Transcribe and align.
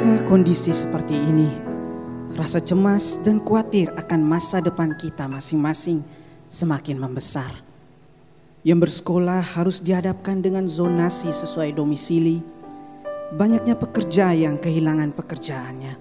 tengah 0.00 0.24
kondisi 0.24 0.72
seperti 0.72 1.12
ini, 1.12 1.52
rasa 2.32 2.56
cemas 2.56 3.20
dan 3.20 3.36
khawatir 3.36 3.92
akan 3.92 4.24
masa 4.24 4.64
depan 4.64 4.96
kita 4.96 5.28
masing-masing 5.28 6.00
semakin 6.48 6.96
membesar. 6.96 7.52
Yang 8.64 8.88
bersekolah 8.88 9.44
harus 9.60 9.84
dihadapkan 9.84 10.40
dengan 10.40 10.64
zonasi 10.64 11.28
sesuai 11.28 11.76
domisili, 11.76 12.40
banyaknya 13.36 13.76
pekerja 13.76 14.32
yang 14.32 14.56
kehilangan 14.56 15.12
pekerjaannya, 15.12 15.94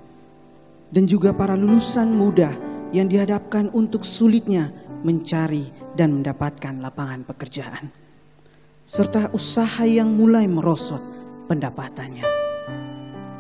dan 0.96 1.04
juga 1.04 1.36
para 1.36 1.60
lulusan 1.60 2.08
muda 2.08 2.56
yang 2.96 3.12
dihadapkan 3.12 3.68
untuk 3.76 4.08
sulitnya 4.08 4.72
mencari 5.04 5.76
dan 6.00 6.16
mendapatkan 6.16 6.80
lapangan 6.80 7.28
pekerjaan, 7.28 7.92
serta 8.88 9.28
usaha 9.36 9.84
yang 9.84 10.08
mulai 10.08 10.48
merosot 10.48 11.04
pendapatannya. 11.52 12.39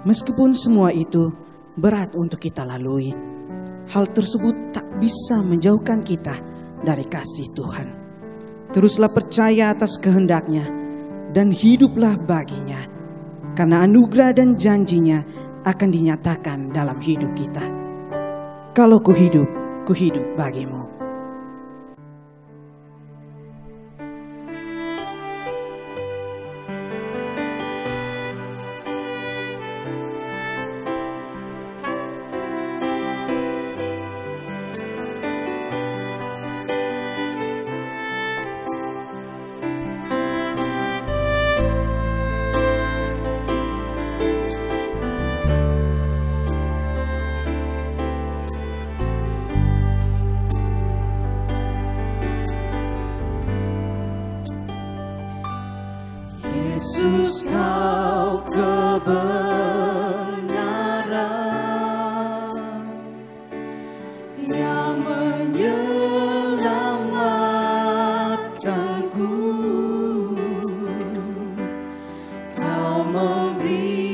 Meskipun 0.07 0.55
semua 0.55 0.95
itu 0.95 1.31
berat 1.75 2.15
untuk 2.15 2.39
kita 2.39 2.63
lalui, 2.63 3.11
hal 3.91 4.07
tersebut 4.07 4.71
tak 4.71 4.87
bisa 4.99 5.43
menjauhkan 5.43 5.99
kita 6.03 6.35
dari 6.83 7.03
kasih 7.03 7.51
Tuhan. 7.51 7.87
Teruslah 8.71 9.11
percaya 9.11 9.75
atas 9.75 9.99
kehendaknya 9.99 10.63
dan 11.35 11.51
hiduplah 11.51 12.15
baginya, 12.15 12.79
karena 13.57 13.83
anugerah 13.83 14.31
dan 14.39 14.55
janjinya 14.55 15.25
akan 15.67 15.89
dinyatakan 15.91 16.71
dalam 16.71 17.01
hidup 17.03 17.35
kita. 17.35 17.65
Kalau 18.71 19.03
ku 19.03 19.11
hidup, 19.11 19.49
ku 19.83 19.91
hidup 19.91 20.23
bagimu. 20.39 20.98
Kau 73.09 73.17
memberikanku 73.17 74.08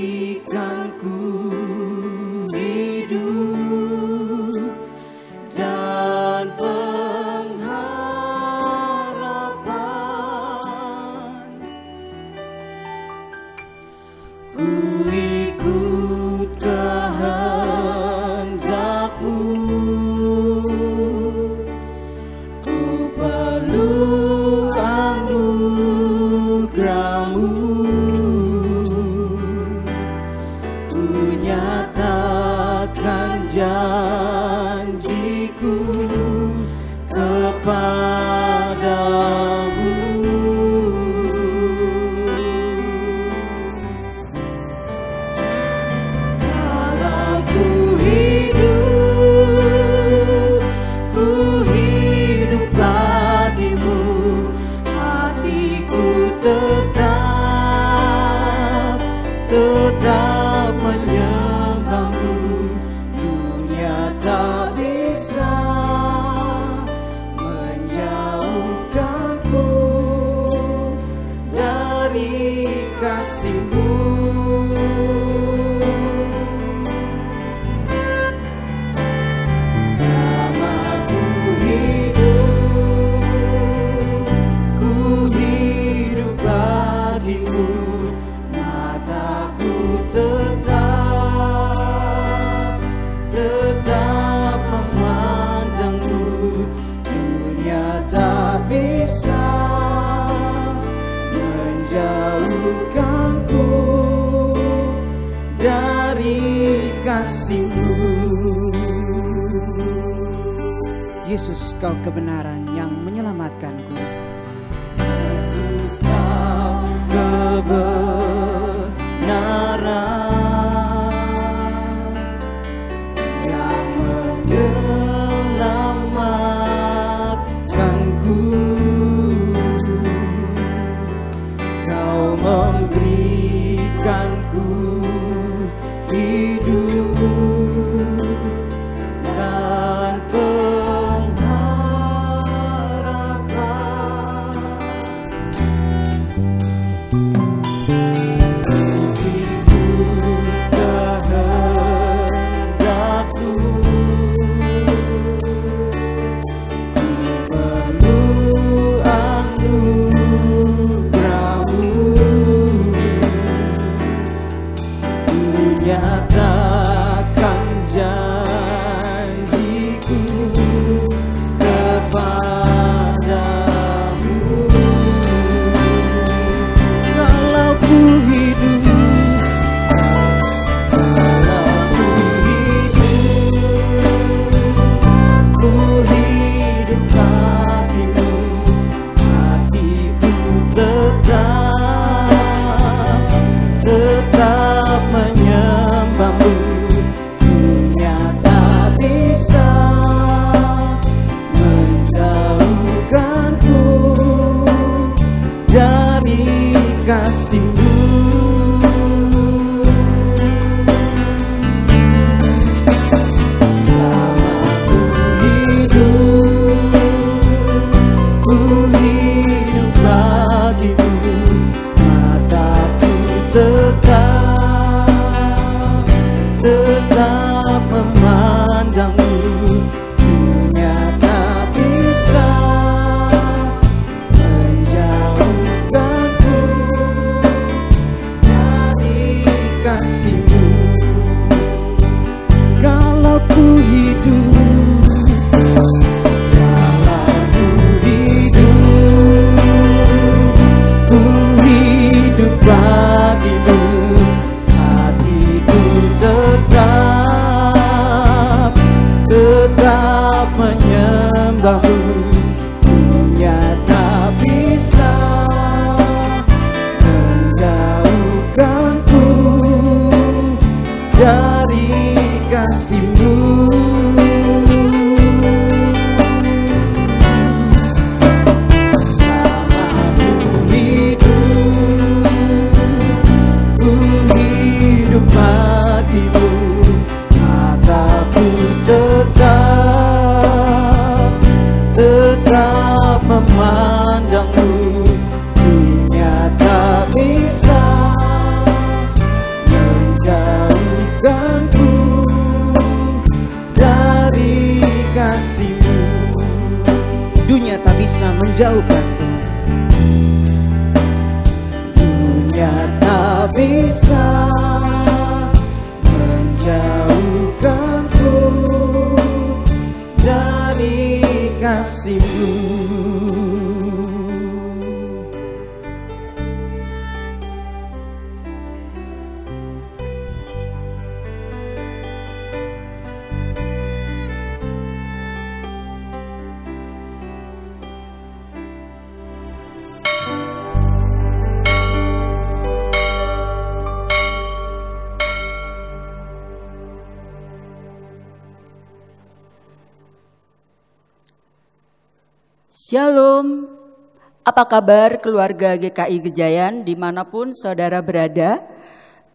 apa 354.55 354.79
kabar 354.79 355.19
keluarga 355.19 355.75
GKI 355.75 356.31
Gejayan 356.31 356.88
di 356.88 356.95
mana 356.95 357.27
pun 357.27 357.51
saudara 357.51 358.00
berada? 358.00 358.63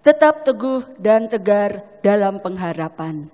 Tetap 0.00 0.48
teguh 0.48 0.80
dan 0.96 1.28
tegar 1.28 1.84
dalam 2.00 2.40
pengharapan. 2.40 3.28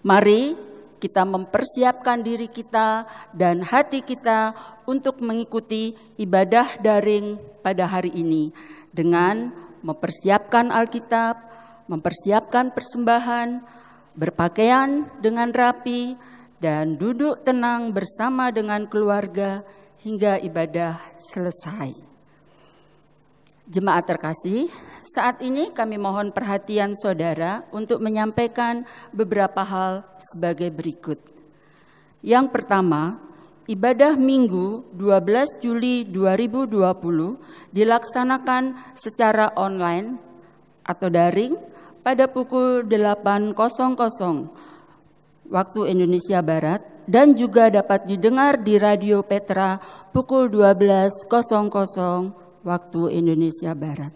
Mari 0.00 0.56
kita 0.96 1.28
mempersiapkan 1.28 2.24
diri 2.24 2.48
kita 2.48 3.04
dan 3.36 3.60
hati 3.60 4.00
kita 4.00 4.56
untuk 4.88 5.20
mengikuti 5.20 5.92
ibadah 6.16 6.80
daring 6.80 7.36
pada 7.60 7.84
hari 7.84 8.08
ini 8.16 8.48
dengan 8.88 9.52
mempersiapkan 9.84 10.72
Alkitab, 10.72 11.36
mempersiapkan 11.84 12.72
persembahan, 12.72 13.60
berpakaian 14.16 15.04
dengan 15.20 15.52
rapi, 15.52 16.16
dan 16.64 16.96
duduk 16.96 17.44
tenang 17.44 17.92
bersama 17.92 18.48
dengan 18.48 18.88
keluarga 18.88 19.68
hingga 20.02 20.38
ibadah 20.42 20.98
selesai. 21.18 21.94
Jemaat 23.68 24.08
terkasih, 24.08 24.72
saat 25.04 25.44
ini 25.44 25.74
kami 25.74 26.00
mohon 26.00 26.32
perhatian 26.32 26.96
saudara 26.96 27.64
untuk 27.68 28.00
menyampaikan 28.00 28.88
beberapa 29.12 29.60
hal 29.60 30.04
sebagai 30.20 30.72
berikut. 30.72 31.20
Yang 32.24 32.48
pertama, 32.48 33.20
ibadah 33.68 34.16
Minggu 34.16 34.88
12 34.96 35.60
Juli 35.60 36.08
2020 36.08 37.74
dilaksanakan 37.76 38.96
secara 38.96 39.52
online 39.52 40.16
atau 40.88 41.12
daring 41.12 41.52
pada 42.00 42.24
pukul 42.24 42.88
8.00 42.88 44.67
waktu 45.48 45.92
Indonesia 45.92 46.40
Barat 46.44 46.80
dan 47.08 47.32
juga 47.32 47.72
dapat 47.72 48.04
didengar 48.04 48.60
di 48.60 48.76
Radio 48.76 49.24
Petra 49.24 49.80
pukul 50.12 50.52
12.00 50.52 51.28
waktu 52.64 53.00
Indonesia 53.16 53.72
Barat. 53.72 54.12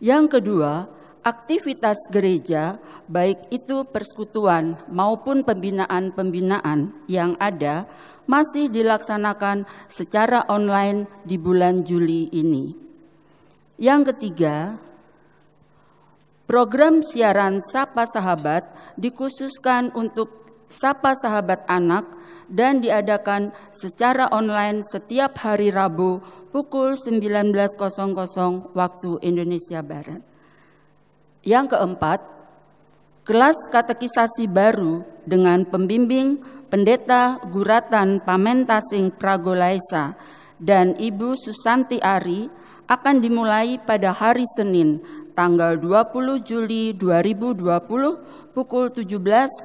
Yang 0.00 0.40
kedua, 0.40 0.88
aktivitas 1.20 2.08
gereja 2.08 2.80
baik 3.08 3.52
itu 3.52 3.84
persekutuan 3.88 4.76
maupun 4.88 5.44
pembinaan-pembinaan 5.44 7.08
yang 7.08 7.36
ada 7.36 7.84
masih 8.28 8.70
dilaksanakan 8.70 9.66
secara 9.90 10.46
online 10.46 11.08
di 11.26 11.36
bulan 11.36 11.82
Juli 11.82 12.30
ini. 12.30 12.72
Yang 13.80 14.14
ketiga, 14.14 14.76
program 16.44 17.00
siaran 17.00 17.64
Sapa 17.64 18.04
Sahabat 18.06 18.94
dikhususkan 19.00 19.90
untuk 19.96 20.39
Sapa 20.70 21.18
Sahabat 21.18 21.66
Anak 21.66 22.06
dan 22.46 22.78
diadakan 22.78 23.50
secara 23.74 24.30
online 24.30 24.86
setiap 24.86 25.36
hari 25.42 25.74
Rabu 25.74 26.22
pukul 26.54 26.94
19.00 26.94 27.52
waktu 28.74 29.10
Indonesia 29.26 29.82
Barat. 29.82 30.22
Yang 31.42 31.74
keempat, 31.74 32.20
kelas 33.26 33.58
katekisasi 33.74 34.46
baru 34.46 35.02
dengan 35.26 35.66
pembimbing 35.66 36.38
Pendeta 36.70 37.42
Guratan 37.50 38.22
Pamentasing 38.22 39.10
Pragolaisa 39.18 40.14
dan 40.62 40.94
Ibu 40.94 41.34
Susanti 41.34 41.98
Ari 41.98 42.46
akan 42.90 43.22
dimulai 43.22 43.78
pada 43.82 44.10
hari 44.10 44.46
Senin 44.58 45.02
tanggal 45.32 45.78
20 45.78 46.42
Juli 46.42 46.92
2020 46.94 48.52
pukul 48.54 48.90
17.00 48.92 49.64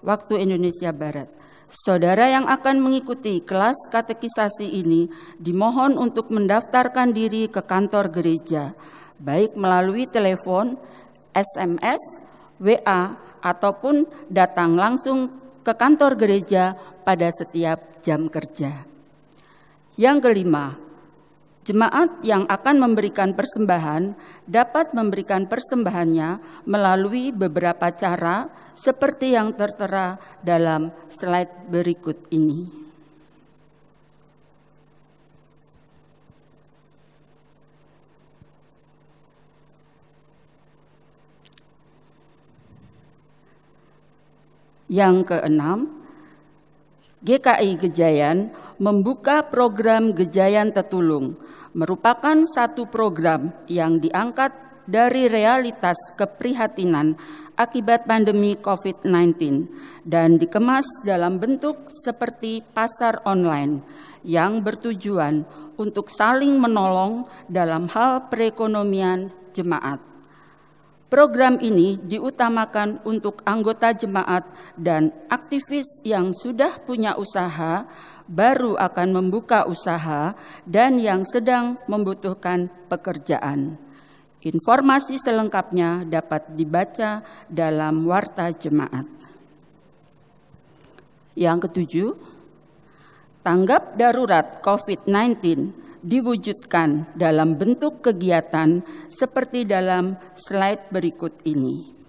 waktu 0.00 0.34
Indonesia 0.40 0.90
Barat. 0.90 1.28
Saudara 1.70 2.26
yang 2.26 2.50
akan 2.50 2.82
mengikuti 2.82 3.38
kelas 3.46 3.78
katekisasi 3.94 4.82
ini 4.82 5.06
dimohon 5.38 5.94
untuk 5.94 6.26
mendaftarkan 6.34 7.14
diri 7.14 7.46
ke 7.46 7.62
kantor 7.62 8.10
gereja, 8.10 8.74
baik 9.22 9.54
melalui 9.54 10.10
telepon, 10.10 10.74
SMS, 11.30 12.02
WA, 12.58 13.14
ataupun 13.38 14.02
datang 14.26 14.74
langsung 14.74 15.30
ke 15.62 15.70
kantor 15.78 16.18
gereja 16.18 16.74
pada 17.06 17.30
setiap 17.30 18.02
jam 18.02 18.26
kerja. 18.26 18.90
Yang 19.94 20.26
kelima, 20.26 20.74
Jemaat 21.60 22.24
yang 22.24 22.48
akan 22.48 22.80
memberikan 22.80 23.36
persembahan 23.36 24.16
dapat 24.48 24.96
memberikan 24.96 25.44
persembahannya 25.44 26.64
melalui 26.64 27.36
beberapa 27.36 27.92
cara 27.92 28.48
seperti 28.72 29.36
yang 29.36 29.52
tertera 29.52 30.16
dalam 30.40 30.88
slide 31.12 31.68
berikut 31.68 32.32
ini. 32.32 32.80
Yang 44.88 45.28
keenam, 45.28 45.92
GKI 47.20 47.76
Gejayan 47.84 48.48
membuka 48.80 49.44
program 49.44 50.16
Gejayan 50.16 50.72
Tetulung– 50.72 51.36
merupakan 51.76 52.36
satu 52.46 52.90
program 52.90 53.54
yang 53.70 54.02
diangkat 54.02 54.50
dari 54.90 55.30
realitas 55.30 55.96
keprihatinan 56.18 57.14
akibat 57.54 58.08
pandemi 58.08 58.56
COVID-19 58.56 59.36
dan 60.02 60.40
dikemas 60.40 60.88
dalam 61.04 61.36
bentuk 61.36 61.86
seperti 61.86 62.64
pasar 62.64 63.20
online 63.28 63.84
yang 64.26 64.64
bertujuan 64.64 65.44
untuk 65.76 66.08
saling 66.08 66.56
menolong 66.56 67.24
dalam 67.46 67.86
hal 67.92 68.28
perekonomian 68.32 69.32
jemaat. 69.52 70.00
Program 71.10 71.58
ini 71.58 71.98
diutamakan 71.98 73.02
untuk 73.02 73.42
anggota 73.42 73.90
jemaat 73.90 74.46
dan 74.78 75.10
aktivis 75.26 75.98
yang 76.06 76.30
sudah 76.30 76.78
punya 76.86 77.18
usaha, 77.18 77.82
baru 78.30 78.78
akan 78.78 79.08
membuka 79.10 79.66
usaha, 79.66 80.38
dan 80.62 81.02
yang 81.02 81.26
sedang 81.26 81.82
membutuhkan 81.90 82.70
pekerjaan. 82.86 83.74
Informasi 84.40 85.20
selengkapnya 85.20 86.06
dapat 86.08 86.54
dibaca 86.56 87.20
dalam 87.50 88.06
Warta 88.08 88.48
Jemaat. 88.54 89.04
Yang 91.36 91.58
ketujuh, 91.68 92.10
tanggap 93.44 94.00
darurat 94.00 94.62
COVID-19 94.64 95.36
diwujudkan 96.00 97.12
dalam 97.12 97.60
bentuk 97.60 98.00
kegiatan 98.00 98.80
seperti 99.12 99.68
dalam 99.68 100.16
slide 100.32 100.88
berikut 100.88 101.44
ini. 101.44 101.99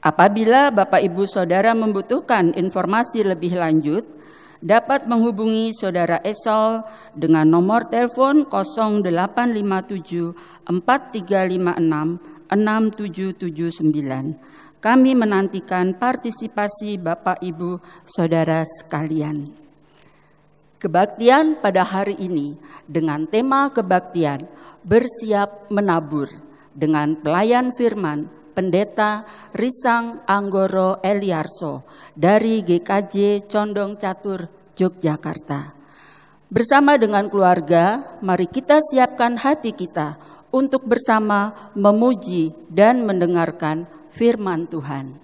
Apabila 0.00 0.72
Bapak 0.72 1.04
Ibu 1.04 1.28
Saudara 1.28 1.76
membutuhkan 1.76 2.56
informasi 2.56 3.20
lebih 3.20 3.60
lanjut, 3.60 4.08
dapat 4.64 5.04
menghubungi 5.04 5.76
Saudara 5.76 6.24
Esol 6.24 6.80
dengan 7.12 7.44
nomor 7.48 7.88
telepon 7.92 8.48
0857 8.48 10.64
4356 10.64 12.48
6779. 12.48 14.40
Kami 14.80 15.12
menantikan 15.12 15.92
partisipasi 15.92 16.96
Bapak 16.96 17.44
Ibu 17.44 17.76
Saudara 18.08 18.64
sekalian. 18.64 19.52
Kebaktian 20.80 21.60
pada 21.60 21.84
hari 21.84 22.16
ini 22.16 22.56
dengan 22.88 23.28
tema 23.28 23.68
kebaktian 23.68 24.48
bersiap 24.80 25.68
menabur 25.68 26.32
dengan 26.72 27.20
pelayan 27.20 27.68
firman 27.76 28.39
Pendeta 28.60 29.24
Risang 29.56 30.20
Anggoro 30.28 31.00
Eliarso 31.00 31.88
dari 32.12 32.60
GKJ 32.60 33.48
Condong 33.48 33.96
Catur, 33.96 34.44
Yogyakarta. 34.76 35.72
Bersama 36.52 37.00
dengan 37.00 37.32
keluarga, 37.32 38.04
mari 38.20 38.44
kita 38.44 38.84
siapkan 38.84 39.40
hati 39.40 39.72
kita 39.72 40.20
untuk 40.52 40.84
bersama 40.84 41.72
memuji 41.72 42.52
dan 42.68 43.00
mendengarkan 43.08 43.88
firman 44.12 44.68
Tuhan. 44.68 45.16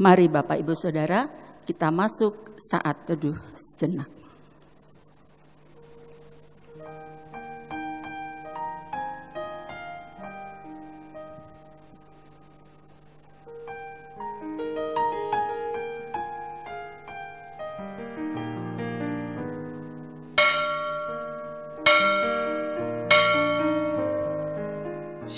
Mari 0.00 0.32
Bapak 0.32 0.56
Ibu 0.64 0.72
Saudara, 0.72 1.28
kita 1.68 1.92
masuk 1.92 2.56
saat 2.56 3.04
teduh 3.04 3.36
sejenak. 3.52 4.23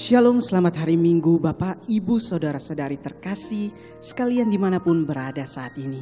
Shalom, 0.06 0.38
selamat 0.38 0.86
hari 0.86 0.94
Minggu 0.94 1.42
Bapak, 1.42 1.82
Ibu, 1.90 2.22
Saudara-saudari 2.22 2.94
terkasih 2.94 3.74
sekalian 3.98 4.46
di 4.46 4.54
mana 4.54 4.78
pun 4.78 5.02
berada 5.02 5.42
saat 5.42 5.74
ini. 5.82 5.98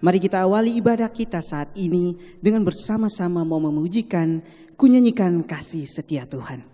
Mari 0.00 0.16
kita 0.16 0.48
awali 0.48 0.72
ibadah 0.80 1.12
kita 1.12 1.44
saat 1.44 1.68
ini 1.76 2.16
dengan 2.40 2.64
bersama-sama 2.64 3.44
mau 3.44 3.60
memujikan, 3.60 4.40
kunyanyikan 4.80 5.44
kasih 5.44 5.84
setia 5.84 6.24
Tuhan. 6.24 6.73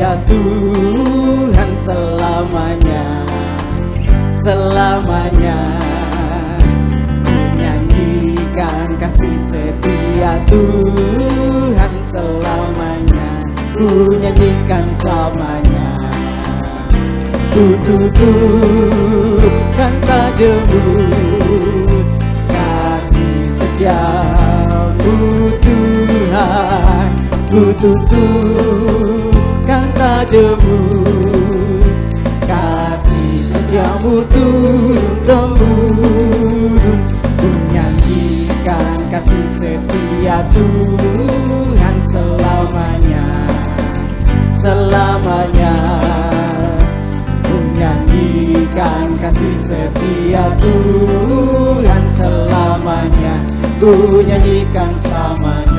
setia 0.00 0.16
Tuhan 0.24 1.76
selamanya. 1.76 3.04
Selamanya. 4.32 5.60
Kasih 8.96 9.36
setia 9.36 10.40
Tuhan 10.48 11.92
selamanya. 12.00 13.44
Ku 13.76 14.08
nyanyikan 14.16 14.88
selamanya. 14.88 15.92
Ku 17.52 17.76
tuturkan 17.82 19.94
tak 20.06 20.38
jemur 20.38 22.06
Kasih 22.46 23.42
setiamu 23.42 25.18
Tuhan 25.58 27.10
Ku 27.50 27.74
tuturkan 29.80 29.88
tak 29.96 30.22
jemu 30.28 30.80
Kasih 32.44 33.40
setiamu 33.44 34.14
turun 34.28 35.08
temurun 35.24 37.00
Ku 37.40 37.48
nyanyikan 37.72 38.98
kasih 39.08 39.46
setia 39.46 40.44
Tuhan 40.52 41.96
selamanya 42.04 43.26
Selamanya. 44.60 45.72
Ku 47.48 47.56
nyanyikan 47.80 49.16
kasih 49.16 49.56
setia 49.56 50.52
Tuhan 50.60 52.04
selamanya. 52.12 53.40
Ku 53.80 54.20
nyanyikan 54.20 54.92
selamanya 55.00 55.69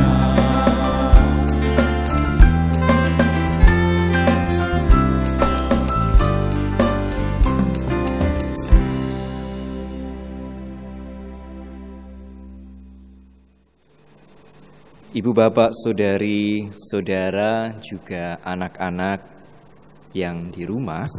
Ibu 15.22 15.38
bapak, 15.38 15.78
saudari, 15.78 16.66
saudara, 16.74 17.78
juga 17.78 18.42
anak-anak 18.42 19.22
yang 20.18 20.50
di 20.50 20.66
rumah, 20.66 21.14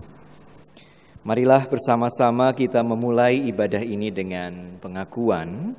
marilah 1.23 1.63
bersama-sama 1.71 2.51
kita 2.51 2.83
memulai 2.83 3.39
ibadah 3.47 3.79
ini 3.79 4.11
dengan 4.11 4.75
pengakuan 4.83 5.79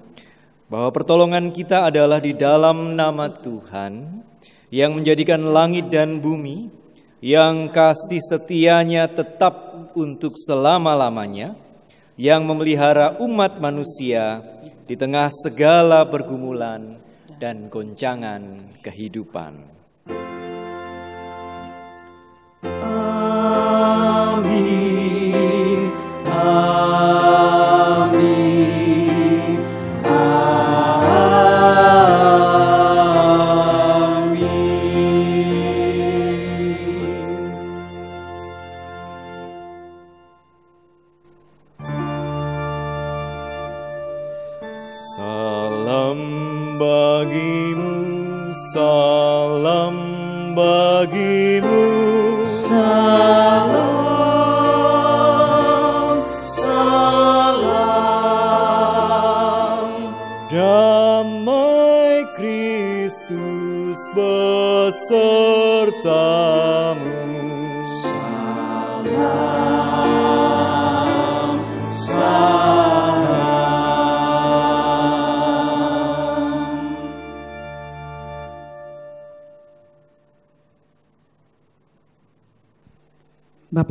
bahwa 0.72 0.88
pertolongan 0.96 1.52
kita 1.52 1.92
adalah 1.92 2.24
di 2.24 2.32
dalam 2.32 2.96
nama 2.96 3.28
Tuhan 3.28 4.24
yang 4.72 4.96
menjadikan 4.96 5.44
langit 5.44 5.92
dan 5.92 6.24
bumi, 6.24 6.72
yang 7.20 7.68
kasih 7.76 8.24
setianya 8.24 9.12
tetap 9.12 9.92
untuk 10.00 10.32
selama-lamanya, 10.40 11.60
yang 12.16 12.48
memelihara 12.48 13.20
umat 13.20 13.60
manusia 13.60 14.40
di 14.88 14.96
tengah 14.96 15.28
segala 15.28 16.08
pergumulan 16.08 17.04
dan 17.44 17.68
goncangan 17.68 18.56
kehidupan. 18.80 19.68
Amin. 24.24 24.64
Amin. 26.32 27.43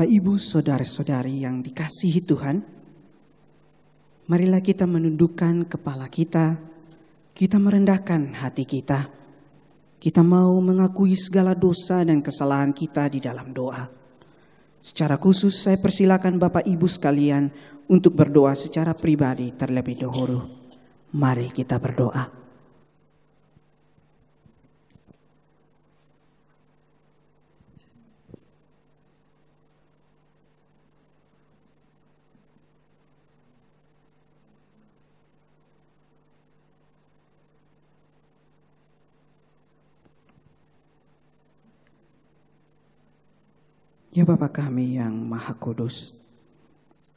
Bapak, 0.03 0.19
Ibu, 0.19 0.35
saudara-saudari 0.35 1.47
yang 1.47 1.62
dikasihi 1.62 2.27
Tuhan, 2.27 2.59
marilah 4.27 4.59
kita 4.59 4.83
menundukkan 4.83 5.71
kepala 5.71 6.11
kita, 6.11 6.59
kita 7.31 7.62
merendahkan 7.62 8.35
hati 8.35 8.67
kita. 8.67 9.07
Kita 10.03 10.27
mau 10.27 10.59
mengakui 10.59 11.15
segala 11.15 11.55
dosa 11.55 12.03
dan 12.03 12.19
kesalahan 12.19 12.75
kita 12.75 13.15
di 13.15 13.23
dalam 13.23 13.55
doa. 13.55 13.87
Secara 14.83 15.23
khusus 15.23 15.55
saya 15.55 15.79
persilakan 15.79 16.35
Bapak 16.35 16.67
Ibu 16.67 16.91
sekalian 16.91 17.55
untuk 17.87 18.19
berdoa 18.19 18.59
secara 18.59 18.99
pribadi 18.99 19.55
terlebih 19.55 20.03
dahulu. 20.03 20.51
Mari 21.15 21.55
kita 21.55 21.79
berdoa. 21.79 22.41
Ya 44.12 44.29
Bapa 44.29 44.53
kami 44.53 45.01
yang 45.01 45.25
Maha 45.25 45.57
Kudus, 45.57 46.12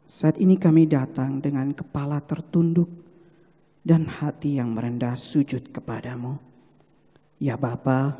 saat 0.08 0.39
ini 0.39 0.55
kami 0.55 0.88
datang 0.88 1.43
dengan 1.43 1.75
kepala 1.75 2.23
tertunduk 2.23 2.88
dan 3.84 4.08
hati 4.08 4.63
yang 4.63 4.71
merendah 4.71 5.19
sujud 5.19 5.75
kepadamu. 5.75 6.39
Ya 7.36 7.60
Bapa, 7.60 8.15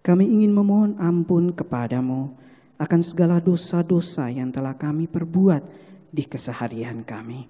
kami 0.00 0.24
ingin 0.24 0.56
memohon 0.56 0.96
ampun 0.96 1.52
kepadamu 1.52 2.32
akan 2.80 3.00
segala 3.04 3.44
dosa-dosa 3.44 4.32
yang 4.32 4.48
telah 4.48 4.72
kami 4.72 5.04
perbuat 5.04 5.60
di 6.08 6.24
keseharian 6.24 7.04
kami. 7.04 7.44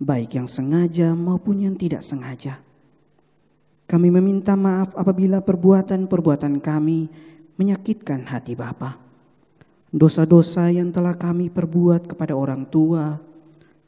Baik 0.00 0.40
yang 0.40 0.48
sengaja 0.48 1.12
maupun 1.12 1.60
yang 1.60 1.76
tidak 1.76 2.00
sengaja. 2.00 2.56
Kami 3.84 4.08
meminta 4.08 4.56
maaf 4.56 4.96
apabila 4.96 5.44
perbuatan-perbuatan 5.44 6.56
kami 6.64 7.12
menyakitkan 7.60 8.32
hati 8.32 8.56
Bapa 8.56 9.01
dosa-dosa 9.92 10.72
yang 10.72 10.88
telah 10.88 11.14
kami 11.14 11.52
perbuat 11.52 12.08
kepada 12.08 12.32
orang 12.32 12.64
tua, 12.72 13.20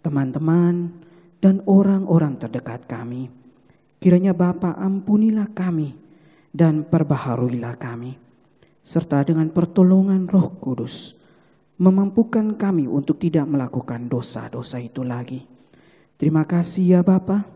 teman-teman, 0.04 0.92
dan 1.40 1.64
orang-orang 1.64 2.36
terdekat 2.36 2.84
kami. 2.84 3.32
Kiranya 3.98 4.36
Bapa 4.36 4.76
ampunilah 4.76 5.48
kami 5.56 5.96
dan 6.52 6.84
perbaharuilah 6.84 7.80
kami. 7.80 8.20
Serta 8.84 9.24
dengan 9.24 9.48
pertolongan 9.48 10.28
roh 10.28 10.60
kudus, 10.60 11.16
memampukan 11.80 12.52
kami 12.52 12.84
untuk 12.84 13.16
tidak 13.16 13.48
melakukan 13.48 14.04
dosa-dosa 14.04 14.76
itu 14.76 15.00
lagi. 15.00 15.48
Terima 16.20 16.44
kasih 16.44 16.84
ya 16.96 17.00
Bapa. 17.00 17.48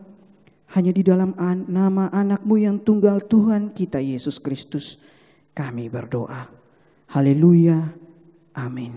Hanya 0.73 0.93
di 0.93 1.01
dalam 1.01 1.33
an 1.41 1.65
nama 1.69 2.13
anakmu 2.13 2.61
yang 2.61 2.81
tunggal 2.81 3.25
Tuhan 3.25 3.73
kita 3.73 4.01
Yesus 4.01 4.41
Kristus 4.41 5.01
kami 5.53 5.89
berdoa. 5.89 6.49
Haleluya. 7.13 8.08
Amin. 8.59 8.91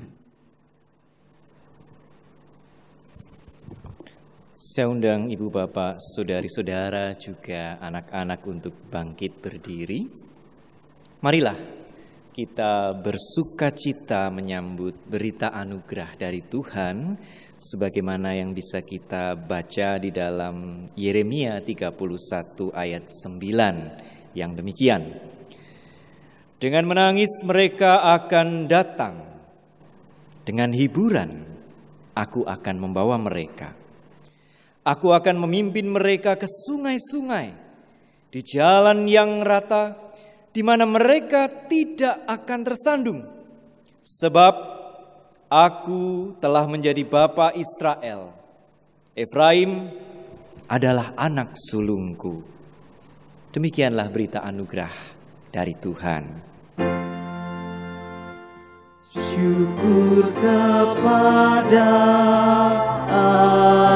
Saya 4.58 4.90
undang 4.90 5.30
ibu 5.30 5.54
bapak, 5.54 6.02
saudari-saudara, 6.02 7.14
juga 7.18 7.78
anak-anak 7.78 8.42
untuk 8.50 8.74
bangkit 8.90 9.38
berdiri. 9.38 10.10
Marilah 11.22 11.58
kita 12.34 12.98
bersuka 12.98 13.70
cita 13.70 14.34
menyambut 14.34 14.98
berita 15.06 15.54
anugerah 15.54 16.18
dari 16.18 16.42
Tuhan 16.42 17.18
sebagaimana 17.58 18.34
yang 18.34 18.58
bisa 18.58 18.82
kita 18.82 19.38
baca 19.38 20.02
di 20.02 20.10
dalam 20.10 20.90
Yeremia 20.98 21.62
31 21.62 22.74
ayat 22.74 23.06
9 23.06 24.34
yang 24.34 24.58
demikian. 24.58 25.22
Dengan 26.58 26.86
menangis 26.86 27.30
mereka 27.46 28.06
akan 28.14 28.66
datang 28.70 29.31
dengan 30.46 30.74
hiburan 30.74 31.46
aku 32.18 32.46
akan 32.46 32.76
membawa 32.78 33.18
mereka. 33.18 33.74
Aku 34.82 35.14
akan 35.14 35.46
memimpin 35.46 35.86
mereka 35.86 36.34
ke 36.34 36.50
sungai-sungai 36.50 37.54
di 38.34 38.42
jalan 38.42 39.06
yang 39.06 39.46
rata 39.46 39.94
di 40.50 40.66
mana 40.66 40.90
mereka 40.90 41.46
tidak 41.70 42.26
akan 42.26 42.60
tersandung. 42.66 43.22
Sebab 44.02 44.54
aku 45.52 46.34
telah 46.42 46.66
menjadi 46.66 47.06
bapa 47.06 47.54
Israel. 47.54 48.34
Efraim 49.14 49.92
adalah 50.66 51.14
anak 51.14 51.54
sulungku. 51.54 52.42
Demikianlah 53.52 54.08
berita 54.08 54.40
anugerah 54.42 54.96
dari 55.52 55.76
Tuhan. 55.76 56.24
Syukur 59.12 60.32
kepada 60.40 61.92
Allah. 63.12 63.92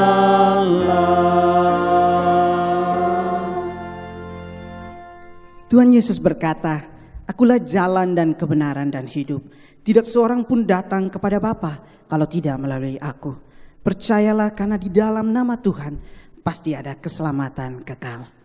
Tuhan 5.72 5.88
Yesus 5.96 6.20
berkata, 6.20 6.84
Akulah 7.26 7.58
jalan 7.58 8.14
dan 8.14 8.38
kebenaran 8.38 8.92
dan 8.92 9.10
hidup. 9.10 9.42
Tidak 9.82 10.06
seorang 10.06 10.46
pun 10.46 10.62
datang 10.62 11.10
kepada 11.10 11.42
Bapa 11.42 11.82
kalau 12.06 12.26
tidak 12.30 12.54
melalui 12.60 13.00
aku. 13.02 13.34
Percayalah 13.82 14.54
karena 14.54 14.78
di 14.78 14.90
dalam 14.90 15.34
nama 15.34 15.58
Tuhan 15.58 15.98
pasti 16.42 16.74
ada 16.74 16.94
keselamatan 16.94 17.82
kekal. 17.82 18.36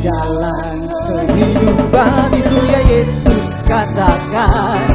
Jalan 0.00 0.88
kehidupan 0.88 2.32
itu 2.32 2.58
ya 2.72 2.80
Yesus 2.88 3.60
katakan 3.68 4.88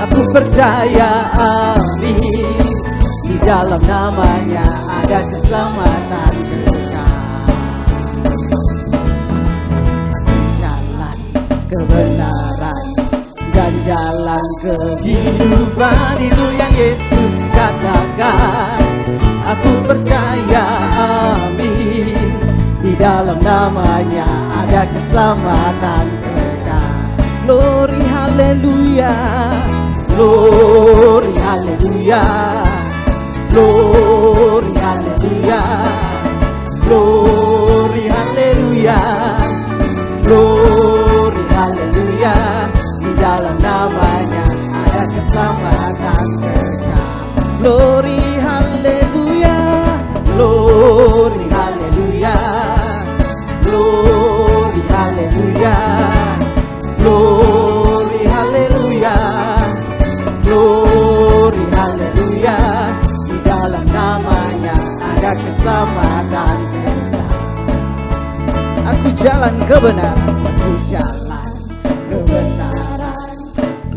aku 0.00 0.20
percaya 0.32 1.28
amin 1.36 2.64
di 3.28 3.36
dalam 3.44 3.84
namanya 3.84 4.64
ada 5.04 5.20
keselamatan 5.28 6.34
kekal 6.56 7.44
jalan 10.56 11.18
kebenaran 11.68 12.86
dan 13.52 13.72
jalan 13.84 14.46
kehidupan 14.64 16.16
itu 16.16 16.46
yang 16.56 16.72
Yesus 16.72 17.36
katakan 17.52 18.80
aku 19.44 19.70
percaya 19.84 20.64
amin 20.96 22.19
dalam 23.00 23.40
namanya 23.40 24.28
ada 24.60 24.84
keselamatan 24.92 26.06
kekal 26.20 26.92
glory 27.48 28.02
haleluya 28.04 29.14
glory 30.12 31.32
haleluya 31.40 32.24
glory 33.48 34.72
haleluya 34.76 35.62
glory 36.84 38.04
haleluya 38.04 39.00
glory 40.20 41.44
haleluya 41.56 42.36
di 43.00 43.12
dalam 43.16 43.56
namanya 43.64 44.44
ada 44.76 45.02
keselamatan 45.08 46.26
kekal 46.36 47.08
glory 47.64 48.39
ada 65.60 65.84
keselamatan 65.84 66.58
kekal 66.72 67.28
Aku 68.90 69.08
jalan 69.20 69.54
kebenaran, 69.68 70.40
aku 70.40 70.72
jalan 70.88 71.50
kebenaran 72.08 73.36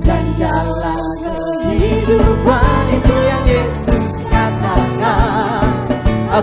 dan 0.04 0.24
jalan 0.36 1.04
kehidupan 1.64 2.84
itu 2.92 3.16
yang 3.26 3.44
Yesus 3.48 4.28
katakan. 4.28 5.72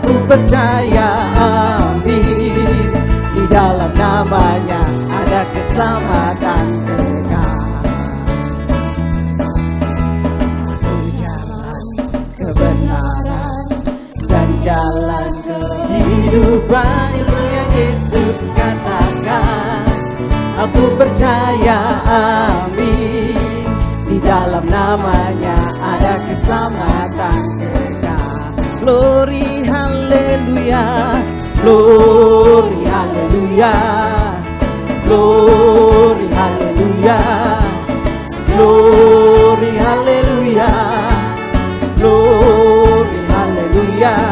Aku 0.01 0.13
percaya 0.25 1.11
amin 1.37 2.89
di 3.37 3.45
dalam 3.53 3.93
namanya 3.93 4.83
ada 5.15 5.41
keselamatan 5.53 6.67
kekal. 6.89 7.61
Aku 10.65 10.97
jalan 11.21 11.85
kebenaran 12.35 13.69
dan 14.27 14.49
jalan 14.65 15.10
kehidupan 16.31 17.09
itu 17.19 17.39
yang 17.51 17.71
Yesus 17.75 18.39
katakan 18.55 19.83
Aku 20.61 20.93
percaya 20.95 21.81
amin. 22.05 23.41
Di 24.05 24.21
dalam 24.21 24.69
namanya 24.69 25.57
ada 25.81 26.21
keselamatan 26.29 27.41
kekal. 27.57 28.29
Glory 28.85 29.65
haleluya. 29.65 30.85
Glory 31.65 32.81
haleluya. 32.85 33.75
Glory 35.09 36.29
haleluya. 36.29 37.21
Glory 38.53 39.73
haleluya. 39.81 40.73
Glory 41.97 43.19
haleluya 43.33 44.30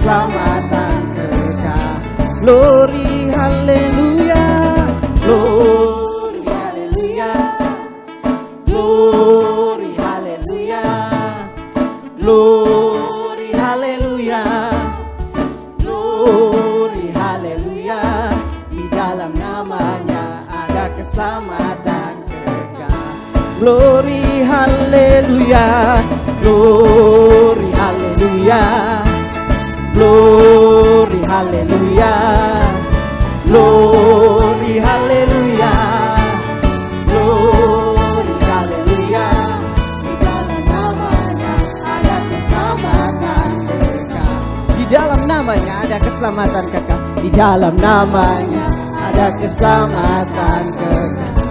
keselamatan 0.00 1.02
kekal. 1.12 1.92
Glory 2.40 3.28
haleluya 3.36 3.89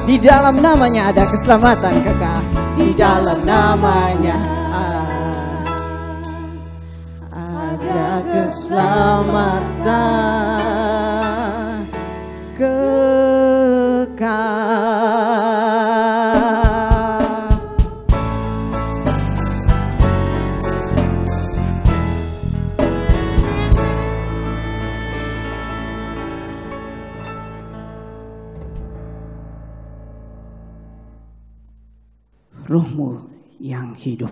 Di 0.10 0.18
dalam 0.18 0.58
namanya 0.58 1.14
ada 1.14 1.22
keselamatan 1.30 2.02
kekal. 2.02 2.42
Di 2.74 2.98
dalam 2.98 3.46
namanya 3.46 4.42
ada 7.30 8.18
keselamatan 8.26 10.69
yang 34.00 34.16
hidup. 34.16 34.29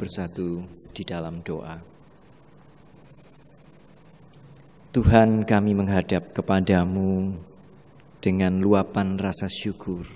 Bersatu 0.00 0.64
di 0.96 1.04
dalam 1.04 1.44
doa. 1.44 1.76
Tuhan 4.96 5.44
kami 5.44 5.76
menghadap 5.76 6.32
kepadamu 6.32 7.36
dengan 8.24 8.64
luapan 8.64 9.20
rasa 9.20 9.44
syukur. 9.44 10.08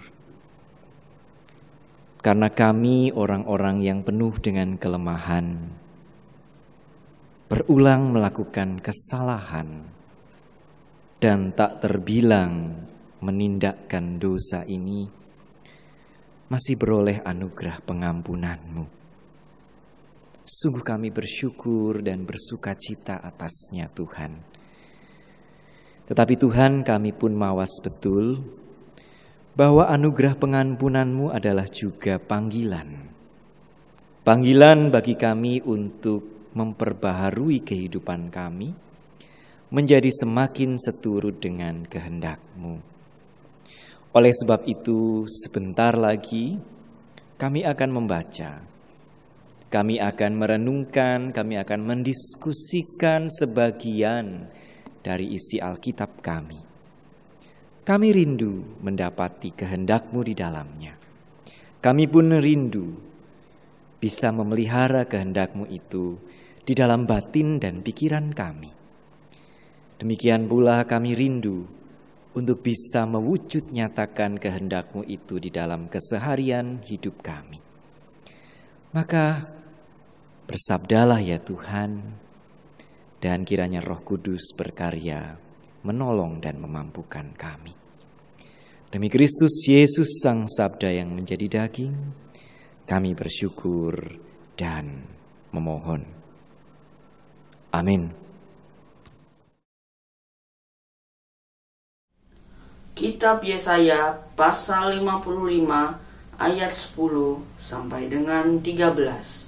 Karena 2.24 2.48
kami 2.48 3.12
orang-orang 3.12 3.84
yang 3.84 4.00
penuh 4.00 4.32
dengan 4.40 4.80
kelemahan, 4.80 5.68
berulang 7.52 8.16
melakukan 8.16 8.80
kesalahan, 8.80 9.84
dan 11.20 11.52
tak 11.52 11.84
terbilang 11.84 12.72
menindakkan 13.20 14.16
dosa 14.16 14.64
ini, 14.64 15.04
masih 16.48 16.80
beroleh 16.80 17.20
anugerah 17.20 17.84
pengampunanmu. 17.84 19.03
Sungguh 20.44 20.84
kami 20.84 21.08
bersyukur 21.08 22.04
dan 22.04 22.28
bersuka 22.28 22.76
cita 22.76 23.16
atasnya 23.16 23.88
Tuhan. 23.88 24.36
Tetapi 26.04 26.34
Tuhan 26.36 26.84
kami 26.84 27.16
pun 27.16 27.32
mawas 27.32 27.80
betul 27.80 28.44
bahwa 29.56 29.88
anugerah 29.88 30.36
pengampunanmu 30.36 31.32
adalah 31.32 31.64
juga 31.64 32.20
panggilan. 32.20 33.08
Panggilan 34.20 34.92
bagi 34.92 35.16
kami 35.16 35.64
untuk 35.64 36.52
memperbaharui 36.52 37.64
kehidupan 37.64 38.28
kami, 38.28 38.76
menjadi 39.72 40.12
semakin 40.12 40.76
seturut 40.76 41.40
dengan 41.40 41.88
kehendakmu. 41.88 42.84
Oleh 44.12 44.32
sebab 44.36 44.68
itu, 44.68 45.24
sebentar 45.24 45.96
lagi 45.96 46.60
kami 47.40 47.64
akan 47.64 47.90
membaca 47.90 48.73
kami 49.74 49.98
akan 49.98 50.38
merenungkan, 50.38 51.34
kami 51.34 51.58
akan 51.58 51.82
mendiskusikan 51.82 53.26
sebagian 53.26 54.46
dari 55.02 55.34
isi 55.34 55.58
Alkitab 55.58 56.22
kami. 56.22 56.62
Kami 57.82 58.08
rindu 58.14 58.78
mendapati 58.86 59.50
kehendakmu 59.50 60.22
di 60.22 60.38
dalamnya. 60.38 60.94
Kami 61.82 62.06
pun 62.06 62.38
rindu 62.38 62.94
bisa 63.98 64.30
memelihara 64.30 65.10
kehendakmu 65.10 65.66
itu 65.66 66.22
di 66.62 66.72
dalam 66.78 67.02
batin 67.02 67.58
dan 67.58 67.82
pikiran 67.82 68.30
kami. 68.30 68.70
Demikian 69.98 70.46
pula 70.46 70.86
kami 70.86 71.18
rindu 71.18 71.66
untuk 72.38 72.62
bisa 72.62 73.10
mewujud 73.10 73.74
nyatakan 73.74 74.38
kehendakmu 74.38 75.02
itu 75.10 75.42
di 75.42 75.50
dalam 75.50 75.90
keseharian 75.90 76.78
hidup 76.86 77.26
kami. 77.26 77.58
Maka 78.94 79.50
bersabdalah 80.44 81.20
ya 81.24 81.40
Tuhan, 81.40 82.20
dan 83.24 83.48
kiranya 83.48 83.80
roh 83.80 84.04
kudus 84.04 84.52
berkarya 84.52 85.40
menolong 85.84 86.40
dan 86.40 86.60
memampukan 86.60 87.32
kami. 87.36 87.76
Demi 88.88 89.12
Kristus 89.12 89.64
Yesus 89.68 90.24
Sang 90.24 90.48
Sabda 90.48 90.88
yang 90.88 91.12
menjadi 91.12 91.66
daging, 91.66 91.92
kami 92.88 93.12
bersyukur 93.12 94.16
dan 94.56 95.04
memohon. 95.52 96.08
Amin. 97.74 98.14
Kitab 102.94 103.42
Yesaya 103.42 104.22
pasal 104.38 105.02
55 105.02 106.38
ayat 106.38 106.70
10 106.70 107.42
sampai 107.58 108.06
dengan 108.06 108.62
13. 108.62 109.43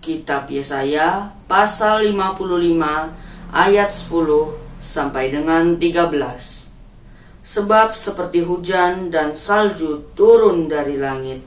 Kitab 0.00 0.48
Yesaya 0.48 1.28
pasal 1.44 2.08
55 2.08 2.40
ayat 3.52 3.90
10 3.92 4.80
sampai 4.80 5.28
dengan 5.28 5.76
13. 5.76 6.64
Sebab 7.44 7.92
seperti 7.92 8.40
hujan 8.40 9.12
dan 9.12 9.36
salju 9.36 10.08
turun 10.16 10.72
dari 10.72 10.96
langit 10.96 11.44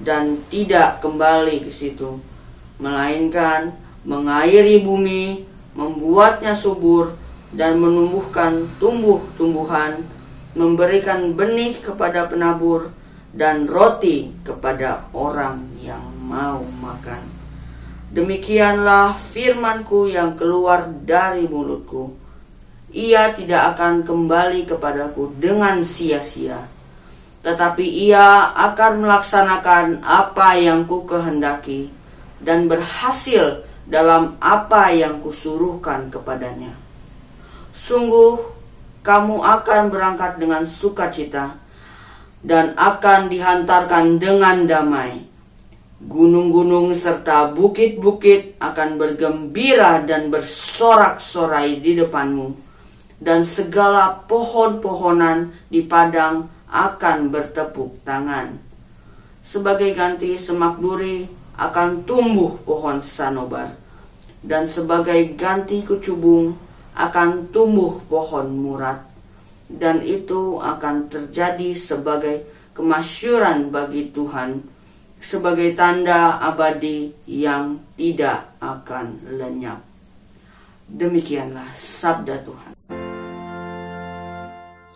dan 0.00 0.40
tidak 0.48 1.04
kembali 1.04 1.60
ke 1.60 1.68
situ, 1.68 2.16
melainkan 2.80 3.76
mengairi 4.08 4.80
bumi, 4.80 5.44
membuatnya 5.76 6.56
subur 6.56 7.12
dan 7.52 7.76
menumbuhkan 7.76 8.64
tumbuh-tumbuhan, 8.80 10.00
memberikan 10.56 11.36
benih 11.36 11.76
kepada 11.76 12.32
penabur 12.32 12.96
dan 13.36 13.68
roti 13.68 14.32
kepada 14.40 15.04
orang 15.12 15.68
yang 15.84 16.02
mau 16.24 16.64
makan. 16.80 17.39
Demikianlah 18.10 19.14
firmanku 19.14 20.10
yang 20.10 20.34
keluar 20.34 20.90
dari 21.06 21.46
mulutku 21.46 22.20
ia 22.90 23.30
tidak 23.30 23.74
akan 23.74 24.02
kembali 24.02 24.66
kepadaku 24.66 25.30
dengan 25.38 25.86
sia-sia, 25.86 26.66
tetapi 27.46 27.86
ia 27.86 28.50
akan 28.50 29.06
melaksanakan 29.06 30.02
apa 30.02 30.58
yang 30.58 30.90
ku 30.90 31.06
kehendaki 31.06 31.94
dan 32.42 32.66
berhasil 32.66 33.62
dalam 33.86 34.34
apa 34.42 34.90
yang 34.90 35.22
kusuruhkan 35.22 36.10
kepadanya. 36.10 36.74
Sungguh, 37.70 38.42
kamu 39.06 39.38
akan 39.38 39.82
berangkat 39.94 40.42
dengan 40.42 40.66
sukacita 40.66 41.62
dan 42.42 42.74
akan 42.74 43.30
dihantarkan 43.30 44.18
dengan 44.18 44.66
damai. 44.66 45.29
Gunung-gunung 46.00 46.96
serta 46.96 47.52
bukit-bukit 47.52 48.56
akan 48.56 48.96
bergembira 48.96 50.00
dan 50.00 50.32
bersorak-sorai 50.32 51.76
di 51.84 51.92
depanmu 51.92 52.56
dan 53.20 53.44
segala 53.44 54.24
pohon-pohonan 54.24 55.52
di 55.68 55.84
padang 55.84 56.48
akan 56.72 57.28
bertepuk 57.28 58.00
tangan. 58.00 58.56
Sebagai 59.44 59.92
ganti 59.92 60.40
semak 60.40 60.80
duri 60.80 61.28
akan 61.60 62.08
tumbuh 62.08 62.56
pohon 62.64 63.04
sanobar, 63.04 63.76
dan 64.40 64.64
sebagai 64.64 65.36
ganti 65.36 65.84
kecubung 65.84 66.56
akan 66.96 67.52
tumbuh 67.52 68.00
pohon 68.08 68.48
murat, 68.56 69.04
dan 69.68 70.00
itu 70.00 70.56
akan 70.56 71.12
terjadi 71.12 71.76
sebagai 71.76 72.48
kemasyuran 72.72 73.68
bagi 73.68 74.08
Tuhan, 74.08 74.64
sebagai 75.20 75.76
tanda 75.76 76.40
abadi 76.40 77.12
yang 77.28 77.76
tidak 77.94 78.56
akan 78.58 79.20
lenyap. 79.36 79.84
Demikianlah 80.88 81.68
sabda 81.76 82.42
Tuhan. 82.42 82.72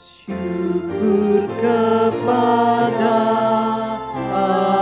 Syukur 0.01 1.45
kepada 1.61 3.17
Allah. 4.33 4.75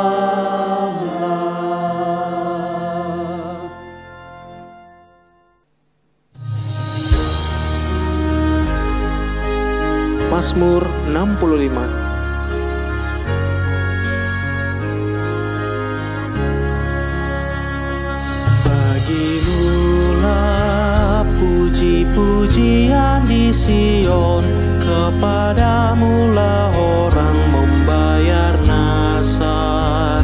Mazmur 10.32 10.86
65 11.12 12.01
puji-pujian 22.52 23.24
di 23.24 23.48
Sion. 23.48 24.44
Kepadamulah 24.76 26.68
orang 26.76 27.38
membayar 27.48 28.52
nasar. 28.68 30.20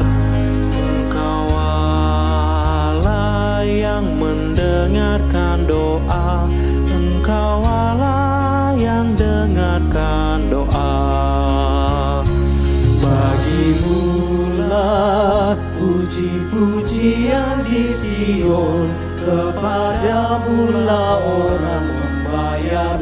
Engkau 0.76 1.48
Allah 1.56 3.64
yang 3.64 4.12
mendengarkan 4.20 5.64
doa. 5.64 6.44
Engkau 6.92 7.64
Allah 7.64 8.76
yang 8.76 9.16
dengarkan 9.16 10.52
doa. 10.52 11.00
Bagimulah 13.00 14.76
puji-pujian 15.80 17.64
di 17.64 17.88
Sion. 17.88 18.92
Kepadamulah 19.16 21.24
orang 21.24 21.88
membayar 21.88 21.97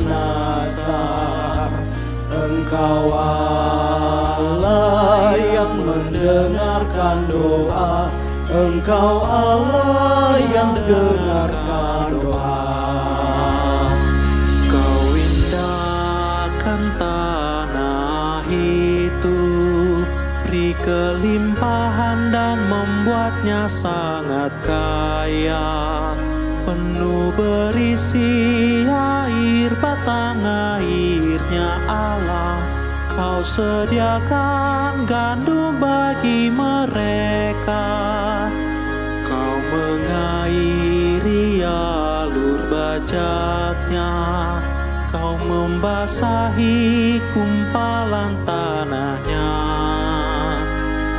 nasar 0.05 1.71
Engkau 2.29 3.09
Allah 3.15 4.77
yang 5.41 5.75
mendengarkan 5.81 7.25
doa. 7.33 8.13
Engkau 8.47 9.25
Allah 9.25 10.37
yang 10.53 10.77
dengarkan 10.77 12.13
doa. 12.21 12.63
Kau 14.69 15.07
indahkan 15.17 16.83
tanah 17.01 18.45
itu 18.53 19.41
Beri 20.47 20.79
kelimpahan 20.79 22.31
dan 22.31 22.57
membuatnya 22.71 23.67
sangat 23.67 24.55
kaya 24.63 26.06
Penuh 26.97 27.29
berisi 27.29 28.89
air 28.89 29.69
batang 29.85 30.41
airnya 30.41 31.77
Allah. 31.85 32.57
Kau 33.13 33.45
sediakan 33.45 35.05
gandum 35.05 35.77
bagi 35.77 36.49
mereka. 36.49 37.85
Kau 39.29 39.57
mengairi 39.69 41.61
alur 41.69 42.65
bajaknya. 42.73 44.17
Kau 45.13 45.37
membasahi 45.37 47.21
kumpalan 47.37 48.41
tanahnya 48.49 49.46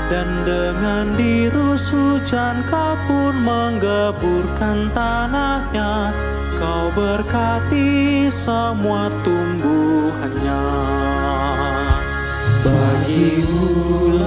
Dan 0.07 0.47
dengan 0.47 1.19
dirus 1.19 1.91
hujan 1.91 2.63
kau 2.63 2.95
pun 3.11 3.35
menggeburkan 3.43 4.87
tanahnya. 4.95 6.15
Kau 6.55 6.87
berkati 6.95 8.31
semua 8.31 9.11
tumbuhannya. 9.27 10.63
Bagimulah 12.67 14.19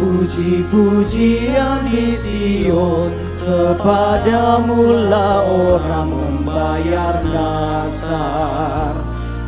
puji-pujian 0.00 1.84
di 1.86 2.12
Sion 2.16 3.24
Kepadamulah 3.44 5.44
orang 5.44 6.08
membayar 6.08 7.20
nasar. 7.28 8.96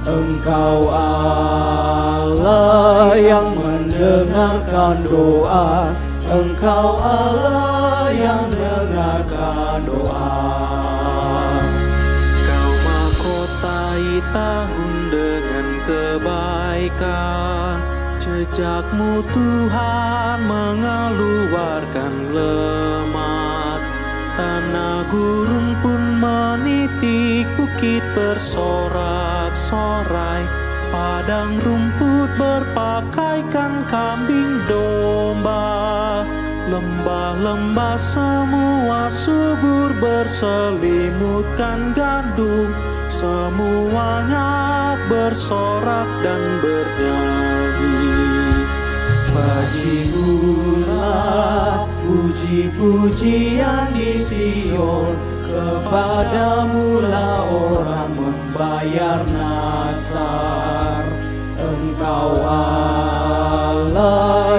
Engkau 0.04 0.92
Allah 0.92 3.16
yang 3.16 3.56
mendengarkan 3.96 5.00
doa. 5.08 5.88
Engkau 6.28 7.00
Allah 7.00 8.12
yang 8.12 8.44
dengarkan 8.52 9.88
doa. 9.88 10.36
Kau 12.44 12.72
mahkotai 12.84 14.20
tahun 14.36 14.92
dengan 15.08 15.80
kebaikan. 15.88 17.80
Jejakmu 18.20 19.24
Tuhan 19.30 20.38
mengeluarkan 20.50 22.12
lemak 22.34 23.78
Tanah 24.34 25.06
gurun 25.06 25.78
pun 25.78 26.18
menitik 26.18 27.46
bukit 27.54 28.02
bersorak-sorai 28.18 30.65
Padang 30.90 31.58
rumput 31.60 32.30
berpakaikan 32.38 33.82
kambing 33.90 34.62
domba. 34.70 36.22
Lembah-lembah 36.66 37.94
semua 37.94 39.06
subur 39.10 39.94
berselimutkan 40.02 41.94
gandum. 41.94 42.74
Semuanya 43.06 44.98
bersorak 45.06 46.10
dan 46.26 46.42
bernyanyi. 46.58 48.18
Bagimulah 49.30 50.96
puji-pujian 52.02 53.86
di 53.94 54.18
Sion. 54.18 55.14
Kepadamu 55.46 57.00
lah 57.06 57.46
orang 57.46 58.10
membayar 58.56 59.20
nasar 59.36 61.04
Engkau 61.60 62.40
Allah 62.40 63.84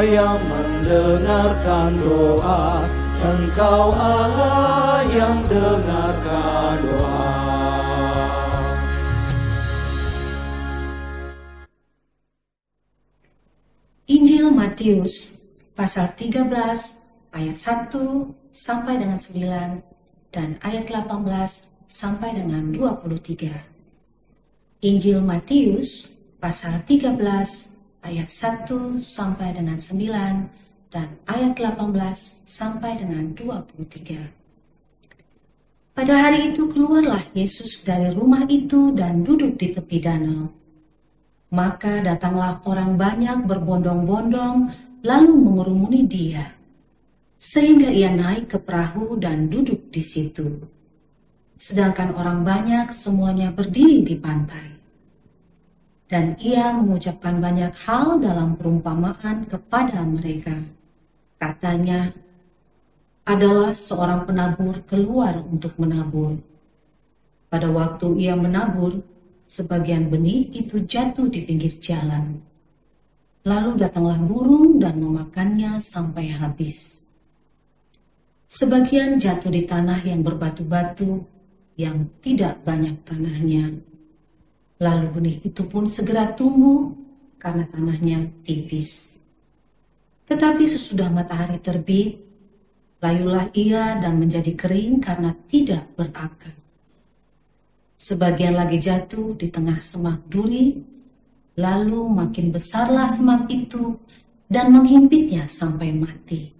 yang 0.06 0.38
mendengarkan 0.38 1.98
doa 1.98 2.86
Engkau 3.18 3.90
Allah 3.98 5.02
yang 5.10 5.42
dengarkan 5.50 6.78
doa 6.86 7.26
Injil 14.06 14.54
Matius 14.54 15.42
pasal 15.74 16.14
13 16.14 16.54
ayat 17.34 17.58
1 17.58 17.90
sampai 18.54 19.02
dengan 19.02 19.18
9 19.18 20.30
dan 20.30 20.54
ayat 20.62 20.86
18 20.86 21.18
sampai 21.90 22.38
dengan 22.38 22.70
23. 22.70 23.77
Injil 24.78 25.26
Matius 25.26 26.06
pasal 26.38 26.86
13 26.86 27.18
ayat 28.06 28.30
1 28.30 29.02
sampai 29.02 29.58
dengan 29.58 29.82
9 29.82 30.94
dan 30.94 31.18
ayat 31.26 31.58
18 31.58 31.98
sampai 32.46 33.02
dengan 33.02 33.34
23. 33.34 35.98
Pada 35.98 36.14
hari 36.14 36.54
itu 36.54 36.70
keluarlah 36.70 37.26
Yesus 37.34 37.82
dari 37.82 38.14
rumah 38.14 38.46
itu 38.46 38.94
dan 38.94 39.26
duduk 39.26 39.58
di 39.58 39.74
tepi 39.74 39.98
danau. 39.98 40.46
Maka 41.58 42.06
datanglah 42.06 42.62
orang 42.70 43.02
banyak 43.02 43.50
berbondong-bondong 43.50 44.58
lalu 45.02 45.34
mengurumuni 45.42 46.06
dia. 46.06 46.54
Sehingga 47.34 47.90
ia 47.90 48.14
naik 48.14 48.54
ke 48.54 48.62
perahu 48.62 49.18
dan 49.18 49.50
duduk 49.50 49.90
di 49.90 50.06
situ. 50.06 50.77
Sedangkan 51.58 52.14
orang 52.14 52.46
banyak 52.46 52.94
semuanya 52.94 53.50
berdiri 53.50 54.06
di 54.06 54.16
pantai. 54.16 54.78
Dan 56.08 56.38
ia 56.40 56.72
mengucapkan 56.72 57.42
banyak 57.42 57.74
hal 57.84 58.22
dalam 58.22 58.56
perumpamaan 58.56 59.50
kepada 59.50 60.06
mereka. 60.06 60.56
Katanya, 61.36 62.14
adalah 63.28 63.76
seorang 63.76 64.24
penabur 64.24 64.80
keluar 64.88 65.44
untuk 65.44 65.76
menabur. 65.76 66.40
Pada 67.52 67.68
waktu 67.68 68.24
ia 68.24 68.40
menabur, 68.40 69.04
sebagian 69.44 70.08
benih 70.08 70.48
itu 70.56 70.80
jatuh 70.88 71.28
di 71.28 71.44
pinggir 71.44 71.76
jalan. 71.84 72.40
Lalu 73.44 73.84
datanglah 73.84 74.16
burung 74.24 74.80
dan 74.80 75.04
memakannya 75.04 75.76
sampai 75.84 76.32
habis. 76.32 77.04
Sebagian 78.48 79.20
jatuh 79.20 79.52
di 79.52 79.68
tanah 79.68 80.00
yang 80.08 80.24
berbatu-batu, 80.24 81.37
yang 81.78 82.10
tidak 82.26 82.60
banyak 82.66 82.98
tanahnya. 83.06 83.70
Lalu 84.82 85.08
benih 85.14 85.38
itu 85.46 85.62
pun 85.70 85.86
segera 85.86 86.34
tumbuh 86.34 86.94
karena 87.38 87.70
tanahnya 87.70 88.30
tipis. 88.42 89.18
Tetapi 90.28 90.64
sesudah 90.68 91.08
matahari 91.08 91.62
terbit, 91.62 92.20
layulah 93.00 93.48
ia 93.54 94.02
dan 94.02 94.18
menjadi 94.18 94.58
kering 94.58 95.00
karena 95.00 95.32
tidak 95.48 95.86
berakar. 95.94 96.54
Sebagian 97.98 98.54
lagi 98.54 98.78
jatuh 98.78 99.34
di 99.34 99.50
tengah 99.50 99.82
semak 99.82 100.26
duri, 100.30 100.78
lalu 101.58 102.06
makin 102.10 102.54
besarlah 102.54 103.10
semak 103.10 103.50
itu 103.50 103.98
dan 104.46 104.70
menghimpitnya 104.70 105.50
sampai 105.50 105.90
mati. 105.94 106.54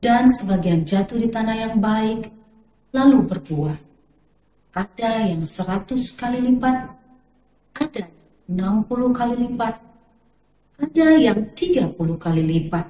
Dan 0.00 0.32
sebagian 0.32 0.84
jatuh 0.84 1.16
di 1.16 1.28
tanah 1.32 1.56
yang 1.56 1.76
baik, 1.80 2.28
lalu 2.94 3.18
berbuah. 3.26 3.78
Ada 4.74 5.34
yang 5.34 5.42
seratus 5.42 6.14
kali 6.14 6.38
lipat, 6.38 6.78
ada 7.78 8.04
enam 8.46 8.86
puluh 8.86 9.10
kali 9.10 9.34
lipat, 9.46 9.74
ada 10.78 11.06
yang 11.18 11.54
tiga 11.54 11.90
puluh 11.90 12.14
kali 12.18 12.42
lipat. 12.42 12.86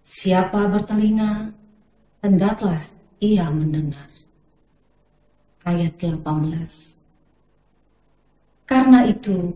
Siapa 0.00 0.68
bertelinga, 0.68 1.52
hendaklah 2.24 2.80
ia 3.20 3.52
mendengar 3.52 4.08
ayat 5.64 5.92
18. 6.00 6.24
Karena 8.64 9.04
itu, 9.04 9.54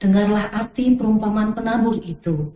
dengarlah 0.00 0.48
arti 0.56 0.96
perumpamaan 0.96 1.52
penabur 1.52 2.00
itu 2.00 2.48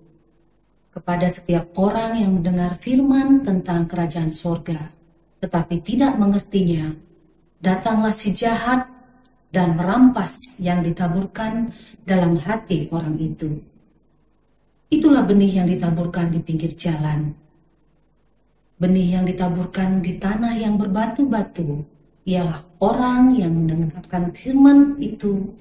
kepada 0.92 1.26
setiap 1.32 1.72
orang 1.80 2.20
yang 2.20 2.38
mendengar 2.38 2.76
firman 2.76 3.40
tentang 3.42 3.88
kerajaan 3.88 4.30
sorga, 4.30 4.92
tetapi 5.40 5.80
tidak 5.80 6.20
mengertinya. 6.20 6.92
Datanglah 7.62 8.12
si 8.12 8.36
jahat 8.36 8.86
dan 9.48 9.74
merampas 9.74 10.60
yang 10.60 10.84
ditaburkan 10.84 11.72
dalam 12.04 12.36
hati 12.36 12.92
orang 12.92 13.16
itu. 13.16 13.56
Itulah 14.92 15.24
benih 15.24 15.62
yang 15.62 15.68
ditaburkan 15.70 16.28
di 16.28 16.44
pinggir 16.44 16.76
jalan 16.76 17.32
Benih 18.82 19.14
yang 19.14 19.30
ditaburkan 19.30 20.02
di 20.02 20.18
tanah 20.18 20.58
yang 20.58 20.74
berbatu-batu 20.74 21.86
ialah 22.26 22.66
orang 22.82 23.38
yang 23.38 23.54
mendengarkan 23.54 24.34
firman 24.34 24.98
itu 24.98 25.54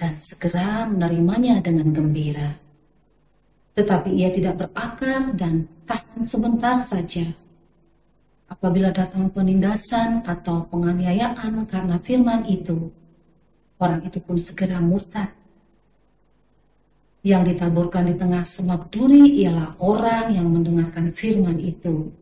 dan 0.00 0.16
segera 0.16 0.88
menerimanya 0.88 1.60
dengan 1.60 1.92
gembira. 1.92 2.63
Tetapi 3.74 4.10
ia 4.14 4.30
tidak 4.30 4.62
berakar 4.62 5.34
dan 5.34 5.66
tahan 5.86 6.22
sebentar 6.22 6.78
saja. 6.82 7.26
Apabila 8.46 8.94
datang 8.94 9.28
penindasan 9.34 10.22
atau 10.22 10.70
penganiayaan 10.70 11.66
karena 11.66 11.98
firman 11.98 12.46
itu, 12.46 12.90
orang 13.82 14.06
itu 14.06 14.22
pun 14.22 14.38
segera 14.38 14.78
murtad. 14.78 15.34
Yang 17.24 17.56
ditaburkan 17.56 18.08
di 18.08 18.14
tengah 18.14 18.44
semak 18.46 18.92
duri 18.92 19.42
ialah 19.42 19.80
orang 19.80 20.36
yang 20.36 20.52
mendengarkan 20.52 21.10
firman 21.10 21.56
itu 21.56 22.12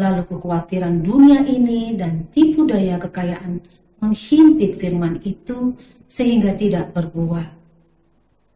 Lalu 0.00 0.22
kekhawatiran 0.32 1.04
dunia 1.04 1.44
ini 1.44 1.92
dan 1.98 2.30
tipu 2.32 2.64
daya 2.64 2.96
kekayaan 2.96 3.60
menghimpit 4.00 4.80
firman 4.80 5.20
itu 5.26 5.76
sehingga 6.08 6.56
tidak 6.56 6.96
berbuah. 6.96 7.59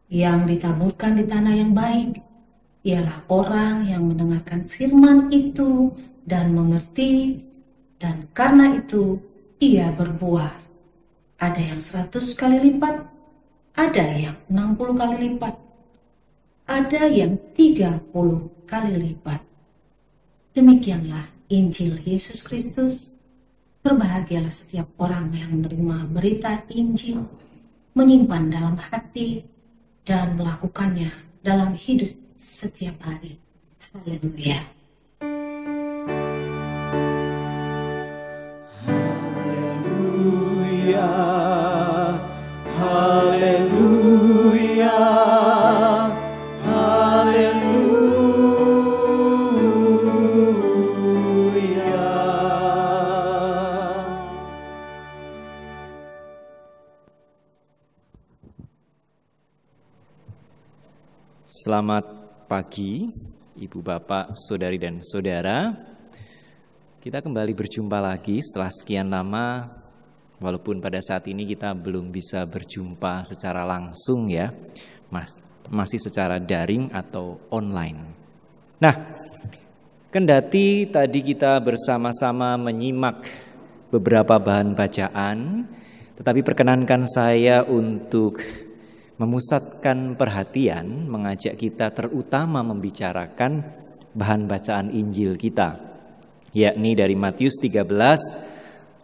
Yang 0.05 0.39
ditaburkan 0.53 1.17
di 1.17 1.25
tanah 1.25 1.53
yang 1.57 1.73
baik 1.73 2.21
ialah 2.85 3.25
orang 3.33 3.89
yang 3.89 4.05
mendengarkan 4.05 4.69
firman 4.69 5.33
itu 5.33 5.89
dan 6.21 6.53
mengerti 6.53 7.41
dan 7.97 8.29
karena 8.29 8.77
itu 8.77 9.17
ia 9.57 9.89
berbuah. 9.89 10.53
Ada 11.41 11.61
yang 11.73 11.81
seratus 11.81 12.37
kali 12.37 12.61
lipat, 12.61 13.01
ada 13.73 14.05
yang 14.13 14.37
enam 14.47 14.77
puluh 14.77 14.93
kali 14.93 15.17
lipat, 15.25 15.57
ada 16.69 17.01
yang 17.09 17.35
tiga 17.57 17.97
puluh 18.13 18.45
kali 18.69 18.93
lipat. 18.93 19.41
Demikianlah 20.53 21.27
Injil 21.49 21.97
Yesus 22.05 22.45
Kristus. 22.45 23.09
Berbahagialah 23.85 24.49
setiap 24.49 24.89
orang 24.97 25.29
yang 25.33 25.61
menerima 25.61 26.09
berita 26.09 26.61
Injil, 26.73 27.21
menyimpan 27.93 28.49
dalam 28.49 28.75
hati, 28.81 29.45
dan 30.05 30.37
melakukannya 30.37 31.09
dalam 31.41 31.73
hidup 31.73 32.13
setiap 32.37 32.93
hari. 33.01 33.41
Haleluya. 33.89 34.61
Haleluya. 39.65 41.09
Haleluya. 42.77 43.54
Selamat 61.65 62.05
pagi, 62.45 63.09
Ibu 63.57 63.81
Bapak, 63.81 64.37
Saudari 64.37 64.77
dan 64.77 65.01
Saudara. 65.01 65.73
Kita 67.01 67.25
kembali 67.25 67.57
berjumpa 67.57 67.97
lagi 67.97 68.37
setelah 68.37 68.69
sekian 68.69 69.09
lama 69.09 69.73
walaupun 70.37 70.77
pada 70.77 71.01
saat 71.01 71.25
ini 71.25 71.41
kita 71.49 71.73
belum 71.73 72.13
bisa 72.13 72.45
berjumpa 72.45 73.25
secara 73.25 73.65
langsung 73.65 74.29
ya. 74.29 74.53
Mas, 75.09 75.41
masih 75.73 75.97
secara 75.97 76.37
daring 76.37 76.93
atau 76.93 77.41
online. 77.49 78.13
Nah, 78.77 79.17
kendati 80.13 80.85
tadi 80.85 81.25
kita 81.25 81.57
bersama-sama 81.65 82.61
menyimak 82.61 83.25
beberapa 83.89 84.37
bahan 84.37 84.77
bacaan, 84.77 85.65
tetapi 86.13 86.45
perkenankan 86.45 87.01
saya 87.09 87.65
untuk 87.65 88.64
memusatkan 89.15 90.19
perhatian, 90.19 91.07
mengajak 91.07 91.55
kita 91.55 91.91
terutama 91.95 92.59
membicarakan 92.63 93.63
bahan 94.11 94.47
bacaan 94.47 94.91
Injil 94.91 95.39
kita, 95.39 95.79
yakni 96.51 96.95
dari 96.95 97.15
Matius 97.15 97.55
13 97.59 97.87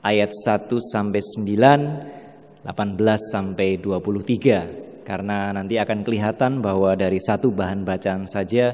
ayat 0.03 0.31
1 0.31 0.67
sampai 0.79 1.21
9, 1.23 2.63
18 2.67 3.31
sampai 3.31 3.79
23. 3.79 5.03
Karena 5.07 5.49
nanti 5.51 5.75
akan 5.81 6.05
kelihatan 6.05 6.61
bahwa 6.61 6.93
dari 6.93 7.17
satu 7.17 7.51
bahan 7.51 7.83
bacaan 7.83 8.29
saja 8.29 8.71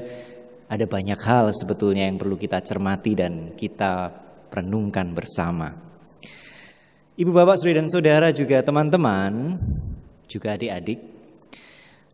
ada 0.68 0.84
banyak 0.84 1.18
hal 1.18 1.50
sebetulnya 1.50 2.04
yang 2.04 2.20
perlu 2.20 2.36
kita 2.36 2.60
cermati 2.60 3.16
dan 3.16 3.56
kita 3.56 4.12
renungkan 4.52 5.16
bersama. 5.16 5.72
Ibu 7.18 7.34
bapak, 7.34 7.58
saudara 7.58 7.82
dan 7.82 7.88
saudara 7.90 8.28
juga 8.30 8.62
teman-teman, 8.62 9.58
juga 10.30 10.54
adik-adik, 10.54 11.17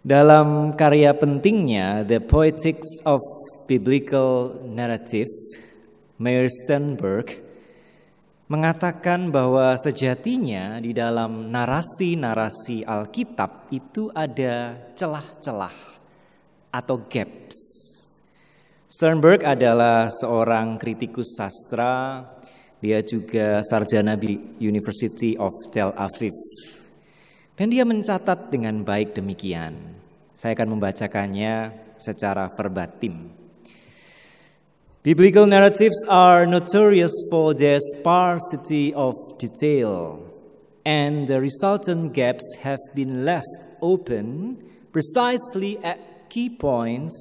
dalam 0.04 0.76
karya 0.76 1.16
pentingnya 1.16 2.04
The 2.04 2.20
Poetics 2.20 3.00
of 3.08 3.24
Biblical 3.64 4.52
Narrative, 4.68 5.32
Meyer 6.20 6.44
Sternberg 6.52 7.40
mengatakan 8.44 9.32
bahwa 9.32 9.72
sejatinya 9.80 10.76
di 10.76 10.92
dalam 10.92 11.48
narasi-narasi 11.48 12.84
Alkitab 12.84 13.72
itu 13.72 14.12
ada 14.12 14.76
celah-celah 14.92 15.72
atau 16.68 17.00
gaps. 17.08 17.56
Sternberg 18.84 19.40
adalah 19.48 20.12
seorang 20.12 20.76
kritikus 20.76 21.32
sastra, 21.32 22.28
dia 22.84 23.00
juga 23.00 23.64
sarjana 23.64 24.20
di 24.20 24.36
University 24.60 25.32
of 25.40 25.56
Tel 25.72 25.96
Aviv. 25.96 26.36
Dan 27.54 27.70
dia 27.70 27.86
mencatat 27.86 28.50
dengan 28.50 28.82
baik 28.82 29.14
demikian. 29.14 29.94
Saya 30.34 30.58
akan 30.58 30.74
membacakannya 30.74 31.70
secara 31.94 32.50
verbatim. 32.50 33.30
Biblical 35.06 35.46
narratives 35.46 36.02
are 36.10 36.50
notorious 36.50 37.14
for 37.30 37.54
their 37.54 37.78
sparsity 37.78 38.90
of 38.96 39.14
detail, 39.38 40.18
and 40.82 41.30
the 41.30 41.38
resultant 41.38 42.10
gaps 42.10 42.58
have 42.66 42.82
been 42.96 43.22
left 43.22 43.70
open 43.78 44.58
precisely 44.90 45.78
at 45.86 46.26
key 46.32 46.50
points 46.50 47.12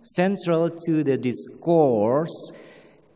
central 0.00 0.70
to 0.88 1.04
the 1.04 1.20
discourse 1.20 2.32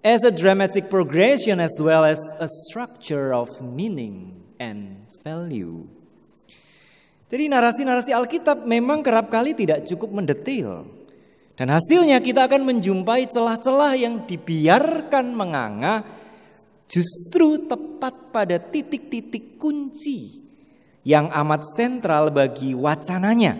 as 0.04 0.22
a 0.22 0.34
dramatic 0.34 0.90
progression 0.90 1.56
as 1.58 1.72
well 1.80 2.04
as 2.04 2.20
a 2.36 2.48
structure 2.68 3.32
of 3.32 3.48
meaning 3.62 4.44
and 4.60 5.06
value. 5.24 5.95
Jadi 7.26 7.50
narasi-narasi 7.50 8.14
Alkitab 8.14 8.62
memang 8.70 9.02
kerap 9.02 9.34
kali 9.34 9.50
tidak 9.50 9.82
cukup 9.82 10.14
mendetail. 10.14 10.86
Dan 11.56 11.72
hasilnya 11.72 12.22
kita 12.22 12.46
akan 12.46 12.68
menjumpai 12.68 13.26
celah-celah 13.26 13.96
yang 13.98 14.28
dibiarkan 14.28 15.32
menganga 15.32 16.04
justru 16.86 17.66
tepat 17.66 18.30
pada 18.30 18.60
titik-titik 18.60 19.58
kunci 19.58 20.46
yang 21.02 21.32
amat 21.32 21.66
sentral 21.66 22.30
bagi 22.30 22.76
wacananya. 22.76 23.56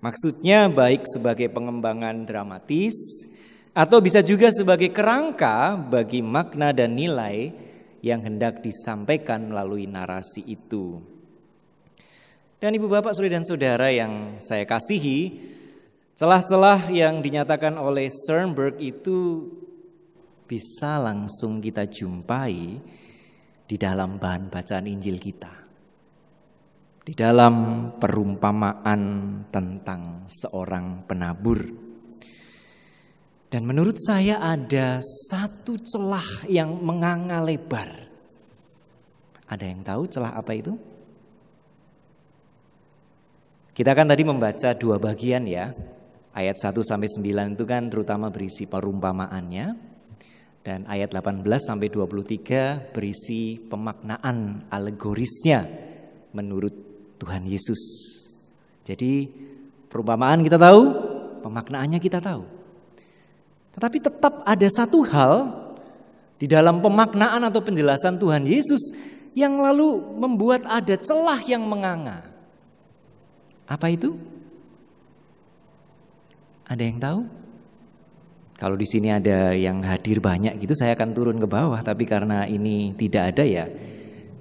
Maksudnya 0.00 0.68
baik 0.72 1.04
sebagai 1.08 1.48
pengembangan 1.52 2.24
dramatis 2.24 2.96
atau 3.72 4.00
bisa 4.02 4.20
juga 4.24 4.48
sebagai 4.50 4.90
kerangka 4.90 5.76
bagi 5.78 6.20
makna 6.24 6.72
dan 6.72 6.96
nilai 6.96 7.52
yang 8.00 8.24
hendak 8.24 8.64
disampaikan 8.64 9.52
melalui 9.52 9.84
narasi 9.84 10.42
itu. 10.48 11.09
Dan 12.60 12.76
ibu 12.76 12.92
bapak, 12.92 13.16
saudara 13.16 13.40
dan 13.40 13.44
saudara 13.48 13.88
yang 13.88 14.36
saya 14.36 14.68
kasihi, 14.68 15.32
celah-celah 16.12 16.92
yang 16.92 17.24
dinyatakan 17.24 17.80
oleh 17.80 18.12
Sternberg 18.12 18.76
itu 18.76 19.48
bisa 20.44 21.00
langsung 21.00 21.64
kita 21.64 21.88
jumpai 21.88 22.76
di 23.64 23.76
dalam 23.80 24.20
bahan 24.20 24.52
bacaan 24.52 24.84
Injil 24.92 25.16
kita. 25.16 25.48
Di 27.00 27.16
dalam 27.16 27.88
perumpamaan 27.96 29.00
tentang 29.48 30.28
seorang 30.28 31.08
penabur. 31.08 31.64
Dan 33.48 33.64
menurut 33.64 33.96
saya 33.96 34.36
ada 34.36 35.00
satu 35.00 35.80
celah 35.80 36.44
yang 36.44 36.76
menganga 36.84 37.40
lebar. 37.40 38.04
Ada 39.48 39.64
yang 39.64 39.80
tahu 39.80 40.04
celah 40.12 40.36
apa 40.36 40.52
itu? 40.52 40.89
Kita 43.80 43.96
kan 43.96 44.12
tadi 44.12 44.28
membaca 44.28 44.76
dua 44.76 45.00
bagian 45.00 45.48
ya. 45.48 45.72
Ayat 46.36 46.60
1 46.60 46.84
sampai 46.84 47.08
9 47.08 47.56
itu 47.56 47.64
kan 47.64 47.88
terutama 47.88 48.28
berisi 48.28 48.68
perumpamaannya 48.68 49.72
dan 50.60 50.84
ayat 50.84 51.08
18 51.08 51.40
sampai 51.56 51.88
23 51.88 52.92
berisi 52.92 53.56
pemaknaan 53.56 54.68
alegorisnya 54.68 55.64
menurut 56.36 56.76
Tuhan 57.24 57.48
Yesus. 57.48 57.80
Jadi 58.84 59.32
perumpamaan 59.88 60.44
kita 60.44 60.60
tahu, 60.60 60.82
pemaknaannya 61.40 62.04
kita 62.04 62.20
tahu. 62.20 62.44
Tetapi 63.80 63.96
tetap 63.96 64.44
ada 64.44 64.68
satu 64.68 65.08
hal 65.08 65.56
di 66.36 66.44
dalam 66.44 66.84
pemaknaan 66.84 67.48
atau 67.48 67.64
penjelasan 67.64 68.20
Tuhan 68.20 68.44
Yesus 68.44 68.92
yang 69.32 69.56
lalu 69.56 70.20
membuat 70.20 70.68
ada 70.68 71.00
celah 71.00 71.40
yang 71.48 71.64
menganga. 71.64 72.29
Apa 73.70 73.86
itu? 73.86 74.18
Ada 76.66 76.82
yang 76.82 76.98
tahu? 76.98 77.20
Kalau 78.58 78.76
di 78.76 78.84
sini 78.84 79.08
ada 79.08 79.54
yang 79.56 79.80
hadir 79.80 80.20
banyak 80.20 80.58
gitu 80.60 80.76
saya 80.76 80.92
akan 80.92 81.16
turun 81.16 81.38
ke 81.40 81.48
bawah 81.48 81.80
tapi 81.80 82.04
karena 82.04 82.44
ini 82.44 82.92
tidak 82.92 83.32
ada 83.32 83.44
ya 83.46 83.64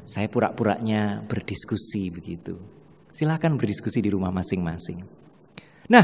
saya 0.03 0.27
pura-puranya 0.27 1.23
berdiskusi 1.23 2.11
begitu. 2.11 2.57
Silahkan 3.13 3.53
berdiskusi 3.53 4.01
di 4.01 4.11
rumah 4.11 4.33
masing-masing. 4.33 5.05
Nah, 5.87 6.03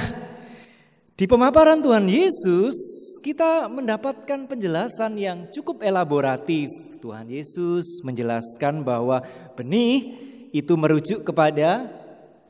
di 1.17 1.25
pemaparan 1.25 1.81
Tuhan 1.81 2.05
Yesus 2.05 2.77
kita 3.25 3.65
mendapatkan 3.67 4.45
penjelasan 4.45 5.17
yang 5.17 5.49
cukup 5.49 5.81
elaboratif. 5.81 6.71
Tuhan 7.01 7.27
Yesus 7.27 7.99
menjelaskan 8.05 8.85
bahwa 8.85 9.25
benih 9.57 10.15
itu 10.55 10.73
merujuk 10.77 11.25
kepada 11.27 11.89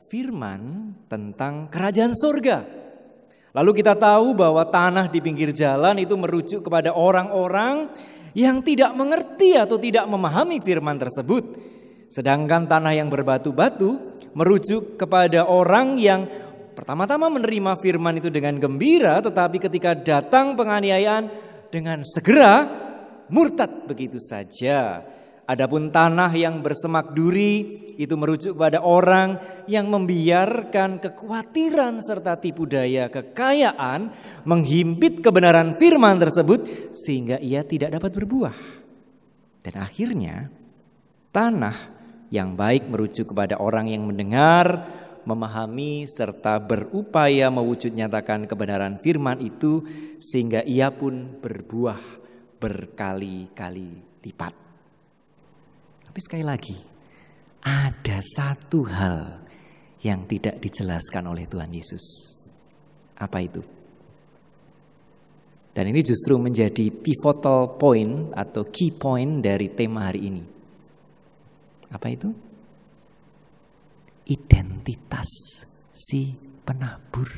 firman 0.06 0.94
tentang 1.10 1.66
kerajaan 1.66 2.14
surga. 2.14 2.62
Lalu 3.56 3.70
kita 3.82 3.96
tahu 3.96 4.36
bahwa 4.36 4.68
tanah 4.68 5.08
di 5.08 5.18
pinggir 5.18 5.50
jalan 5.50 5.96
itu 5.98 6.12
merujuk 6.14 6.60
kepada 6.66 6.92
orang-orang 6.92 7.88
yang 8.36 8.60
tidak 8.60 8.92
mengerti 8.92 9.56
atau 9.56 9.80
tidak 9.80 10.04
memahami 10.04 10.60
firman 10.60 11.00
tersebut. 11.00 11.56
Sedangkan 12.12 12.68
tanah 12.68 12.92
yang 12.92 13.08
berbatu-batu 13.08 13.96
merujuk 14.36 15.00
kepada 15.00 15.48
orang 15.48 15.96
yang 15.96 16.28
pertama-tama 16.76 17.32
menerima 17.32 17.80
firman 17.80 18.20
itu 18.20 18.28
dengan 18.28 18.60
gembira 18.60 19.24
tetapi 19.24 19.56
ketika 19.56 19.96
datang 19.96 20.52
penganiayaan 20.52 21.32
dengan 21.72 22.04
segera 22.04 22.68
murtad 23.32 23.88
begitu 23.88 24.20
saja. 24.20 25.00
Adapun 25.46 25.94
tanah 25.94 26.34
yang 26.34 26.58
bersemak 26.58 27.14
duri 27.14 27.86
itu 27.96 28.12
merujuk 28.18 28.58
kepada 28.58 28.82
orang 28.82 29.38
yang 29.70 29.86
membiarkan 29.88 30.98
kekhawatiran 30.98 32.02
serta 32.02 32.36
tipu 32.42 32.66
daya 32.66 33.06
kekayaan 33.06 34.10
menghimpit 34.42 35.22
kebenaran 35.22 35.78
firman 35.78 36.18
tersebut 36.18 36.90
sehingga 36.92 37.38
ia 37.38 37.62
tidak 37.62 37.94
dapat 37.94 38.10
berbuah. 38.10 38.56
Dan 39.62 39.74
akhirnya 39.78 40.50
tanah 41.30 41.94
yang 42.34 42.58
baik 42.58 42.90
merujuk 42.90 43.30
kepada 43.30 43.62
orang 43.62 43.86
yang 43.86 44.02
mendengar, 44.02 44.82
memahami 45.26 46.10
serta 46.10 46.58
berupaya 46.58 47.50
mewujud 47.54 47.94
nyatakan 47.94 48.50
kebenaran 48.50 48.98
firman 48.98 49.38
itu 49.38 49.86
sehingga 50.18 50.66
ia 50.66 50.90
pun 50.90 51.38
berbuah 51.38 51.98
berkali-kali 52.58 54.22
lipat. 54.26 54.65
Tapi 56.16 56.24
sekali 56.32 56.48
lagi, 56.48 56.72
ada 57.60 58.24
satu 58.24 58.88
hal 58.88 59.36
yang 60.00 60.24
tidak 60.24 60.56
dijelaskan 60.64 61.28
oleh 61.28 61.44
Tuhan 61.44 61.68
Yesus. 61.68 62.32
Apa 63.20 63.44
itu? 63.44 63.60
Dan 65.76 65.92
ini 65.92 66.00
justru 66.00 66.40
menjadi 66.40 66.88
pivotal 66.88 67.76
point 67.76 68.32
atau 68.32 68.64
key 68.64 68.96
point 68.96 69.44
dari 69.44 69.68
tema 69.76 70.08
hari 70.08 70.32
ini. 70.32 70.40
Apa 71.92 72.08
itu? 72.08 72.32
Identitas 74.24 75.28
si 75.92 76.32
penabur. 76.64 77.28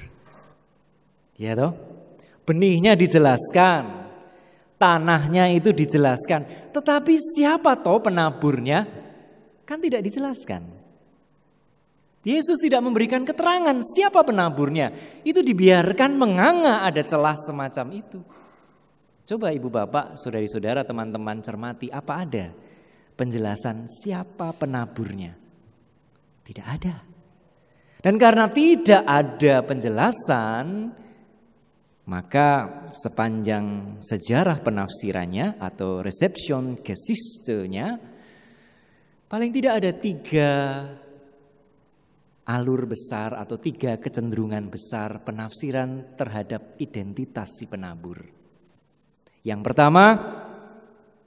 Ya 1.35 1.59
toh? 1.59 1.74
Benihnya 2.47 2.95
dijelaskan, 2.95 4.07
tanahnya 4.79 5.51
itu 5.53 5.74
dijelaskan. 5.74 6.72
Tetapi 6.72 7.14
siapa 7.18 7.76
toh 7.83 7.99
penaburnya? 8.01 8.87
Kan 9.66 9.83
tidak 9.83 10.07
dijelaskan. 10.07 10.64
Yesus 12.24 12.59
tidak 12.62 12.83
memberikan 12.83 13.22
keterangan 13.22 13.76
siapa 13.85 14.24
penaburnya. 14.24 14.95
Itu 15.22 15.45
dibiarkan 15.45 16.16
menganga 16.16 16.83
ada 16.87 17.03
celah 17.05 17.37
semacam 17.37 17.87
itu. 17.95 18.20
Coba 19.29 19.53
ibu 19.53 19.68
bapak, 19.68 20.16
saudari-saudara, 20.16 20.89
teman-teman 20.89 21.45
cermati 21.45 21.93
apa 21.93 22.24
ada 22.24 22.49
penjelasan 23.12 23.85
siapa 23.85 24.57
penaburnya. 24.57 25.37
Tidak 26.47 26.64
ada. 26.64 27.05
Dan 27.99 28.16
karena 28.16 28.49
tidak 28.49 29.05
ada 29.05 29.61
penjelasan, 29.66 30.95
maka 32.09 32.80
sepanjang 32.88 34.00
sejarah 34.00 34.64
penafsirannya 34.64 35.61
atau 35.61 36.00
reception 36.00 36.80
gesistenya, 36.80 38.00
paling 39.28 39.52
tidak 39.52 39.84
ada 39.84 39.92
tiga 39.92 40.50
alur 42.48 42.88
besar 42.88 43.36
atau 43.36 43.61
tiga 43.61 44.00
kecenderungan 44.00 44.72
besar 44.72 45.20
penafsiran 45.20 46.16
terhadap 46.16 46.80
identitas 46.80 47.61
si 47.61 47.68
penabur. 47.68 48.24
Yang 49.44 49.61
pertama, 49.68 50.04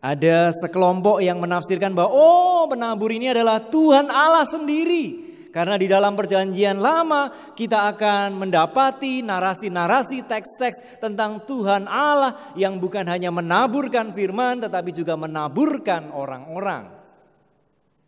ada 0.01 0.49
sekelompok 0.49 1.21
yang 1.21 1.38
menafsirkan 1.38 1.93
bahwa 1.93 2.09
oh 2.09 2.65
penabur 2.65 3.13
ini 3.13 3.29
adalah 3.29 3.61
Tuhan 3.61 4.09
Allah 4.09 4.49
sendiri. 4.49 5.20
Karena 5.52 5.76
di 5.76 5.84
dalam 5.91 6.16
perjanjian 6.16 6.80
lama 6.80 7.28
kita 7.52 7.91
akan 7.91 8.39
mendapati 8.39 9.20
narasi-narasi 9.20 10.24
teks-teks 10.24 11.04
tentang 11.04 11.43
Tuhan 11.43 11.91
Allah 11.91 12.56
yang 12.56 12.80
bukan 12.80 13.04
hanya 13.12 13.36
menaburkan 13.36 14.16
firman 14.16 14.64
tetapi 14.64 14.95
juga 14.95 15.20
menaburkan 15.20 16.16
orang-orang 16.16 16.88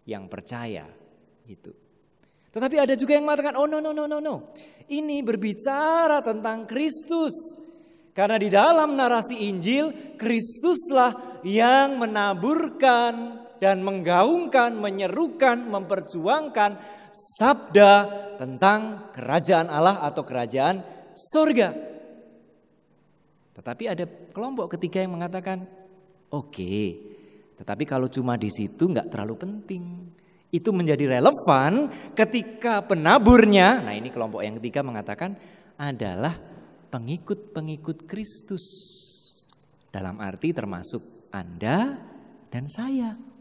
yang 0.07 0.31
percaya. 0.31 0.87
Gitu. 1.43 1.75
Tetapi 2.53 2.75
ada 2.79 2.95
juga 2.95 3.17
yang 3.17 3.27
mengatakan, 3.27 3.59
oh 3.59 3.67
no, 3.67 3.83
no, 3.83 3.91
no, 3.91 4.07
no, 4.07 4.23
no. 4.23 4.55
Ini 4.87 5.19
berbicara 5.25 6.23
tentang 6.23 6.63
Kristus. 6.63 7.59
Karena 8.13 8.37
di 8.37 8.47
dalam 8.47 8.93
narasi 8.93 9.49
Injil, 9.49 10.15
Kristuslah 10.15 11.41
yang 11.41 11.97
menaburkan 11.97 13.41
dan 13.57 13.81
menggaungkan, 13.81 14.77
menyerukan, 14.77 15.65
memperjuangkan 15.65 16.71
sabda 17.13 17.93
tentang 18.41 19.13
kerajaan 19.13 19.69
Allah 19.69 20.01
atau 20.01 20.25
kerajaan 20.25 20.81
surga. 21.13 21.69
Tetapi 23.53 23.83
ada 23.85 24.09
kelompok 24.33 24.73
ketiga 24.75 25.05
yang 25.05 25.13
mengatakan, 25.13 25.63
oke, 26.33 26.49
okay, 26.49 26.97
tetapi 27.53 27.85
kalau 27.85 28.09
cuma 28.09 28.33
di 28.33 28.49
situ 28.49 28.89
nggak 28.89 29.13
terlalu 29.13 29.35
penting 29.37 29.83
itu 30.53 30.69
menjadi 30.69 31.17
relevan 31.17 31.89
ketika 32.13 32.85
penaburnya, 32.85 33.81
nah 33.81 33.97
ini 33.97 34.13
kelompok 34.13 34.45
yang 34.45 34.61
ketiga 34.61 34.85
mengatakan 34.85 35.33
adalah 35.81 36.37
pengikut-pengikut 36.93 38.05
Kristus. 38.05 38.65
Dalam 39.89 40.21
arti 40.21 40.53
termasuk 40.53 41.33
Anda 41.33 41.97
dan 42.53 42.69
saya. 42.69 43.32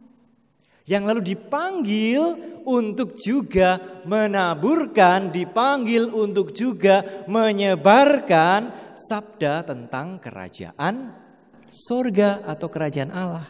Yang 0.82 1.02
lalu 1.06 1.20
dipanggil 1.34 2.22
untuk 2.66 3.14
juga 3.18 4.02
menaburkan, 4.06 5.30
dipanggil 5.30 6.10
untuk 6.10 6.50
juga 6.54 7.24
menyebarkan 7.30 8.94
sabda 8.94 9.62
tentang 9.66 10.18
kerajaan 10.18 11.14
sorga 11.70 12.44
atau 12.44 12.68
kerajaan 12.68 13.12
Allah. 13.14 13.48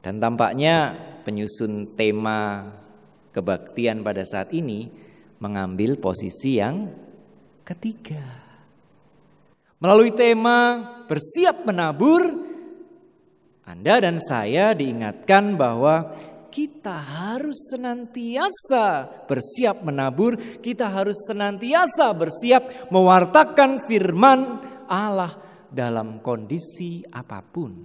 Dan 0.00 0.22
tampaknya 0.22 0.94
penyusun 1.26 1.98
tema 1.98 2.70
kebaktian 3.34 4.00
pada 4.00 4.24
saat 4.24 4.54
ini 4.54 4.88
mengambil 5.42 5.98
posisi 6.00 6.56
yang 6.56 6.88
ketiga. 7.66 8.22
Melalui 9.78 10.10
tema 10.10 10.82
bersiap 11.06 11.62
menabur, 11.62 12.47
Anda 13.68 14.00
dan 14.00 14.16
saya 14.16 14.72
diingatkan 14.72 15.60
bahwa 15.60 16.16
kita 16.48 16.96
harus 16.96 17.68
senantiasa 17.68 19.04
bersiap 19.28 19.84
menabur, 19.84 20.40
kita 20.64 20.88
harus 20.88 21.28
senantiasa 21.28 22.08
bersiap 22.16 22.88
mewartakan 22.88 23.84
firman 23.84 24.64
Allah 24.88 25.36
dalam 25.68 26.24
kondisi 26.24 27.04
apa 27.12 27.44
pun. 27.44 27.76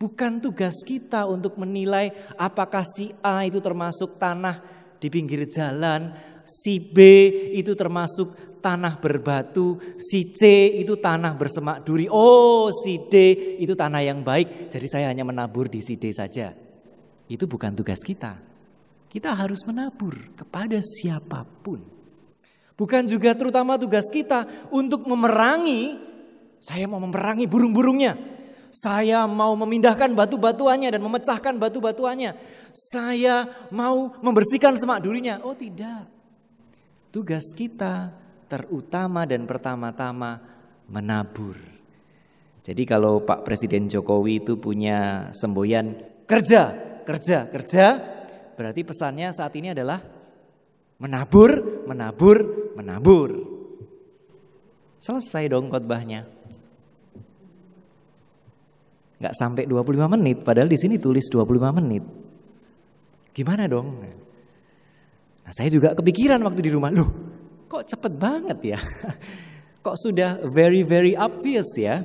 Bukan 0.00 0.40
tugas 0.40 0.80
kita 0.88 1.28
untuk 1.28 1.60
menilai 1.60 2.08
apakah 2.40 2.88
si 2.88 3.12
A 3.20 3.44
itu 3.44 3.60
termasuk 3.60 4.16
tanah 4.16 4.56
di 4.96 5.12
pinggir 5.12 5.44
jalan, 5.52 6.16
si 6.40 6.80
B 6.80 6.96
itu 7.60 7.76
termasuk 7.76 8.49
tanah 8.60 9.00
berbatu, 9.00 9.80
si 9.96 10.30
C 10.36 10.68
itu 10.78 11.00
tanah 11.00 11.34
bersemak 11.34 11.82
duri. 11.82 12.06
Oh, 12.06 12.68
si 12.70 13.00
D 13.08 13.16
itu 13.58 13.72
tanah 13.72 14.04
yang 14.04 14.20
baik, 14.20 14.68
jadi 14.68 14.86
saya 14.86 15.06
hanya 15.10 15.24
menabur 15.24 15.66
di 15.66 15.80
si 15.80 15.96
D 15.96 16.12
saja. 16.12 16.52
Itu 17.26 17.48
bukan 17.48 17.74
tugas 17.74 18.04
kita. 18.04 18.36
Kita 19.10 19.34
harus 19.34 19.66
menabur 19.66 20.36
kepada 20.38 20.78
siapa 20.78 21.42
pun. 21.42 21.82
Bukan 22.78 23.04
juga 23.10 23.34
terutama 23.34 23.76
tugas 23.76 24.06
kita 24.08 24.46
untuk 24.70 25.04
memerangi, 25.04 25.98
saya 26.62 26.86
mau 26.86 27.02
memerangi 27.02 27.44
burung-burungnya. 27.50 28.16
Saya 28.70 29.26
mau 29.26 29.58
memindahkan 29.58 30.14
batu-batuannya 30.14 30.94
dan 30.94 31.02
memecahkan 31.02 31.58
batu-batuannya. 31.58 32.38
Saya 32.70 33.50
mau 33.74 34.14
membersihkan 34.22 34.78
semak 34.78 35.02
durinya. 35.02 35.42
Oh 35.42 35.58
tidak. 35.58 36.06
Tugas 37.10 37.50
kita 37.58 38.14
terutama 38.50 39.22
dan 39.30 39.46
pertama-tama 39.46 40.42
menabur. 40.90 41.54
Jadi 42.60 42.82
kalau 42.82 43.22
Pak 43.22 43.46
Presiden 43.46 43.86
Jokowi 43.86 44.42
itu 44.42 44.58
punya 44.58 45.30
semboyan 45.30 45.94
kerja, 46.26 46.74
kerja, 47.06 47.46
kerja, 47.46 47.84
berarti 48.58 48.82
pesannya 48.82 49.30
saat 49.30 49.54
ini 49.54 49.70
adalah 49.70 50.02
menabur, 50.98 51.86
menabur, 51.86 52.38
menabur. 52.74 53.30
Selesai 55.00 55.48
dong 55.48 55.70
khotbahnya 55.70 56.26
nggak 59.20 59.36
sampai 59.36 59.68
25 59.68 60.16
menit, 60.16 60.40
padahal 60.40 60.68
di 60.68 60.80
sini 60.80 60.96
tulis 60.96 61.28
25 61.28 61.76
menit. 61.76 62.04
Gimana 63.36 63.68
dong? 63.68 64.00
Nah, 65.44 65.52
saya 65.52 65.68
juga 65.68 65.92
kepikiran 65.92 66.40
waktu 66.40 66.64
di 66.64 66.72
rumah, 66.72 66.88
loh 66.88 67.29
kok 67.70 67.86
cepet 67.86 68.12
banget 68.18 68.74
ya? 68.74 68.80
kok 69.86 69.96
sudah 69.96 70.42
very 70.50 70.82
very 70.82 71.14
obvious 71.14 71.70
ya? 71.78 72.02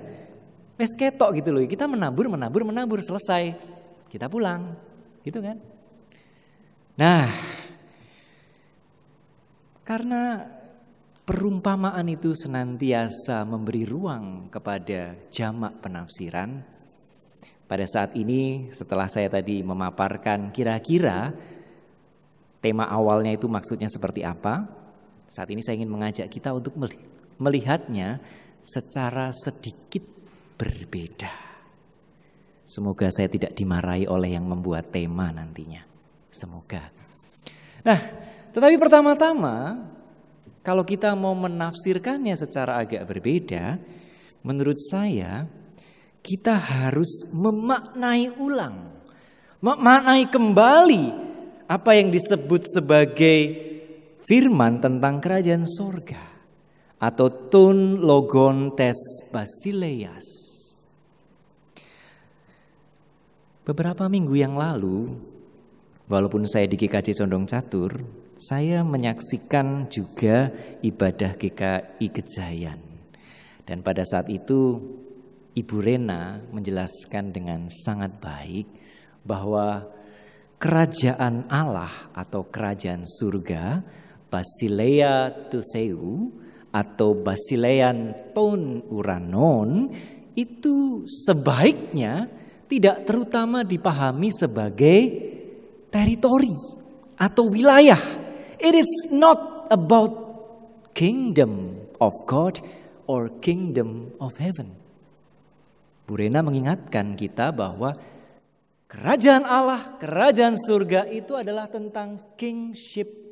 Wes 0.76 0.92
ketok 0.94 1.40
gitu 1.40 1.56
loh, 1.56 1.64
kita 1.64 1.88
menabur, 1.88 2.28
menabur, 2.28 2.68
menabur, 2.68 3.00
selesai. 3.00 3.56
Kita 4.12 4.28
pulang, 4.28 4.76
gitu 5.24 5.40
kan? 5.40 5.56
Nah, 7.00 7.32
karena 9.88 10.44
perumpamaan 11.24 12.04
itu 12.12 12.36
senantiasa 12.36 13.48
memberi 13.48 13.88
ruang 13.88 14.52
kepada 14.52 15.16
jamak 15.32 15.80
penafsiran, 15.80 16.60
pada 17.66 17.86
saat 17.88 18.14
ini 18.20 18.70
setelah 18.76 19.08
saya 19.08 19.32
tadi 19.32 19.64
memaparkan 19.64 20.52
kira-kira 20.52 21.32
tema 22.60 22.86
awalnya 22.92 23.32
itu 23.32 23.48
maksudnya 23.48 23.88
seperti 23.88 24.28
apa, 24.28 24.68
saat 25.26 25.50
ini 25.50 25.62
saya 25.62 25.82
ingin 25.82 25.92
mengajak 25.92 26.30
kita 26.30 26.54
untuk 26.54 26.78
melihatnya 27.42 28.22
secara 28.62 29.34
sedikit 29.34 30.06
berbeda. 30.58 31.34
Semoga 32.66 33.14
saya 33.14 33.30
tidak 33.30 33.54
dimarahi 33.54 34.10
oleh 34.10 34.34
yang 34.34 34.50
membuat 34.50 34.90
tema 34.90 35.30
nantinya. 35.30 35.86
Semoga. 36.34 36.82
Nah, 37.86 38.00
tetapi 38.50 38.76
pertama-tama 38.82 39.86
kalau 40.66 40.82
kita 40.82 41.14
mau 41.14 41.38
menafsirkannya 41.38 42.34
secara 42.34 42.82
agak 42.82 43.06
berbeda, 43.06 43.78
menurut 44.42 44.82
saya 44.82 45.46
kita 46.26 46.58
harus 46.58 47.30
memaknai 47.38 48.34
ulang, 48.42 48.98
memaknai 49.62 50.26
kembali 50.26 51.04
apa 51.70 51.92
yang 51.94 52.10
disebut 52.10 52.66
sebagai 52.66 53.38
firman 54.26 54.82
tentang 54.82 55.22
kerajaan 55.22 55.64
sorga. 55.66 56.34
atau 56.96 57.28
Ton 57.28 58.00
Logon 58.02 58.72
Tes 58.74 58.98
Basileas. 59.30 60.26
Beberapa 63.68 64.08
minggu 64.08 64.34
yang 64.34 64.56
lalu, 64.56 65.14
walaupun 66.08 66.48
saya 66.48 66.66
di 66.66 66.80
GKJ 66.80 67.20
Condong 67.20 67.46
Catur, 67.46 68.00
saya 68.40 68.82
menyaksikan 68.82 69.92
juga 69.92 70.50
ibadah 70.82 71.36
GKI 71.36 72.08
Gejayan. 72.10 72.80
Dan 73.68 73.84
pada 73.84 74.08
saat 74.08 74.32
itu 74.32 74.80
Ibu 75.54 75.78
Rena 75.84 76.40
menjelaskan 76.50 77.36
dengan 77.36 77.68
sangat 77.68 78.18
baik 78.24 78.72
bahwa 79.28 79.84
kerajaan 80.58 81.44
Allah 81.52 81.92
atau 82.16 82.48
kerajaan 82.48 83.04
surga 83.04 83.84
Basilea 84.30 85.32
Tutheu 85.48 86.32
atau 86.76 87.16
Basilean 87.16 88.12
Ton 88.36 88.84
Uranon 88.92 89.88
itu 90.36 91.08
sebaiknya 91.08 92.28
tidak 92.68 93.08
terutama 93.08 93.64
dipahami 93.64 94.28
sebagai 94.36 95.00
teritori 95.88 96.52
atau 97.16 97.48
wilayah. 97.48 98.00
It 98.60 98.76
is 98.76 98.92
not 99.16 99.72
about 99.72 100.12
kingdom 100.92 101.80
of 102.04 102.12
God 102.28 102.60
or 103.08 103.32
kingdom 103.40 104.12
of 104.20 104.36
heaven. 104.44 104.76
Bu 106.06 106.20
Rena 106.20 106.46
mengingatkan 106.46 107.18
kita 107.18 107.50
bahwa 107.56 107.98
kerajaan 108.92 109.48
Allah, 109.48 109.98
kerajaan 109.98 110.60
surga 110.60 111.10
itu 111.10 111.34
adalah 111.34 111.66
tentang 111.72 112.38
kingship 112.38 113.25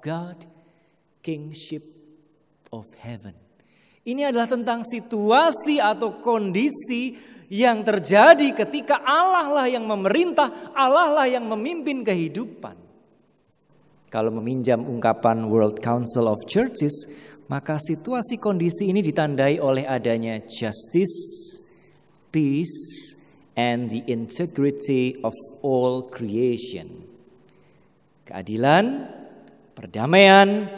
God, 0.00 0.48
kingship 1.20 1.84
of 2.72 2.88
heaven. 3.00 3.36
Ini 4.00 4.32
adalah 4.32 4.48
tentang 4.48 4.80
situasi 4.82 5.76
atau 5.78 6.18
kondisi 6.24 7.14
yang 7.52 7.84
terjadi 7.84 8.54
ketika 8.54 9.02
Allah 9.04 9.50
lah 9.50 9.66
yang 9.68 9.84
memerintah, 9.84 10.72
Allah 10.72 11.12
lah 11.20 11.26
yang 11.28 11.44
memimpin 11.44 12.00
kehidupan. 12.06 12.78
Kalau 14.10 14.30
meminjam 14.34 14.82
ungkapan 14.82 15.46
World 15.46 15.78
Council 15.78 16.26
of 16.26 16.42
Churches, 16.48 16.94
maka 17.46 17.78
situasi 17.78 18.38
kondisi 18.38 18.90
ini 18.90 19.02
ditandai 19.02 19.58
oleh 19.62 19.86
adanya 19.86 20.38
justice, 20.46 21.18
peace, 22.30 23.14
and 23.58 23.90
the 23.90 24.02
integrity 24.06 25.18
of 25.26 25.34
all 25.62 26.06
creation. 26.06 27.06
Keadilan, 28.26 29.19
perdamaian, 29.80 30.68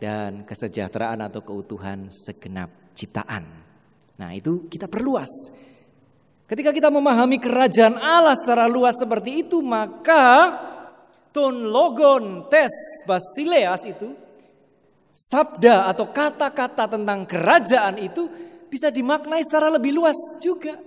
dan 0.00 0.48
kesejahteraan 0.48 1.20
atau 1.28 1.44
keutuhan 1.44 2.08
segenap 2.08 2.72
ciptaan. 2.96 3.44
Nah, 4.16 4.32
itu 4.32 4.64
kita 4.72 4.88
perluas. 4.88 5.28
Ketika 6.48 6.72
kita 6.72 6.88
memahami 6.88 7.36
kerajaan 7.36 8.00
Allah 8.00 8.32
secara 8.32 8.64
luas 8.64 8.96
seperti 8.96 9.44
itu, 9.44 9.60
maka 9.60 10.56
ton 11.34 11.68
logon 11.68 12.48
tes 12.48 12.72
basileas 13.04 13.84
itu 13.84 14.14
sabda 15.12 15.90
atau 15.92 16.08
kata-kata 16.08 16.88
tentang 16.96 17.28
kerajaan 17.28 18.00
itu 18.00 18.30
bisa 18.72 18.88
dimaknai 18.88 19.44
secara 19.44 19.68
lebih 19.74 19.96
luas 19.96 20.16
juga. 20.40 20.80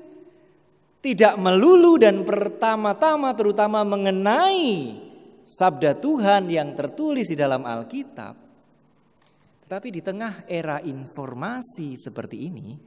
Tidak 0.99 1.39
melulu 1.39 1.95
dan 1.95 2.27
pertama-tama 2.27 3.31
terutama 3.31 3.87
mengenai 3.87 5.08
sabda 5.49 5.97
Tuhan 5.97 6.45
yang 6.53 6.77
tertulis 6.77 7.25
di 7.25 7.33
dalam 7.33 7.65
Alkitab, 7.65 8.37
tapi 9.65 9.89
di 9.89 10.05
tengah 10.05 10.45
era 10.45 10.77
informasi 10.77 11.97
seperti 11.97 12.45
ini, 12.45 12.77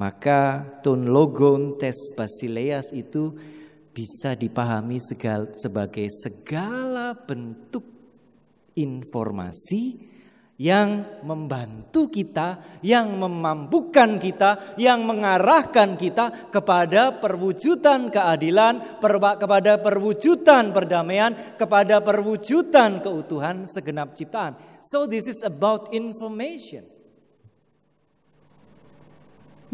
maka 0.00 0.64
ton 0.80 1.04
logon 1.04 1.76
tes 1.76 2.16
basileas 2.16 2.88
itu 2.96 3.36
bisa 3.92 4.32
dipahami 4.32 4.96
sebagai 5.52 6.08
segala 6.08 7.12
bentuk 7.14 7.84
informasi 8.74 10.13
yang 10.54 11.02
membantu 11.26 12.06
kita, 12.06 12.78
yang 12.78 13.18
memampukan 13.18 14.22
kita, 14.22 14.78
yang 14.78 15.02
mengarahkan 15.02 15.98
kita 15.98 16.50
kepada 16.54 17.18
perwujudan 17.18 18.06
keadilan, 18.06 19.02
kepada 19.42 19.82
perwujudan 19.82 20.70
perdamaian, 20.70 21.34
kepada 21.58 21.98
perwujudan 21.98 23.02
keutuhan 23.02 23.66
segenap 23.66 24.14
ciptaan. 24.14 24.54
So 24.78 25.10
this 25.10 25.26
is 25.26 25.42
about 25.42 25.90
information. 25.90 26.86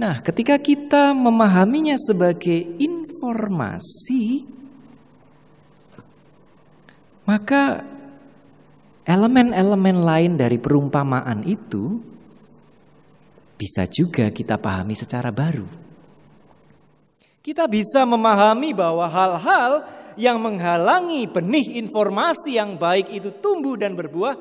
Nah, 0.00 0.24
ketika 0.24 0.56
kita 0.56 1.12
memahaminya 1.12 2.00
sebagai 2.00 2.56
informasi, 2.80 4.48
maka 7.28 7.84
Elemen-elemen 9.10 10.06
lain 10.06 10.32
dari 10.38 10.54
perumpamaan 10.62 11.42
itu 11.42 11.98
bisa 13.58 13.82
juga 13.90 14.30
kita 14.30 14.54
pahami 14.54 14.94
secara 14.94 15.34
baru. 15.34 15.66
Kita 17.42 17.66
bisa 17.66 18.06
memahami 18.06 18.70
bahwa 18.70 19.10
hal-hal 19.10 19.82
yang 20.14 20.38
menghalangi 20.38 21.26
benih 21.26 21.82
informasi 21.82 22.54
yang 22.54 22.78
baik 22.78 23.10
itu 23.10 23.34
tumbuh 23.42 23.74
dan 23.74 23.98
berbuah 23.98 24.38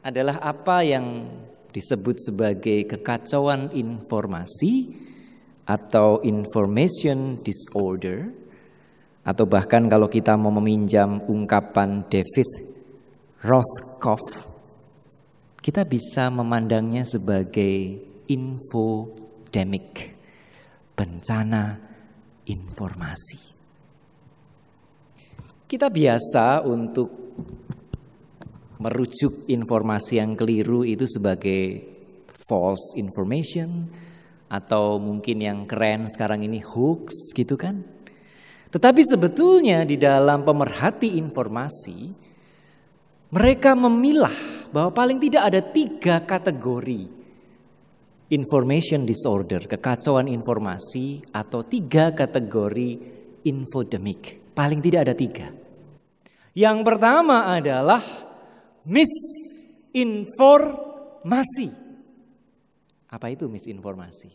adalah 0.00 0.40
apa 0.40 0.80
yang 0.80 1.28
disebut 1.68 2.16
sebagai 2.24 2.88
kekacauan 2.96 3.68
informasi 3.76 4.88
atau 5.68 6.24
information 6.24 7.44
disorder 7.44 8.32
atau 9.20 9.44
bahkan 9.44 9.84
kalau 9.92 10.08
kita 10.08 10.32
mau 10.32 10.48
meminjam 10.48 11.20
ungkapan 11.28 12.08
David 12.08 12.73
Rothkopf, 13.44 14.48
kita 15.60 15.84
bisa 15.84 16.32
memandangnya 16.32 17.04
sebagai 17.04 18.00
infodemic, 18.24 20.16
bencana 20.96 21.76
informasi. 22.48 23.36
Kita 25.68 25.92
biasa 25.92 26.64
untuk 26.64 27.12
merujuk 28.80 29.44
informasi 29.52 30.24
yang 30.24 30.40
keliru 30.40 30.80
itu 30.88 31.04
sebagai 31.04 31.84
false 32.48 32.96
information 32.96 33.92
atau 34.48 34.96
mungkin 34.96 35.44
yang 35.44 35.68
keren 35.68 36.08
sekarang 36.08 36.48
ini 36.48 36.64
hoax 36.64 37.36
gitu 37.36 37.60
kan. 37.60 37.84
Tetapi 38.72 39.04
sebetulnya 39.04 39.84
di 39.84 40.00
dalam 40.00 40.48
pemerhati 40.48 41.20
informasi 41.20 42.23
mereka 43.34 43.74
memilah 43.74 44.30
bahwa 44.70 44.94
paling 44.94 45.18
tidak 45.18 45.50
ada 45.50 45.58
tiga 45.58 46.22
kategori 46.22 47.10
information 48.30 49.02
disorder, 49.02 49.66
kekacauan 49.66 50.30
informasi, 50.30 51.18
atau 51.34 51.66
tiga 51.66 52.14
kategori 52.14 52.94
infodemic. 53.42 54.54
Paling 54.54 54.78
tidak 54.78 55.10
ada 55.10 55.18
tiga. 55.18 55.50
Yang 56.54 56.78
pertama 56.86 57.50
adalah 57.50 57.98
misinformasi. 58.86 61.74
Apa 63.10 63.34
itu 63.34 63.50
misinformasi? 63.50 64.30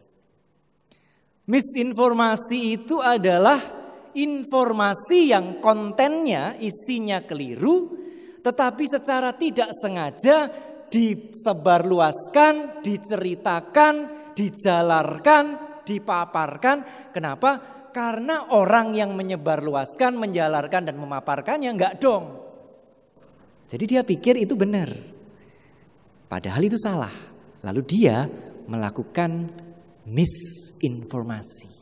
Misinformasi 1.47 2.59
itu 2.75 2.99
adalah 2.99 3.63
informasi 4.11 5.31
yang 5.31 5.63
kontennya, 5.63 6.59
isinya 6.59 7.23
keliru, 7.23 7.98
tetapi 8.39 8.83
secara 8.87 9.35
tidak 9.35 9.71
sengaja 9.75 10.49
disebarluaskan, 10.89 12.81
diceritakan, 12.81 13.95
dijalarkan, 14.33 15.45
dipaparkan. 15.85 16.77
Kenapa? 17.13 17.61
Karena 17.89 18.53
orang 18.53 18.93
yang 18.97 19.13
menyebarluaskan, 19.13 20.17
menjalarkan 20.17 20.89
dan 20.89 20.95
memaparkannya 20.97 21.69
enggak 21.69 21.97
dong. 22.01 22.37
Jadi 23.69 23.83
dia 23.85 24.01
pikir 24.01 24.41
itu 24.41 24.57
benar. 24.57 24.89
Padahal 26.29 26.61
itu 26.65 26.77
salah. 26.77 27.13
Lalu 27.65 27.81
dia 27.85 28.25
melakukan 28.69 29.49
misinformasi. 30.05 31.77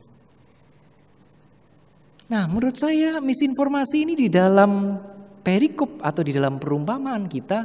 Nah, 2.28 2.44
menurut 2.44 2.76
saya 2.76 3.24
misinformasi 3.24 4.04
ini 4.04 4.12
di 4.12 4.28
dalam 4.28 5.00
perikop 5.48 6.04
atau 6.04 6.20
di 6.20 6.36
dalam 6.36 6.60
perumpamaan 6.60 7.24
kita 7.24 7.64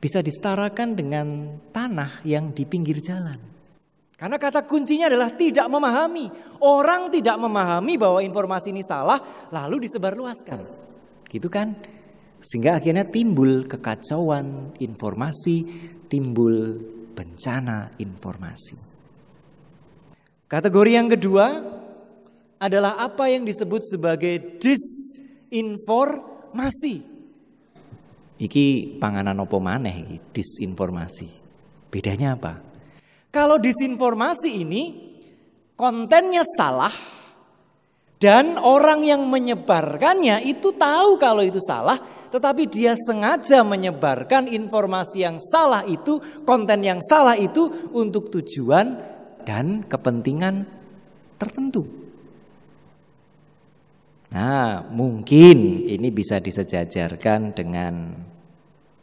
bisa 0.00 0.24
disetarakan 0.24 0.96
dengan 0.96 1.26
tanah 1.68 2.24
yang 2.24 2.56
di 2.56 2.64
pinggir 2.64 3.04
jalan. 3.04 3.36
Karena 4.16 4.40
kata 4.40 4.64
kuncinya 4.64 5.12
adalah 5.12 5.36
tidak 5.36 5.68
memahami. 5.68 6.32
Orang 6.64 7.12
tidak 7.12 7.36
memahami 7.36 8.00
bahwa 8.00 8.24
informasi 8.24 8.72
ini 8.72 8.80
salah 8.80 9.20
lalu 9.52 9.84
disebarluaskan. 9.84 10.60
Gitu 11.28 11.52
kan? 11.52 11.76
Sehingga 12.40 12.80
akhirnya 12.80 13.04
timbul 13.04 13.68
kekacauan 13.68 14.72
informasi, 14.80 15.68
timbul 16.08 16.80
bencana 17.12 17.92
informasi. 18.00 18.76
Kategori 20.48 20.90
yang 20.96 21.12
kedua 21.12 21.60
adalah 22.56 22.96
apa 23.04 23.28
yang 23.28 23.44
disebut 23.44 23.84
sebagai 23.84 24.56
disinformasi. 24.56 26.31
Iki 28.42 28.98
panganan 28.98 29.38
opo 29.44 29.62
maneh 29.62 30.02
iki 30.02 30.16
disinformasi. 30.34 31.28
Bedanya 31.92 32.34
apa? 32.34 32.58
Kalau 33.32 33.56
disinformasi 33.60 34.50
ini 34.50 34.82
kontennya 35.76 36.44
salah 36.56 36.92
dan 38.18 38.58
orang 38.60 39.04
yang 39.04 39.24
menyebarkannya 39.28 40.44
itu 40.44 40.74
tahu 40.74 41.16
kalau 41.16 41.40
itu 41.44 41.60
salah 41.60 42.00
tetapi 42.32 42.64
dia 42.64 42.96
sengaja 42.96 43.60
menyebarkan 43.60 44.48
informasi 44.48 45.20
yang 45.20 45.36
salah 45.36 45.84
itu, 45.84 46.16
konten 46.48 46.80
yang 46.80 46.96
salah 47.04 47.36
itu 47.36 47.68
untuk 47.92 48.32
tujuan 48.32 48.96
dan 49.44 49.84
kepentingan 49.84 50.64
tertentu. 51.36 52.01
Nah, 54.32 54.80
mungkin 54.88 55.84
ini 55.84 56.08
bisa 56.08 56.40
disejajarkan 56.40 57.52
dengan 57.52 58.16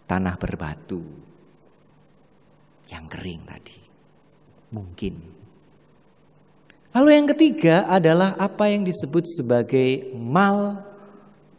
tanah 0.09 0.35
berbatu 0.41 1.05
yang 2.89 3.05
kering 3.05 3.45
tadi. 3.45 3.77
Mungkin. 4.73 5.15
Lalu 6.89 7.09
yang 7.13 7.27
ketiga 7.29 7.85
adalah 7.85 8.33
apa 8.41 8.73
yang 8.73 8.81
disebut 8.81 9.21
sebagai 9.29 10.09
mal 10.17 10.81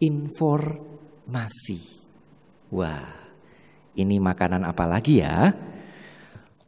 informasi. 0.03 1.79
Wah, 2.75 3.07
ini 3.95 4.19
makanan 4.19 4.67
apa 4.67 4.83
lagi 4.91 5.23
ya? 5.23 5.55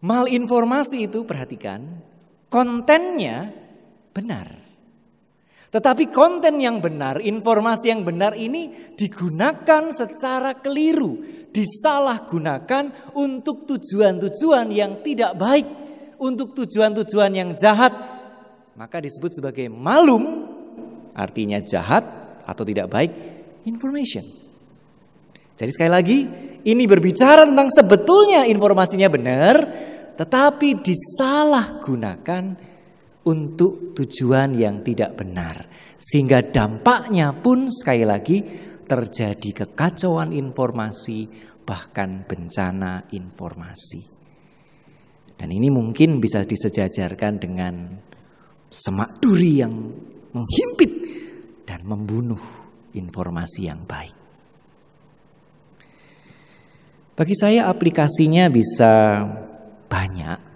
Mal 0.07 0.30
informasi 0.30 1.11
itu 1.11 1.26
perhatikan, 1.26 1.98
kontennya 2.46 3.50
benar. 4.14 4.61
Tetapi 5.73 6.12
konten 6.12 6.61
yang 6.61 6.85
benar, 6.85 7.16
informasi 7.25 7.89
yang 7.89 8.05
benar 8.05 8.37
ini 8.37 8.93
digunakan 8.93 9.89
secara 9.89 10.61
keliru, 10.61 11.16
disalahgunakan 11.49 13.16
untuk 13.16 13.64
tujuan-tujuan 13.64 14.68
yang 14.68 15.01
tidak 15.01 15.33
baik, 15.41 15.64
untuk 16.20 16.53
tujuan-tujuan 16.53 17.33
yang 17.33 17.51
jahat, 17.57 17.89
maka 18.77 19.01
disebut 19.01 19.33
sebagai 19.33 19.73
malum, 19.73 20.45
artinya 21.16 21.57
jahat 21.64 22.05
atau 22.45 22.68
tidak 22.68 22.93
baik, 22.93 23.12
information. 23.64 24.29
Jadi 25.57 25.70
sekali 25.73 25.89
lagi, 25.89 26.18
ini 26.68 26.85
berbicara 26.85 27.49
tentang 27.49 27.73
sebetulnya 27.73 28.45
informasinya 28.45 29.09
benar, 29.09 29.57
tetapi 30.20 30.85
disalahgunakan 30.85 32.72
untuk 33.27 33.95
tujuan 33.95 34.59
yang 34.59 34.83
tidak 34.83 35.14
benar. 35.18 35.66
Sehingga 35.99 36.43
dampaknya 36.43 37.31
pun 37.31 37.70
sekali 37.70 38.03
lagi 38.03 38.43
terjadi 38.83 39.64
kekacauan 39.64 40.35
informasi 40.35 41.31
bahkan 41.62 42.27
bencana 42.27 43.07
informasi. 43.14 44.03
Dan 45.39 45.49
ini 45.51 45.70
mungkin 45.70 46.18
bisa 46.23 46.43
disejajarkan 46.43 47.33
dengan 47.39 47.75
semak 48.70 49.18
duri 49.23 49.62
yang 49.62 49.75
menghimpit 50.35 50.93
dan 51.66 51.83
membunuh 51.87 52.39
informasi 52.95 53.66
yang 53.66 53.83
baik. 53.87 54.14
Bagi 57.12 57.37
saya 57.37 57.68
aplikasinya 57.68 58.49
bisa 58.49 59.23
banyak 59.87 60.51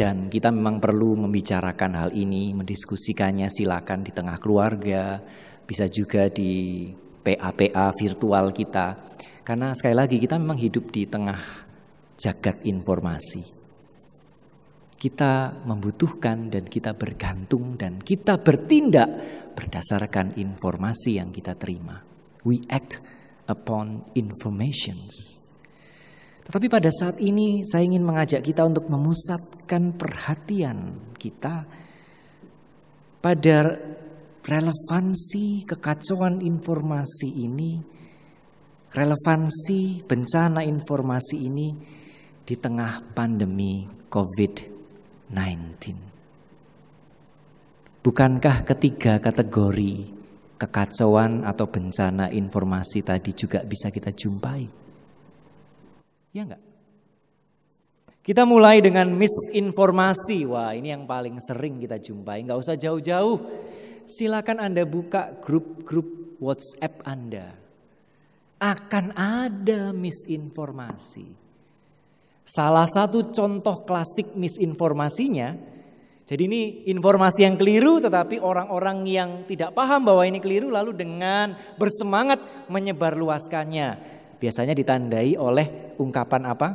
dan 0.00 0.32
kita 0.32 0.48
memang 0.48 0.80
perlu 0.80 1.12
membicarakan 1.28 1.92
hal 1.92 2.10
ini, 2.16 2.56
mendiskusikannya 2.56 3.52
silakan 3.52 4.00
di 4.00 4.16
tengah 4.16 4.40
keluarga, 4.40 5.20
bisa 5.68 5.92
juga 5.92 6.32
di 6.32 6.88
PA-PA 7.20 7.92
virtual 7.92 8.48
kita. 8.48 8.96
Karena 9.44 9.76
sekali 9.76 9.92
lagi 9.92 10.16
kita 10.16 10.40
memang 10.40 10.56
hidup 10.56 10.88
di 10.88 11.04
tengah 11.04 11.36
jagat 12.16 12.64
informasi. 12.64 13.44
Kita 14.96 15.52
membutuhkan 15.68 16.48
dan 16.48 16.64
kita 16.64 16.96
bergantung 16.96 17.76
dan 17.76 18.00
kita 18.00 18.40
bertindak 18.40 19.08
berdasarkan 19.52 20.40
informasi 20.40 21.20
yang 21.20 21.28
kita 21.28 21.60
terima. 21.60 22.00
We 22.40 22.64
act 22.72 23.04
upon 23.52 24.08
informations. 24.16 25.44
Tetapi 26.46 26.66
pada 26.66 26.90
saat 26.90 27.20
ini 27.20 27.62
saya 27.62 27.84
ingin 27.84 28.02
mengajak 28.02 28.40
kita 28.42 28.64
untuk 28.64 28.88
memusatkan 28.88 29.94
perhatian 29.94 30.96
kita 31.20 31.68
pada 33.20 33.76
relevansi 34.40 35.68
kekacauan 35.68 36.40
informasi 36.40 37.44
ini, 37.44 37.78
relevansi 38.90 40.08
bencana 40.08 40.64
informasi 40.64 41.36
ini 41.38 41.68
di 42.42 42.54
tengah 42.56 43.14
pandemi 43.14 43.86
COVID-19. 44.08 45.36
Bukankah 48.00 48.64
ketiga 48.64 49.20
kategori 49.20 50.08
kekacauan 50.56 51.44
atau 51.44 51.68
bencana 51.68 52.32
informasi 52.32 53.04
tadi 53.04 53.36
juga 53.36 53.60
bisa 53.60 53.92
kita 53.92 54.08
jumpai? 54.10 54.89
Ya 56.30 56.46
enggak? 56.46 56.62
Kita 58.20 58.46
mulai 58.46 58.78
dengan 58.78 59.10
misinformasi. 59.10 60.46
Wah 60.46 60.76
ini 60.76 60.94
yang 60.94 61.08
paling 61.08 61.40
sering 61.42 61.82
kita 61.82 61.98
jumpai. 61.98 62.46
Enggak 62.46 62.60
usah 62.62 62.76
jauh-jauh. 62.78 63.36
Silakan 64.06 64.62
Anda 64.62 64.86
buka 64.86 65.40
grup-grup 65.42 66.38
WhatsApp 66.38 67.02
Anda. 67.02 67.50
Akan 68.60 69.16
ada 69.16 69.90
misinformasi. 69.90 71.26
Salah 72.44 72.84
satu 72.84 73.30
contoh 73.30 73.86
klasik 73.86 74.34
misinformasinya, 74.34 75.54
jadi 76.30 76.46
ini 76.46 76.86
informasi 76.90 77.42
yang 77.46 77.58
keliru 77.58 77.98
tetapi 77.98 78.38
orang-orang 78.38 79.06
yang 79.06 79.30
tidak 79.46 79.74
paham 79.74 80.06
bahwa 80.06 80.22
ini 80.26 80.38
keliru 80.38 80.70
lalu 80.70 80.94
dengan 80.94 81.58
bersemangat 81.74 82.38
menyebarluaskannya 82.70 84.19
biasanya 84.40 84.72
ditandai 84.72 85.36
oleh 85.36 85.94
ungkapan 86.00 86.42
apa? 86.48 86.68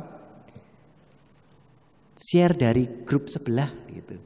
Share 2.16 2.54
dari 2.56 3.04
grup 3.04 3.26
sebelah 3.28 3.68
gitu. 3.90 4.16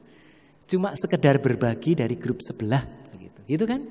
Cuma 0.69 0.95
sekedar 0.95 1.41
berbagi 1.41 1.97
dari 1.97 2.15
grup 2.15 2.39
sebelah 2.39 2.85
gitu. 3.17 3.41
Gitu 3.49 3.65
kan? 3.67 3.81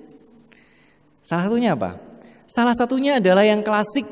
Salah 1.21 1.51
satunya 1.51 1.77
apa? 1.77 2.01
Salah 2.49 2.73
satunya 2.73 3.21
adalah 3.21 3.45
yang 3.45 3.61
klasik 3.61 4.09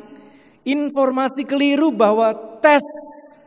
informasi 0.66 1.49
keliru 1.49 1.89
bahwa 1.95 2.34
tes 2.61 2.84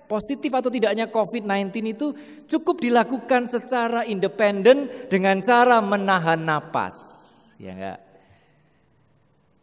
positif 0.09 0.51
atau 0.51 0.67
tidaknya 0.67 1.07
COVID-19 1.07 1.71
itu 1.95 2.07
cukup 2.49 2.83
dilakukan 2.83 3.47
secara 3.47 4.03
independen 4.03 4.91
dengan 5.07 5.39
cara 5.39 5.79
menahan 5.79 6.41
napas. 6.43 6.97
Ya 7.61 7.71
enggak? 7.71 7.99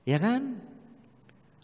Ya 0.08 0.16
kan? 0.16 0.67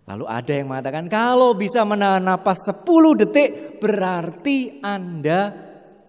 Lalu 0.05 0.24
ada 0.28 0.52
yang 0.52 0.68
mengatakan 0.68 1.09
kalau 1.09 1.57
bisa 1.57 1.80
menahan 1.80 2.20
napas 2.20 2.68
10 2.68 2.84
detik 3.24 3.80
berarti 3.80 4.84
Anda 4.84 5.48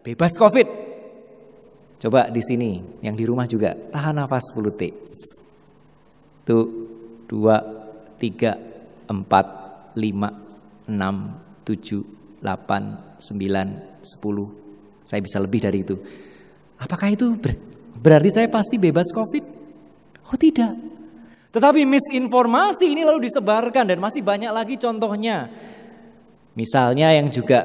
bebas 0.03 0.35
Covid. 0.35 0.67
Coba 1.95 2.27
di 2.27 2.43
sini 2.43 2.99
yang 2.99 3.15
di 3.15 3.23
rumah 3.23 3.47
juga 3.47 3.71
tahan 3.71 4.19
napas 4.19 4.51
10 4.51 4.67
detik. 4.67 4.93
Tuh 6.43 6.65
2 7.31 8.19
3 8.19 9.07
4 9.07 9.95
5 9.95 9.95
6 9.95 10.91
7 11.63 12.43
8 12.43 13.15
9 13.15 14.03
10. 14.03 15.07
Saya 15.07 15.21
bisa 15.23 15.37
lebih 15.39 15.63
dari 15.63 15.87
itu. 15.87 15.95
Apakah 16.83 17.15
itu 17.15 17.31
ber 17.39 17.55
berarti 17.95 18.43
saya 18.43 18.47
pasti 18.51 18.75
bebas 18.75 19.07
Covid? 19.15 19.43
Oh 20.29 20.35
tidak. 20.35 20.94
Tetapi 21.55 21.87
misinformasi 21.87 22.91
ini 22.91 23.07
lalu 23.07 23.31
disebarkan 23.31 23.87
dan 23.87 24.03
masih 24.03 24.19
banyak 24.19 24.51
lagi 24.51 24.75
contohnya. 24.75 25.47
Misalnya 26.51 27.15
yang 27.15 27.31
juga 27.31 27.63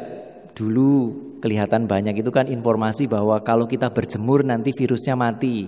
dulu 0.54 1.18
kelihatan 1.42 1.90
banyak 1.90 2.22
itu 2.22 2.30
kan 2.30 2.46
informasi 2.46 3.10
bahwa 3.10 3.42
kalau 3.42 3.66
kita 3.66 3.90
berjemur 3.90 4.46
nanti 4.46 4.70
virusnya 4.70 5.18
mati. 5.18 5.66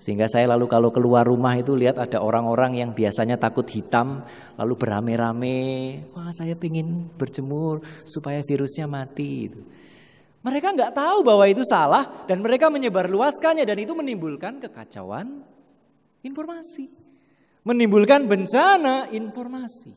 Sehingga 0.00 0.24
saya 0.32 0.48
lalu 0.56 0.64
kalau 0.72 0.88
keluar 0.88 1.28
rumah 1.28 1.52
itu 1.60 1.76
lihat 1.76 2.00
ada 2.00 2.24
orang-orang 2.24 2.80
yang 2.80 2.96
biasanya 2.96 3.36
takut 3.36 3.68
hitam 3.68 4.24
lalu 4.56 4.80
beramai-ramai, 4.80 5.60
wah 6.16 6.32
saya 6.32 6.56
ingin 6.56 7.12
berjemur 7.20 7.84
supaya 8.08 8.40
virusnya 8.40 8.88
mati. 8.88 9.52
Mereka 10.40 10.72
nggak 10.72 10.96
tahu 10.96 11.20
bahwa 11.20 11.44
itu 11.44 11.60
salah 11.68 12.24
dan 12.24 12.40
mereka 12.40 12.72
menyebarluaskannya 12.72 13.68
dan 13.68 13.76
itu 13.76 13.92
menimbulkan 13.92 14.56
kekacauan 14.64 15.44
informasi 16.24 16.99
menimbulkan 17.64 18.24
bencana 18.24 19.12
informasi. 19.12 19.92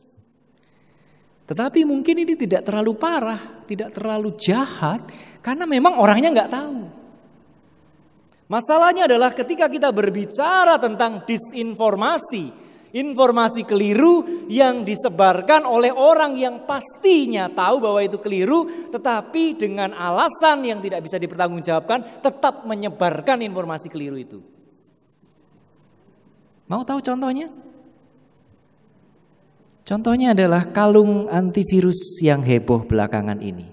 Tetapi 1.44 1.84
mungkin 1.84 2.24
ini 2.24 2.34
tidak 2.40 2.64
terlalu 2.64 2.96
parah, 2.96 3.64
tidak 3.68 3.92
terlalu 3.92 4.32
jahat, 4.40 5.04
karena 5.44 5.68
memang 5.68 6.00
orangnya 6.00 6.32
nggak 6.32 6.52
tahu. 6.52 6.80
Masalahnya 8.48 9.04
adalah 9.04 9.32
ketika 9.32 9.68
kita 9.68 9.92
berbicara 9.92 10.80
tentang 10.80 11.24
disinformasi, 11.28 12.48
informasi 12.96 13.68
keliru 13.68 14.46
yang 14.48 14.84
disebarkan 14.84 15.68
oleh 15.68 15.92
orang 15.92 16.36
yang 16.40 16.64
pastinya 16.64 17.52
tahu 17.52 17.76
bahwa 17.80 18.00
itu 18.00 18.16
keliru, 18.20 18.88
tetapi 18.88 19.60
dengan 19.60 19.92
alasan 19.92 20.64
yang 20.64 20.80
tidak 20.80 21.04
bisa 21.04 21.20
dipertanggungjawabkan, 21.20 22.24
tetap 22.24 22.64
menyebarkan 22.64 23.44
informasi 23.44 23.92
keliru 23.92 24.16
itu. 24.16 24.53
Mau 26.64 26.80
tahu 26.80 27.04
contohnya? 27.04 27.52
Contohnya 29.84 30.32
adalah 30.32 30.72
kalung 30.72 31.28
antivirus 31.28 32.16
yang 32.24 32.40
heboh 32.40 32.88
belakangan 32.88 33.36
ini. 33.44 33.68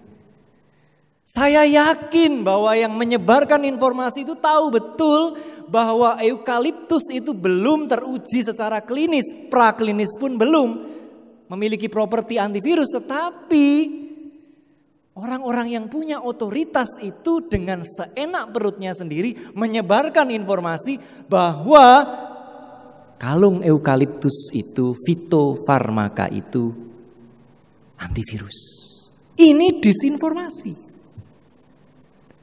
Saya 1.24 1.64
yakin 1.64 2.44
bahwa 2.44 2.76
yang 2.76 2.92
menyebarkan 2.92 3.64
informasi 3.64 4.28
itu 4.28 4.36
tahu 4.36 4.76
betul 4.76 5.40
bahwa 5.72 6.20
eukaliptus 6.20 7.08
itu 7.16 7.32
belum 7.32 7.88
teruji 7.88 8.44
secara 8.44 8.84
klinis, 8.84 9.24
praklinis 9.48 10.12
pun 10.20 10.36
belum 10.36 10.70
memiliki 11.48 11.88
properti 11.88 12.36
antivirus, 12.36 12.92
tetapi 12.92 13.68
orang-orang 15.16 15.80
yang 15.80 15.88
punya 15.88 16.20
otoritas 16.20 17.00
itu 17.00 17.48
dengan 17.48 17.80
seenak 17.88 18.52
perutnya 18.52 18.92
sendiri 18.92 19.56
menyebarkan 19.56 20.28
informasi 20.36 21.00
bahwa 21.32 22.04
kalung 23.22 23.62
eukaliptus 23.62 24.50
itu, 24.58 24.98
fitofarmaka 24.98 26.26
itu 26.34 26.74
antivirus. 28.02 28.58
Ini 29.38 29.78
disinformasi. 29.78 30.74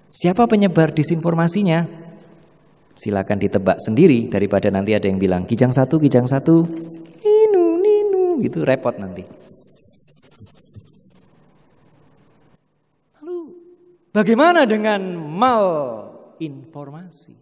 Siapa 0.06 0.46
penyebar 0.46 0.94
disinformasinya? 0.94 1.82
Silakan 2.94 3.38
ditebak 3.42 3.82
sendiri 3.82 4.30
daripada 4.30 4.70
nanti 4.70 4.94
ada 4.94 5.10
yang 5.10 5.18
bilang 5.18 5.50
kijang 5.50 5.74
satu, 5.74 5.98
kijang 5.98 6.30
satu, 6.30 6.62
ninu, 7.26 7.64
ninu, 7.82 8.38
itu 8.42 8.62
repot 8.62 8.94
nanti. 8.98 9.26
Lalu 13.18 13.38
bagaimana 14.14 14.62
dengan 14.62 15.02
mal 15.18 15.66
informasi? 16.38 17.34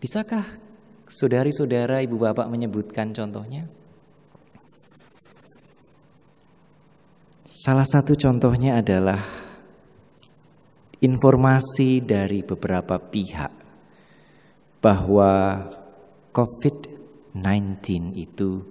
Bisakah 0.00 0.69
Saudari-saudara, 1.10 2.06
ibu 2.06 2.22
bapak 2.22 2.46
menyebutkan 2.46 3.10
contohnya. 3.10 3.66
Salah 7.42 7.82
satu 7.82 8.14
contohnya 8.14 8.78
adalah 8.78 9.18
informasi 11.02 11.98
dari 12.06 12.46
beberapa 12.46 13.02
pihak 13.02 13.50
bahwa 14.78 15.66
COVID-19 16.30 18.14
itu 18.14 18.62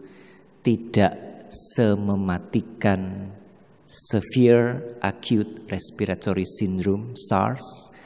tidak 0.63 1.43
semematikan 1.51 3.35
severe 3.83 4.95
acute 5.03 5.67
respiratory 5.67 6.47
syndrome 6.47 7.19
SARS 7.19 7.99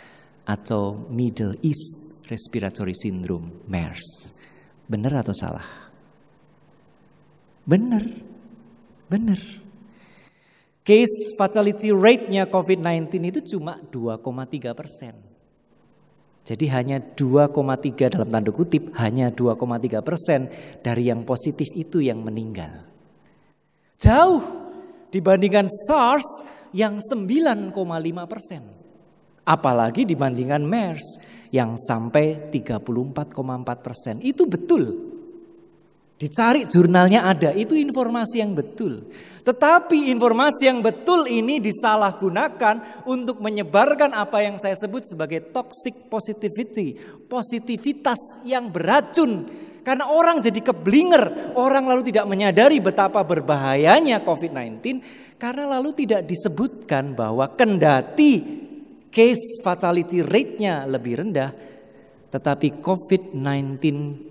atau 0.50 1.06
Middle 1.14 1.54
East 1.62 2.13
respiratory 2.28 2.96
syndrome 2.96 3.64
MERS. 3.68 4.38
Benar 4.88 5.24
atau 5.24 5.36
salah? 5.36 5.66
Benar. 7.64 8.04
Benar. 9.08 9.40
Case 10.84 11.32
fatality 11.40 11.96
rate-nya 11.96 12.44
COVID-19 12.52 13.08
itu 13.32 13.40
cuma 13.56 13.80
2,3 13.88 14.76
persen. 14.76 15.16
Jadi 16.44 16.68
hanya 16.76 17.00
2,3 17.00 18.12
dalam 18.12 18.28
tanda 18.28 18.52
kutip, 18.52 18.92
hanya 19.00 19.32
2,3 19.32 20.04
persen 20.04 20.52
dari 20.84 21.08
yang 21.08 21.24
positif 21.24 21.72
itu 21.72 22.04
yang 22.04 22.20
meninggal. 22.20 22.84
Jauh 23.96 24.44
dibandingkan 25.08 25.72
SARS 25.72 26.44
yang 26.76 27.00
9,5 27.00 27.72
persen. 28.28 28.60
Apalagi 29.48 30.04
dibandingkan 30.04 30.68
MERS 30.68 31.06
yang 31.54 31.78
sampai 31.78 32.50
34,4 32.50 33.86
persen. 33.86 34.18
Itu 34.26 34.50
betul. 34.50 35.14
Dicari 36.18 36.66
jurnalnya 36.66 37.30
ada, 37.30 37.54
itu 37.54 37.78
informasi 37.78 38.42
yang 38.42 38.58
betul. 38.58 39.06
Tetapi 39.44 40.08
informasi 40.14 40.72
yang 40.72 40.80
betul 40.80 41.28
ini 41.28 41.60
disalahgunakan 41.60 43.06
untuk 43.06 43.44
menyebarkan 43.44 44.16
apa 44.16 44.40
yang 44.40 44.56
saya 44.56 44.74
sebut 44.74 45.04
sebagai 45.04 45.52
toxic 45.52 46.08
positivity, 46.08 46.96
positivitas 47.28 48.42
yang 48.48 48.72
beracun. 48.72 49.46
Karena 49.84 50.08
orang 50.08 50.40
jadi 50.40 50.64
keblinger, 50.64 51.54
orang 51.60 51.84
lalu 51.92 52.08
tidak 52.08 52.24
menyadari 52.24 52.80
betapa 52.80 53.20
berbahayanya 53.20 54.24
COVID-19 54.24 54.80
karena 55.36 55.76
lalu 55.76 55.92
tidak 55.92 56.24
disebutkan 56.24 57.12
bahwa 57.12 57.52
kendati 57.52 58.63
case 59.14 59.62
fatality 59.62 60.26
rate-nya 60.26 60.90
lebih 60.90 61.22
rendah, 61.22 61.54
tetapi 62.34 62.82
COVID-19 62.82 63.78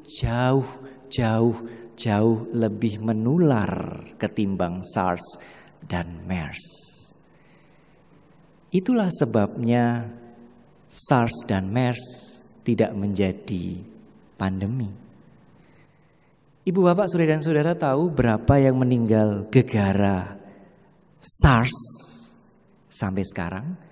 jauh, 0.03 0.67
jauh, 1.07 1.57
jauh 1.95 2.51
lebih 2.51 2.99
menular 2.99 4.03
ketimbang 4.19 4.83
SARS 4.83 5.39
dan 5.87 6.27
MERS. 6.27 6.67
Itulah 8.75 9.07
sebabnya 9.15 10.11
SARS 10.91 11.47
dan 11.47 11.71
MERS 11.71 12.05
tidak 12.67 12.91
menjadi 12.99 13.79
pandemi. 14.35 14.91
Ibu 16.63 16.79
bapak 16.79 17.07
saudara 17.11 17.39
dan 17.39 17.43
saudara 17.43 17.75
tahu 17.75 18.11
berapa 18.11 18.55
yang 18.59 18.79
meninggal 18.79 19.47
gegara 19.51 20.39
SARS 21.23 21.75
sampai 22.91 23.23
sekarang? 23.27 23.92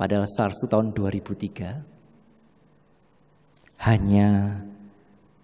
Padahal 0.00 0.24
SARS 0.24 0.64
tahun 0.64 0.96
2003 0.96 3.84
hanya 3.84 4.56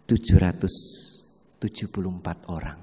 774 0.09 1.61
orang. 2.49 2.81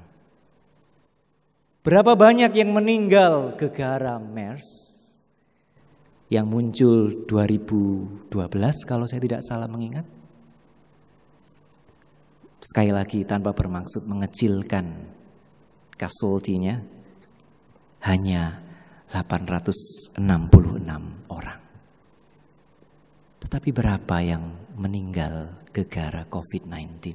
Berapa 1.81 2.13
banyak 2.13 2.53
yang 2.53 2.77
meninggal 2.77 3.57
gegara 3.57 4.21
MERS 4.21 4.69
yang 6.29 6.45
muncul 6.45 7.25
2012 7.25 8.29
kalau 8.85 9.09
saya 9.09 9.25
tidak 9.25 9.41
salah 9.41 9.65
mengingat? 9.65 10.05
Sekali 12.61 12.93
lagi 12.93 13.25
tanpa 13.25 13.57
bermaksud 13.57 14.05
mengecilkan 14.05 15.09
casualty-nya 15.97 16.85
hanya 18.05 18.61
866 19.09 20.21
orang. 21.33 21.62
Tetapi 23.43 23.75
berapa 23.75 24.23
yang 24.23 24.71
meninggal 24.79 25.67
gegara 25.75 26.23
COVID-19? 26.31 27.11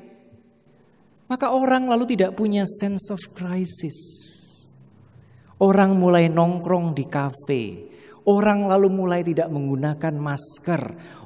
maka 1.25 1.49
orang 1.49 1.89
lalu 1.89 2.13
tidak 2.13 2.37
punya 2.37 2.69
sense 2.69 3.09
of 3.09 3.17
crisis. 3.33 3.97
Orang 5.57 5.97
mulai 5.97 6.29
nongkrong 6.29 6.93
di 6.93 7.09
kafe, 7.09 7.89
orang 8.29 8.69
lalu 8.69 8.93
mulai 8.93 9.25
tidak 9.25 9.49
menggunakan 9.49 10.13
masker, 10.21 10.81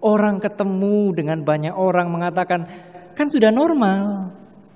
orang 0.08 0.40
ketemu 0.40 1.12
dengan 1.12 1.44
banyak 1.44 1.76
orang 1.76 2.08
mengatakan, 2.08 2.64
kan 3.12 3.28
sudah 3.28 3.52
normal, 3.52 4.32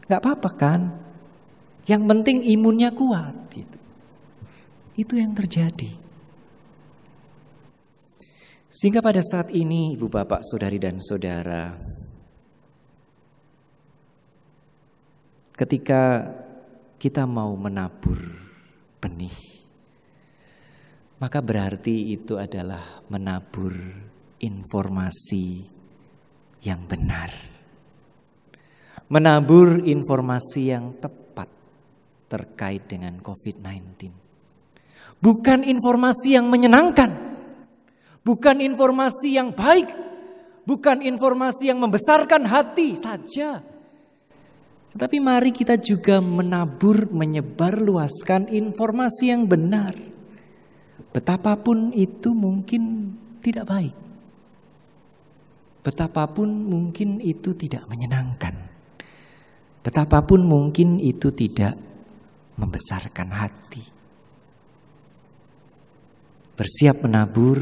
nggak 0.05 0.21
apa-apa 0.21 0.51
kan? 0.55 0.81
Yang 1.85 2.03
penting 2.09 2.37
imunnya 2.49 2.89
kuat 2.93 3.35
gitu. 3.53 3.79
Itu 4.97 5.13
yang 5.17 5.37
terjadi. 5.37 5.91
Sehingga 8.69 8.99
pada 8.99 9.21
saat 9.23 9.53
ini 9.53 9.95
Ibu 9.95 10.11
Bapak, 10.11 10.43
Saudari 10.43 10.81
dan 10.81 10.99
Saudara 10.99 11.71
ketika 15.55 16.27
kita 16.99 17.23
mau 17.23 17.55
menabur 17.55 18.19
benih 18.99 19.55
maka 21.15 21.39
berarti 21.39 22.11
itu 22.11 22.35
adalah 22.35 22.99
menabur 23.07 23.71
informasi 24.43 25.63
yang 26.59 26.83
benar. 26.83 27.54
Menabur 29.05 29.85
informasi 29.85 30.73
yang 30.73 30.97
tepat 30.97 31.45
terkait 32.25 32.89
dengan 32.89 33.21
COVID-19. 33.21 34.09
Bukan 35.21 35.61
informasi 35.61 36.37
yang 36.37 36.49
menyenangkan, 36.49 37.13
bukan 38.25 38.57
informasi 38.61 39.37
yang 39.37 39.53
baik, 39.53 39.93
bukan 40.65 41.05
informasi 41.05 41.69
yang 41.69 41.79
membesarkan 41.79 42.49
hati 42.49 42.97
saja. 42.97 43.61
Tetapi 44.95 45.17
mari 45.19 45.51
kita 45.51 45.75
juga 45.75 46.23
menabur, 46.23 47.11
menyebarluaskan 47.11 48.47
informasi 48.47 49.27
yang 49.27 49.43
benar. 49.43 49.91
Betapapun 51.11 51.91
itu 51.91 52.31
mungkin 52.31 53.11
tidak 53.43 53.67
baik. 53.67 53.95
Betapapun 55.83 56.47
mungkin 56.47 57.19
itu 57.19 57.51
tidak 57.53 57.85
menyenangkan. 57.91 58.54
Betapapun 59.85 60.41
mungkin 60.41 60.97
itu 60.97 61.29
tidak 61.29 61.77
membesarkan 62.57 63.29
hati. 63.29 63.85
Bersiap 66.57 67.05
menabur 67.05 67.61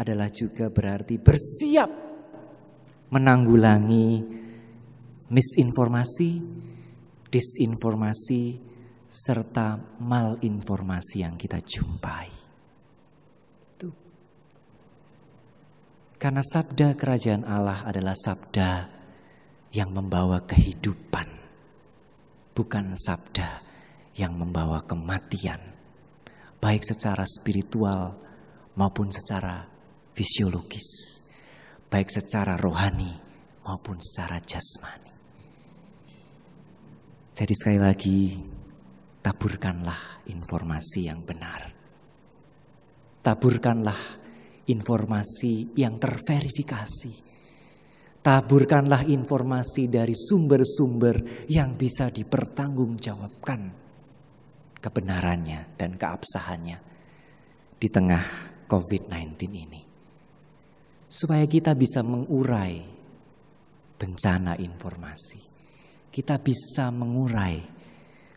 adalah 0.00 0.32
juga 0.32 0.72
berarti 0.72 1.20
bersiap 1.20 1.90
menanggulangi 3.12 4.24
misinformasi, 5.28 6.32
disinformasi, 7.28 8.44
serta 9.04 9.76
malinformasi 10.00 11.16
yang 11.20 11.36
kita 11.36 11.60
jumpai. 11.60 12.32
Karena 16.16 16.40
sabda 16.40 16.96
kerajaan 16.96 17.44
Allah 17.44 17.84
adalah 17.84 18.16
sabda 18.16 18.95
yang 19.76 19.92
membawa 19.92 20.40
kehidupan, 20.48 21.28
bukan 22.56 22.96
sabda 22.96 23.60
yang 24.16 24.32
membawa 24.32 24.80
kematian, 24.88 25.60
baik 26.56 26.80
secara 26.80 27.28
spiritual 27.28 28.16
maupun 28.72 29.12
secara 29.12 29.68
fisiologis, 30.16 31.20
baik 31.92 32.08
secara 32.08 32.56
rohani 32.56 33.20
maupun 33.68 34.00
secara 34.00 34.40
jasmani. 34.40 35.12
Jadi, 37.36 37.52
sekali 37.52 37.76
lagi, 37.76 38.32
taburkanlah 39.20 40.24
informasi 40.32 41.12
yang 41.12 41.20
benar, 41.28 41.68
taburkanlah 43.20 44.24
informasi 44.64 45.76
yang 45.76 46.00
terverifikasi. 46.00 47.25
Taburkanlah 48.26 49.06
informasi 49.06 49.86
dari 49.86 50.10
sumber-sumber 50.10 51.46
yang 51.46 51.78
bisa 51.78 52.10
dipertanggungjawabkan 52.10 53.70
kebenarannya 54.82 55.78
dan 55.78 55.94
keabsahannya 55.94 56.78
di 57.78 57.86
tengah 57.86 58.24
COVID-19 58.66 59.30
ini. 59.46 59.82
Supaya 61.06 61.46
kita 61.46 61.78
bisa 61.78 62.02
mengurai 62.02 62.82
bencana 63.94 64.58
informasi. 64.58 65.40
Kita 66.10 66.42
bisa 66.42 66.90
mengurai 66.90 67.62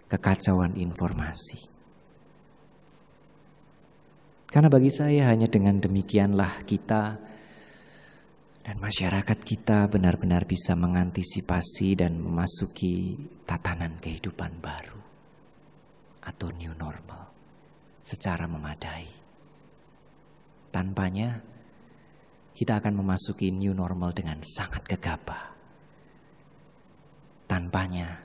kekacauan 0.05 0.77
informasi. 0.77 1.65
Karena 4.53 4.69
bagi 4.69 4.93
saya 4.93 5.33
hanya 5.33 5.49
dengan 5.49 5.81
demikianlah 5.81 6.61
kita 6.69 7.17
dan 8.63 8.75
masyarakat 8.77 9.39
kita 9.39 9.87
benar-benar 9.87 10.43
bisa 10.43 10.75
mengantisipasi 10.75 11.95
dan 11.95 12.19
memasuki 12.19 13.15
tatanan 13.47 13.95
kehidupan 14.03 14.59
baru 14.59 14.99
atau 16.19 16.51
new 16.51 16.75
normal 16.75 17.31
secara 18.03 18.45
memadai. 18.45 19.07
Tanpanya, 20.69 21.41
kita 22.53 22.77
akan 22.77 22.93
memasuki 22.99 23.49
new 23.49 23.73
normal 23.73 24.13
dengan 24.13 24.43
sangat 24.43 24.85
gegabah. 24.85 25.55
Tanpanya, 27.49 28.21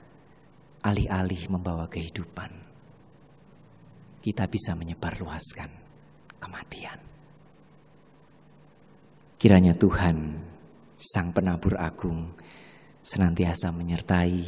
alih-alih 0.85 1.49
membawa 1.49 1.89
kehidupan, 1.89 2.51
kita 4.21 4.45
bisa 4.45 4.77
menyebarluaskan 4.77 5.71
kematian. 6.37 7.14
Kiranya 9.35 9.75
Tuhan, 9.75 10.39
Sang 10.95 11.35
Penabur 11.35 11.75
Agung, 11.77 12.33
senantiasa 13.03 13.69
menyertai, 13.75 14.41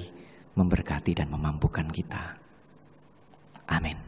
memberkati, 0.56 1.12
dan 1.14 1.30
memampukan 1.30 1.86
kita 1.92 2.48
Amin. 3.68 4.00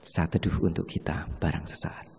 Saat 0.00 0.40
teduh 0.40 0.64
untuk 0.64 0.88
kita 0.88 1.28
barang 1.36 1.68
sesaat. 1.68 2.15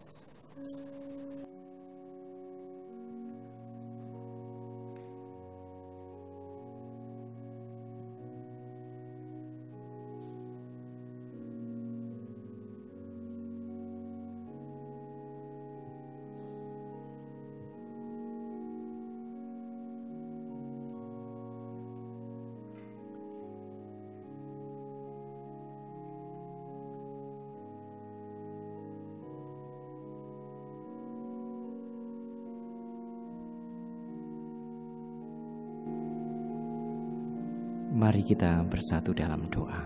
Mari 38.08 38.24
kita 38.24 38.64
bersatu 38.64 39.12
dalam 39.12 39.52
doa. 39.52 39.84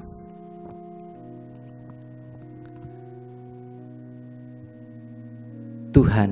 Tuhan, 5.90 6.32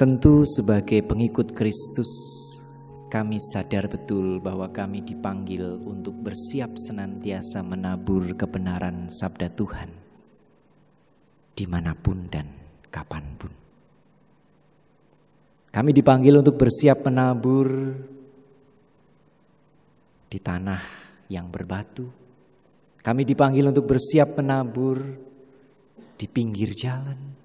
tentu 0.00 0.48
sebagai 0.48 1.04
pengikut 1.04 1.52
Kristus, 1.52 2.08
kami 3.12 3.36
sadar 3.36 3.84
betul 3.92 4.40
bahwa 4.40 4.72
kami 4.72 5.04
dipanggil 5.04 5.76
untuk 5.76 6.24
bersiap 6.24 6.80
senantiasa 6.80 7.60
menabur 7.60 8.24
kebenaran 8.40 9.12
sabda 9.12 9.52
Tuhan 9.52 9.92
di 11.52 11.68
mana 11.68 11.92
pun 11.92 12.32
dan 12.32 12.48
kapan 12.88 13.24
pun. 13.36 13.52
Kami 15.68 15.90
dipanggil 15.92 16.32
untuk 16.32 16.56
bersiap 16.56 17.04
menabur 17.04 17.68
di 20.34 20.42
tanah 20.42 20.82
yang 21.30 21.46
berbatu. 21.46 22.10
Kami 22.98 23.22
dipanggil 23.22 23.70
untuk 23.70 23.86
bersiap 23.86 24.34
menabur 24.34 24.98
di 26.18 26.26
pinggir 26.26 26.74
jalan. 26.74 27.38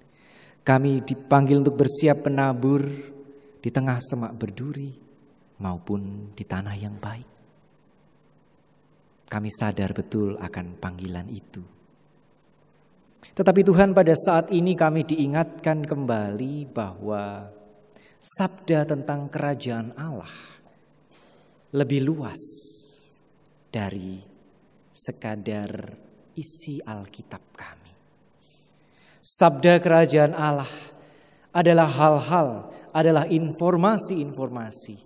Kami 0.66 1.06
dipanggil 1.06 1.62
untuk 1.62 1.78
bersiap 1.86 2.26
menabur 2.26 2.82
di 3.62 3.70
tengah 3.70 4.02
semak 4.02 4.34
berduri 4.34 4.90
maupun 5.62 6.34
di 6.34 6.42
tanah 6.42 6.74
yang 6.74 6.98
baik. 6.98 7.30
Kami 9.30 9.50
sadar 9.54 9.94
betul 9.94 10.42
akan 10.42 10.82
panggilan 10.82 11.30
itu. 11.30 11.62
Tetapi 13.38 13.62
Tuhan 13.62 13.94
pada 13.94 14.18
saat 14.18 14.50
ini 14.50 14.74
kami 14.74 15.06
diingatkan 15.06 15.86
kembali 15.86 16.74
bahwa 16.74 17.54
sabda 18.18 18.90
tentang 18.90 19.30
kerajaan 19.30 19.94
Allah 19.94 20.59
lebih 21.70 22.02
luas 22.02 22.42
dari 23.70 24.18
sekadar 24.90 25.94
isi 26.34 26.82
Alkitab 26.82 27.44
kami. 27.54 27.94
Sabda 29.22 29.78
kerajaan 29.78 30.34
Allah 30.34 30.72
adalah 31.54 31.86
hal-hal, 31.86 32.50
adalah 32.90 33.30
informasi-informasi 33.30 34.98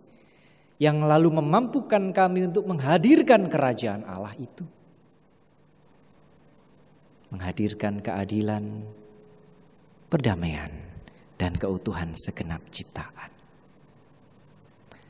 yang 0.80 1.04
lalu 1.04 1.40
memampukan 1.44 2.16
kami 2.16 2.48
untuk 2.48 2.68
menghadirkan 2.70 3.52
kerajaan 3.52 4.08
Allah 4.08 4.36
itu. 4.40 4.64
Menghadirkan 7.34 8.00
keadilan, 8.00 8.86
perdamaian, 10.08 10.70
dan 11.36 11.58
keutuhan 11.58 12.14
segenap 12.14 12.62
ciptaan. 12.70 13.34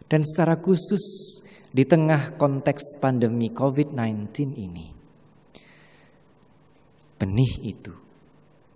Dan 0.07 0.23
secara 0.23 0.55
khusus 0.55 1.03
di 1.73 1.83
tengah 1.89 2.37
konteks 2.37 3.01
pandemi 3.01 3.49
COVID-19 3.49 4.29
ini, 4.53 4.87
benih 7.17 7.53
itu, 7.65 7.93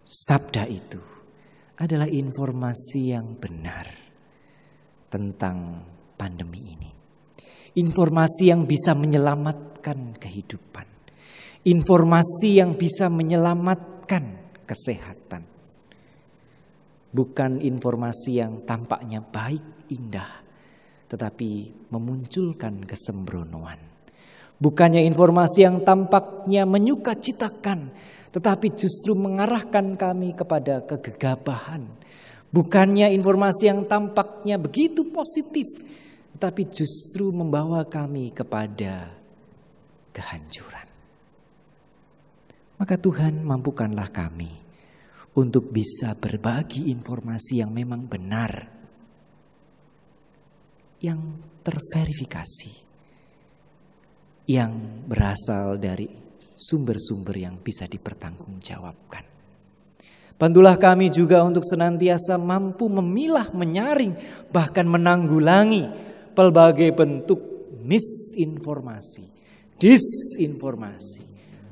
sabda 0.02 0.66
itu 0.66 0.98
adalah 1.78 2.10
informasi 2.10 3.14
yang 3.14 3.38
benar 3.38 3.86
tentang 5.14 5.86
pandemi 6.18 6.74
ini. 6.74 6.92
Informasi 7.78 8.50
yang 8.50 8.66
bisa 8.66 8.98
menyelamatkan 8.98 10.18
kehidupan. 10.18 10.90
Informasi 11.70 12.58
yang 12.58 12.74
bisa 12.74 13.06
menyelamatkan 13.14 14.58
kesehatan 14.66 15.58
bukan 17.18 17.64
informasi 17.64 18.44
yang 18.44 18.62
tampaknya 18.68 19.24
baik, 19.24 19.90
indah, 19.90 20.47
tetapi 21.08 21.52
memunculkan 21.92 22.84
kesembronoan. 22.84 23.80
Bukannya 24.58 25.06
informasi 25.06 25.64
yang 25.64 25.86
tampaknya 25.86 26.66
menyukacitakan, 26.66 27.94
tetapi 28.34 28.74
justru 28.74 29.14
mengarahkan 29.14 29.94
kami 29.96 30.34
kepada 30.34 30.82
kegegabahan. 30.84 31.86
Bukannya 32.50 33.14
informasi 33.14 33.70
yang 33.70 33.86
tampaknya 33.86 34.58
begitu 34.58 35.06
positif, 35.14 35.68
tetapi 36.34 36.70
justru 36.74 37.30
membawa 37.30 37.86
kami 37.86 38.34
kepada 38.34 39.14
kehancuran. 40.10 40.88
Maka 42.78 42.98
Tuhan 42.98 43.42
mampukanlah 43.42 44.10
kami 44.14 44.50
untuk 45.38 45.70
bisa 45.70 46.18
berbagi 46.18 46.90
informasi 46.90 47.62
yang 47.62 47.70
memang 47.74 48.10
benar, 48.10 48.77
yang 51.02 51.42
terverifikasi, 51.62 52.74
yang 54.50 55.06
berasal 55.06 55.78
dari 55.78 56.10
sumber-sumber 56.58 57.38
yang 57.38 57.62
bisa 57.62 57.86
dipertanggungjawabkan. 57.86 59.38
Bantulah 60.38 60.78
kami 60.78 61.10
juga 61.10 61.42
untuk 61.42 61.66
senantiasa 61.66 62.38
mampu 62.38 62.86
memilah, 62.90 63.50
menyaring, 63.54 64.16
bahkan 64.54 64.86
menanggulangi 64.86 65.90
pelbagai 66.38 66.94
bentuk 66.94 67.42
misinformasi, 67.82 69.26
disinformasi, 69.82 71.26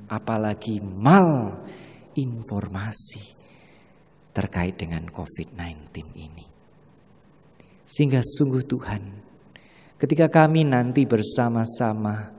apalagi 0.09 0.81
malinformasi 0.81 3.37
terkait 4.33 4.81
dengan 4.81 5.05
COVID-19 5.13 5.93
ini. 6.17 6.54
Sehingga 7.85 8.25
sungguh 8.25 8.65
Tuhan, 8.65 9.03
ketika 10.01 10.25
kami 10.25 10.65
nanti 10.65 11.05
bersama-sama 11.05 12.33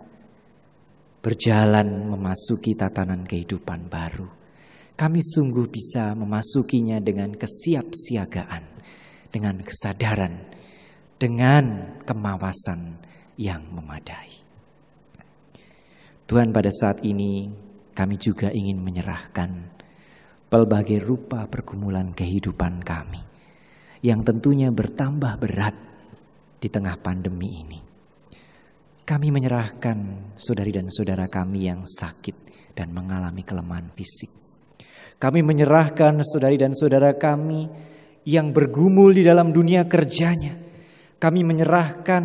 berjalan 1.22 2.10
memasuki 2.10 2.74
tatanan 2.74 3.22
kehidupan 3.22 3.86
baru, 3.86 4.26
kami 4.98 5.22
sungguh 5.22 5.70
bisa 5.70 6.18
memasukinya 6.18 6.98
dengan 6.98 7.30
kesiapsiagaan, 7.38 8.66
dengan 9.30 9.62
kesadaran, 9.62 10.50
dengan 11.14 11.94
kemawasan 12.02 12.98
yang 13.38 13.62
memadai. 13.70 14.42
Tuhan 16.26 16.50
pada 16.50 16.74
saat 16.74 17.06
ini 17.06 17.46
kami 17.94 18.18
juga 18.18 18.50
ingin 18.50 18.82
menyerahkan 18.82 19.78
pelbagai 20.50 20.98
rupa 20.98 21.46
pergumulan 21.46 22.10
kehidupan 22.10 22.82
kami 22.82 23.25
yang 24.04 24.20
tentunya 24.26 24.68
bertambah 24.68 25.40
berat 25.40 25.76
di 26.60 26.68
tengah 26.68 26.96
pandemi 27.00 27.62
ini. 27.62 27.78
Kami 29.06 29.30
menyerahkan 29.30 29.98
saudari 30.34 30.74
dan 30.74 30.90
saudara 30.90 31.30
kami 31.30 31.70
yang 31.70 31.86
sakit 31.86 32.34
dan 32.74 32.90
mengalami 32.90 33.46
kelemahan 33.46 33.86
fisik. 33.94 34.28
Kami 35.16 35.46
menyerahkan 35.46 36.20
saudari 36.26 36.58
dan 36.58 36.74
saudara 36.74 37.14
kami 37.14 37.70
yang 38.26 38.50
bergumul 38.50 39.14
di 39.14 39.22
dalam 39.22 39.54
dunia 39.54 39.86
kerjanya. 39.86 40.58
Kami 41.16 41.40
menyerahkan 41.46 42.24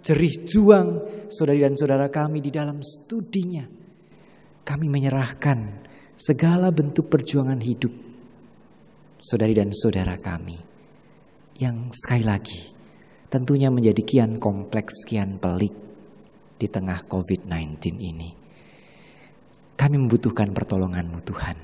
jerih 0.00 0.46
juang 0.46 0.88
saudari 1.26 1.66
dan 1.66 1.74
saudara 1.74 2.06
kami 2.08 2.38
di 2.38 2.54
dalam 2.54 2.78
studinya. 2.78 3.66
Kami 4.62 4.86
menyerahkan 4.86 5.58
segala 6.14 6.70
bentuk 6.70 7.10
perjuangan 7.10 7.58
hidup 7.58 7.90
saudari 9.18 9.56
dan 9.56 9.72
saudara 9.72 10.20
kami 10.20 10.69
yang 11.60 11.92
sekali 11.92 12.24
lagi 12.24 12.72
tentunya 13.28 13.68
menjadi 13.68 14.00
kian 14.00 14.40
kompleks, 14.40 15.04
kian 15.04 15.36
pelik 15.36 15.76
di 16.56 16.66
tengah 16.66 17.04
COVID-19 17.04 18.00
ini. 18.00 18.32
Kami 19.76 19.96
membutuhkan 20.00 20.56
pertolonganmu 20.56 21.20
Tuhan, 21.20 21.56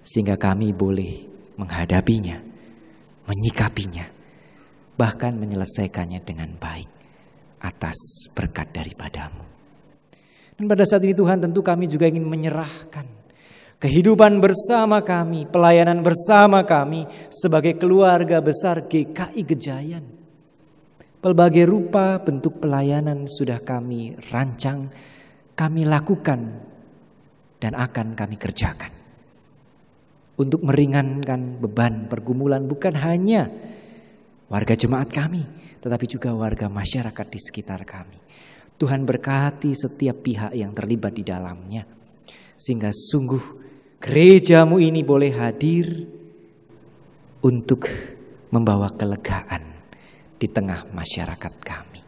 sehingga 0.00 0.40
kami 0.40 0.72
boleh 0.72 1.28
menghadapinya, 1.60 2.40
menyikapinya, 3.28 4.08
bahkan 4.96 5.36
menyelesaikannya 5.36 6.24
dengan 6.24 6.56
baik 6.56 6.88
atas 7.60 8.32
berkat 8.32 8.72
daripadamu. 8.72 9.44
Dan 10.56 10.64
pada 10.66 10.88
saat 10.88 11.04
ini 11.04 11.12
Tuhan 11.12 11.44
tentu 11.44 11.60
kami 11.60 11.84
juga 11.84 12.08
ingin 12.08 12.24
menyerahkan 12.24 13.17
kehidupan 13.78 14.42
bersama 14.42 15.02
kami, 15.06 15.46
pelayanan 15.46 16.02
bersama 16.02 16.66
kami 16.66 17.06
sebagai 17.30 17.78
keluarga 17.78 18.42
besar 18.42 18.86
GKI 18.90 19.42
Gejayan. 19.46 20.04
Pelbagai 21.18 21.66
rupa 21.66 22.22
bentuk 22.22 22.62
pelayanan 22.62 23.26
sudah 23.26 23.58
kami 23.62 24.14
rancang, 24.30 24.86
kami 25.58 25.82
lakukan 25.82 26.40
dan 27.58 27.74
akan 27.74 28.14
kami 28.14 28.38
kerjakan. 28.38 28.94
Untuk 30.38 30.62
meringankan 30.62 31.58
beban 31.58 32.06
pergumulan 32.06 32.62
bukan 32.70 32.94
hanya 32.94 33.50
warga 34.46 34.78
jemaat 34.78 35.10
kami, 35.10 35.42
tetapi 35.82 36.06
juga 36.06 36.30
warga 36.30 36.70
masyarakat 36.70 37.26
di 37.26 37.40
sekitar 37.42 37.82
kami. 37.82 38.18
Tuhan 38.78 39.02
berkati 39.02 39.74
setiap 39.74 40.22
pihak 40.22 40.54
yang 40.54 40.70
terlibat 40.70 41.18
di 41.18 41.26
dalamnya. 41.26 41.82
Sehingga 42.54 42.94
sungguh 42.94 43.57
gerejamu 43.98 44.78
ini 44.78 45.02
boleh 45.02 45.32
hadir 45.34 45.86
untuk 47.42 47.86
membawa 48.50 48.90
kelegaan 48.94 49.62
di 50.38 50.46
tengah 50.46 50.86
masyarakat 50.94 51.54
kami. 51.62 52.02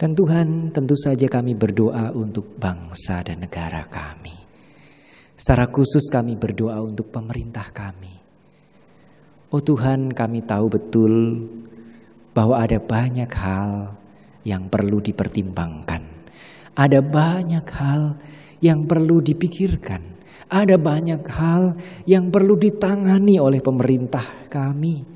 Dan 0.00 0.16
Tuhan 0.16 0.72
tentu 0.72 0.96
saja 0.96 1.28
kami 1.28 1.52
berdoa 1.52 2.08
untuk 2.16 2.56
bangsa 2.56 3.20
dan 3.20 3.44
negara 3.44 3.84
kami. 3.84 4.32
Secara 5.36 5.68
khusus 5.68 6.08
kami 6.08 6.40
berdoa 6.40 6.80
untuk 6.80 7.12
pemerintah 7.12 7.68
kami. 7.68 8.12
Oh 9.52 9.60
Tuhan 9.60 10.16
kami 10.16 10.40
tahu 10.44 10.66
betul 10.72 11.14
bahwa 12.32 12.60
ada 12.60 12.80
banyak 12.80 13.28
hal 13.28 13.92
yang 14.44 14.72
perlu 14.72 15.04
dipertimbangkan. 15.04 16.00
Ada 16.76 17.04
banyak 17.04 17.66
hal 17.76 18.16
yang 18.64 18.88
perlu 18.88 19.20
dipikirkan. 19.20 20.19
Ada 20.50 20.74
banyak 20.76 21.22
hal 21.30 21.78
yang 22.10 22.34
perlu 22.34 22.58
ditangani 22.58 23.38
oleh 23.38 23.62
pemerintah 23.62 24.50
kami 24.50 25.06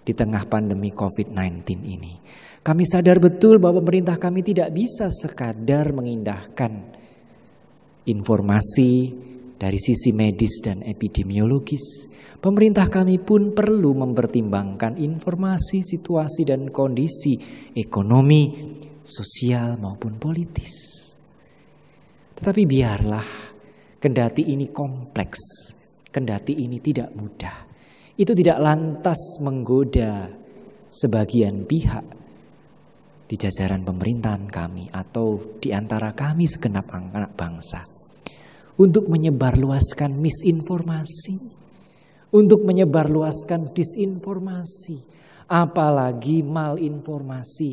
di 0.00 0.12
tengah 0.16 0.48
pandemi 0.48 0.88
COVID-19 0.88 1.68
ini. 1.84 2.16
Kami 2.64 2.84
sadar 2.88 3.20
betul 3.20 3.60
bahwa 3.60 3.84
pemerintah 3.84 4.16
kami 4.16 4.40
tidak 4.40 4.72
bisa 4.72 5.12
sekadar 5.12 5.92
mengindahkan 5.92 6.96
informasi 8.08 8.92
dari 9.60 9.76
sisi 9.76 10.16
medis 10.16 10.64
dan 10.64 10.80
epidemiologis. 10.80 12.16
Pemerintah 12.40 12.88
kami 12.88 13.20
pun 13.20 13.52
perlu 13.52 13.92
mempertimbangkan 13.98 14.96
informasi, 14.96 15.84
situasi, 15.84 16.48
dan 16.48 16.72
kondisi 16.72 17.36
ekonomi, 17.74 18.54
sosial, 19.02 19.76
maupun 19.76 20.16
politis. 20.16 20.72
Tetapi 22.38 22.62
biarlah, 22.62 23.47
kendati 23.98 24.46
ini 24.50 24.70
kompleks, 24.70 25.40
kendati 26.10 26.54
ini 26.58 26.78
tidak 26.78 27.14
mudah, 27.14 27.56
itu 28.18 28.32
tidak 28.34 28.58
lantas 28.58 29.42
menggoda 29.42 30.30
sebagian 30.88 31.68
pihak 31.68 32.06
di 33.28 33.36
jajaran 33.36 33.84
pemerintahan 33.84 34.48
kami 34.48 34.88
atau 34.88 35.58
di 35.60 35.70
antara 35.74 36.16
kami 36.16 36.48
segenap 36.48 36.88
anak 36.90 37.36
bangsa 37.36 37.84
untuk 38.80 39.10
menyebarluaskan 39.12 40.16
misinformasi 40.16 41.58
untuk 42.28 42.64
menyebarluaskan 42.68 43.72
disinformasi, 43.72 44.96
apalagi 45.48 46.44
malinformasi 46.44 47.70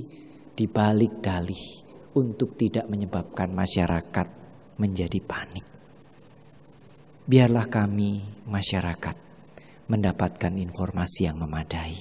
di 0.55 0.65
balik 0.71 1.19
dalih 1.19 1.63
untuk 2.15 2.55
tidak 2.55 2.87
menyebabkan 2.87 3.51
masyarakat 3.51 4.27
menjadi 4.79 5.19
panik. 5.19 5.74
Biarlah 7.25 7.65
kami 7.65 8.21
masyarakat 8.45 9.17
mendapatkan 9.89 10.53
informasi 10.53 11.25
yang 11.25 11.41
memadai, 11.41 11.97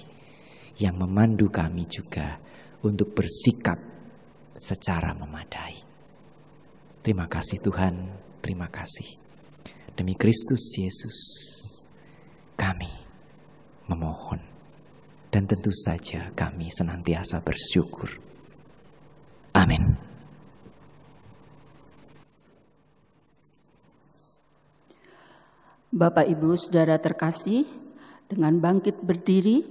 yang 0.76 1.00
memandu 1.00 1.48
kami 1.48 1.88
juga 1.88 2.36
untuk 2.84 3.16
bersikap 3.16 3.80
secara 4.52 5.16
memadai. 5.16 5.80
Terima 7.00 7.24
kasih 7.24 7.56
Tuhan, 7.64 7.94
terima 8.44 8.68
kasih. 8.68 9.16
Demi 9.96 10.12
Kristus 10.12 10.76
Yesus 10.76 11.18
kami 12.60 12.92
memohon 13.88 14.44
dan 15.32 15.48
tentu 15.48 15.72
saja 15.72 16.36
kami 16.36 16.68
senantiasa 16.68 17.40
bersyukur. 17.40 18.12
Amin. 19.56 20.13
Bapak 25.94 26.26
Ibu 26.26 26.58
Saudara 26.58 26.98
terkasih, 26.98 27.62
dengan 28.26 28.58
bangkit 28.58 28.98
berdiri 29.06 29.62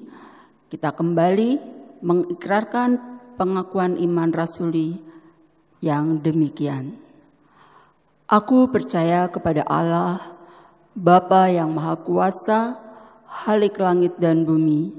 kita 0.71 0.95
kembali 0.95 1.59
mengikrarkan 1.99 3.19
pengakuan 3.35 3.99
iman 3.99 4.31
rasuli 4.31 5.03
yang 5.83 6.23
demikian. 6.23 6.95
Aku 8.23 8.71
percaya 8.71 9.27
kepada 9.27 9.67
Allah, 9.67 10.39
Bapa 10.95 11.51
yang 11.51 11.75
Maha 11.75 11.99
Kuasa, 11.99 12.79
Halik 13.27 13.83
langit 13.83 14.15
dan 14.15 14.47
bumi, 14.47 14.95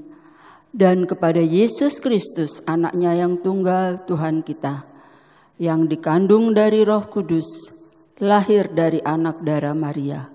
dan 0.77 1.09
kepada 1.09 1.41
Yesus 1.41 1.97
Kristus, 1.97 2.61
anaknya 2.69 3.17
yang 3.17 3.41
tunggal 3.41 3.97
Tuhan 4.05 4.45
kita, 4.45 4.85
yang 5.57 5.89
dikandung 5.89 6.53
dari 6.53 6.85
roh 6.85 7.09
kudus, 7.09 7.73
lahir 8.21 8.69
dari 8.69 9.01
anak 9.01 9.41
darah 9.41 9.73
Maria, 9.73 10.34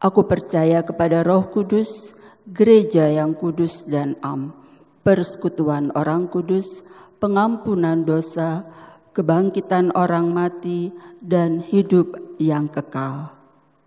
Aku 0.00 0.24
percaya 0.24 0.80
kepada 0.80 1.20
roh 1.20 1.52
kudus, 1.52 2.16
gereja 2.48 3.04
yang 3.12 3.36
kudus 3.36 3.84
dan 3.84 4.16
am, 4.24 4.56
persekutuan 5.04 5.92
orang 5.92 6.24
kudus, 6.24 6.80
pengampunan 7.20 8.00
dosa, 8.00 8.64
kebangkitan 9.12 9.92
orang 9.92 10.32
mati, 10.32 10.88
dan 11.20 11.60
hidup 11.60 12.16
yang 12.40 12.64
kekal. 12.64 13.28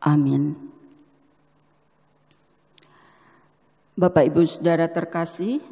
Amin. 0.06 0.54
Bapak 3.98 4.30
Ibu 4.30 4.46
Saudara 4.46 4.86
terkasih, 4.86 5.66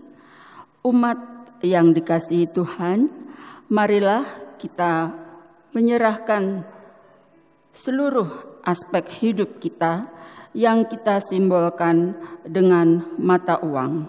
umat 0.82 1.22
yang 1.62 1.94
dikasihi 1.94 2.50
Tuhan, 2.50 3.14
marilah 3.70 4.26
kita 4.58 5.14
menyerahkan 5.78 6.66
seluruh 7.74 8.51
aspek 8.66 9.06
hidup 9.22 9.62
kita 9.62 10.10
yang 10.52 10.88
kita 10.88 11.24
simbolkan 11.24 12.16
dengan 12.44 13.04
mata 13.18 13.60
uang. 13.64 14.08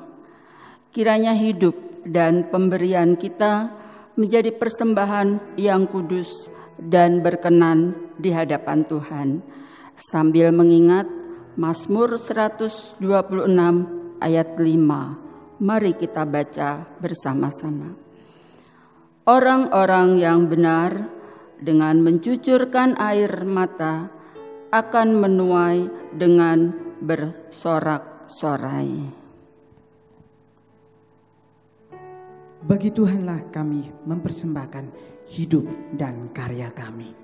Kiranya 0.93 1.33
hidup 1.33 2.05
dan 2.05 2.51
pemberian 2.51 3.15
kita 3.15 3.73
menjadi 4.19 4.53
persembahan 4.53 5.57
yang 5.57 5.89
kudus 5.89 6.51
dan 6.77 7.25
berkenan 7.25 8.11
di 8.19 8.35
hadapan 8.35 8.85
Tuhan 8.85 9.29
sambil 9.97 10.53
mengingat 10.53 11.09
Mazmur 11.57 12.17
126 12.17 12.99
ayat 14.21 14.49
5. 14.57 15.63
Mari 15.63 15.93
kita 15.95 16.27
baca 16.27 16.71
bersama-sama. 16.99 17.95
Orang-orang 19.23 20.19
yang 20.19 20.51
benar 20.51 21.07
dengan 21.63 22.03
mencucurkan 22.03 22.99
air 22.99 23.47
mata 23.47 24.11
akan 24.73 25.09
menuai 25.21 25.85
dengan 26.17 26.73
bersorak-sorai. 27.05 29.21
Bagi 32.63 32.89
Tuhanlah 32.89 33.53
kami 33.53 33.93
mempersembahkan 34.09 34.87
hidup 35.29 35.69
dan 35.93 36.33
karya 36.33 36.73
kami. 36.73 37.22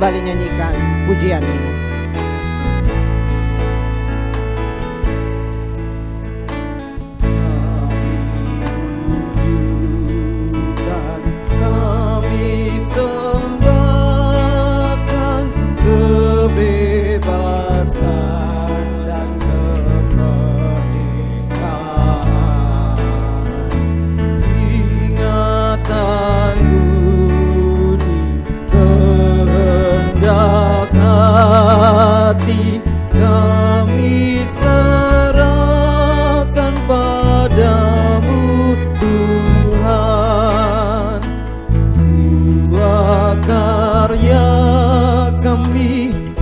Kembali 0.00 0.32
nyanyikan 0.32 0.72
pujian 1.04 1.44
ini. 1.44 1.69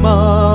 Kami 0.09 0.48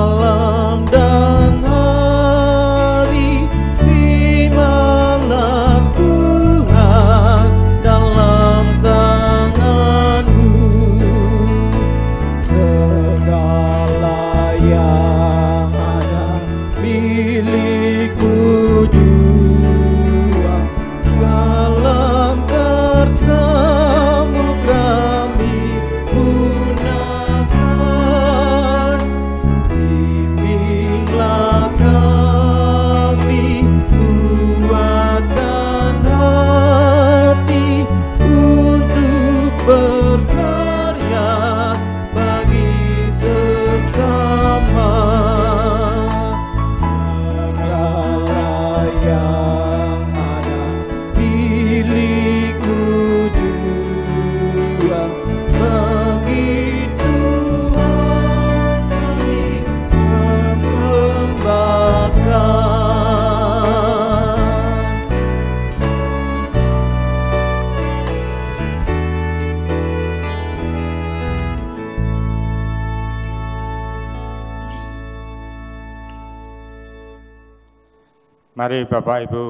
Bapak 78.84 79.18
Ibu, 79.28 79.44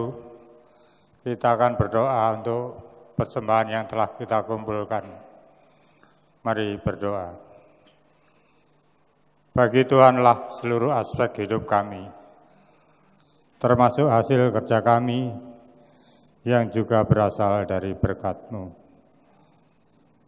kita 1.25 1.55
akan 1.57 1.75
berdoa 1.79 2.35
untuk 2.35 2.65
persembahan 3.15 3.69
yang 3.71 3.85
telah 3.87 4.11
kita 4.15 4.43
kumpulkan. 4.45 5.07
Mari 6.45 6.77
berdoa. 6.83 7.33
Bagi 9.55 9.87
Tuhanlah 9.87 10.51
seluruh 10.59 10.91
aspek 10.91 11.47
hidup 11.47 11.63
kami, 11.65 12.03
termasuk 13.63 14.11
hasil 14.11 14.51
kerja 14.51 14.83
kami 14.83 15.31
yang 16.43 16.69
juga 16.75 17.07
berasal 17.07 17.65
dari 17.65 17.95
berkat-Mu. 17.95 18.75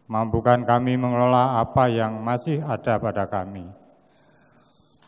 Mampukan 0.07 0.63
kami 0.63 0.95
mengelola 0.95 1.59
apa 1.59 1.91
yang 1.91 2.23
masih 2.23 2.63
ada 2.63 2.95
pada 2.97 3.27
kami. 3.27 3.67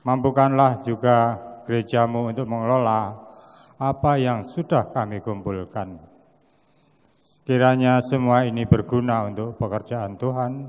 Mampukanlah 0.03 0.83
juga 0.83 1.39
gerejamu 1.63 2.29
untuk 2.29 2.43
mengelola 2.43 3.28
apa 3.79 4.19
yang 4.19 4.43
sudah 4.43 4.91
kami 4.91 5.23
kumpulkan. 5.23 5.95
Kiranya 7.47 8.03
semua 8.03 8.43
ini 8.43 8.67
berguna 8.67 9.25
untuk 9.25 9.55
pekerjaan 9.55 10.19
Tuhan 10.19 10.67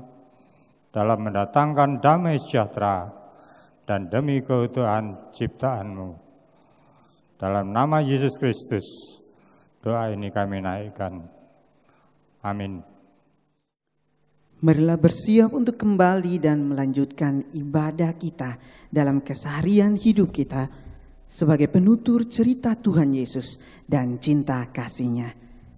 dalam 0.89 1.19
mendatangkan 1.19 1.99
damai 1.99 2.39
sejahtera 2.39 3.11
dan 3.85 4.07
demi 4.07 4.39
keutuhan 4.39 5.29
ciptaanmu. 5.35 6.09
Dalam 7.37 7.69
nama 7.75 7.99
Yesus 7.99 8.33
Kristus, 8.39 8.87
doa 9.83 10.09
ini 10.09 10.31
kami 10.31 10.63
naikkan. 10.63 11.21
Amin. 12.41 12.81
Marilah 14.61 14.97
bersiap 14.97 15.57
untuk 15.57 15.81
kembali 15.81 16.37
dan 16.37 16.69
melanjutkan 16.69 17.49
ibadah 17.49 18.13
kita 18.13 18.61
dalam 18.93 19.21
keseharian 19.25 19.97
hidup 19.97 20.29
kita 20.29 20.69
sebagai 21.31 21.71
penutur 21.71 22.27
cerita 22.27 22.75
Tuhan 22.75 23.15
Yesus 23.15 23.55
dan 23.87 24.19
cinta 24.19 24.67
kasihnya. 24.67 25.31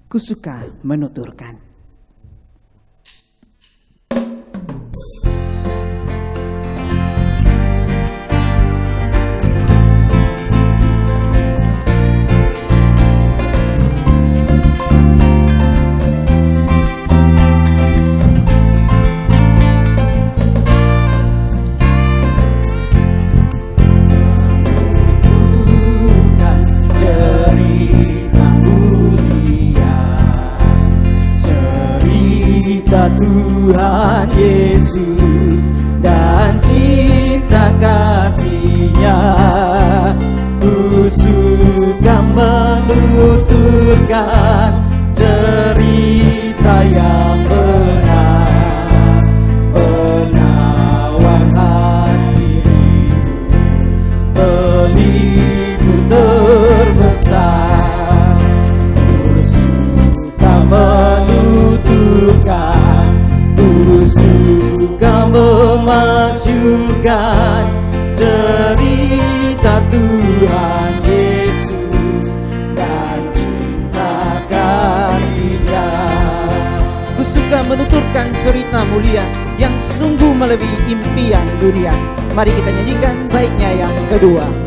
Kusuka 0.09 0.81
menuturkan. 0.81 1.72
Suka 41.23 42.17
menuturkan 42.83 44.71
Cerita 45.15 46.75
yang 46.91 47.52
menuturkan 77.93 78.33
cerita 78.41 78.81
mulia 78.89 79.21
yang 79.61 79.69
sungguh 79.77 80.33
melebihi 80.33 80.97
impian 80.97 81.45
dunia. 81.61 81.93
Mari 82.33 82.49
kita 82.49 82.73
nyanyikan 82.73 83.15
baiknya 83.29 83.85
yang 83.85 83.93
kedua. 84.09 84.62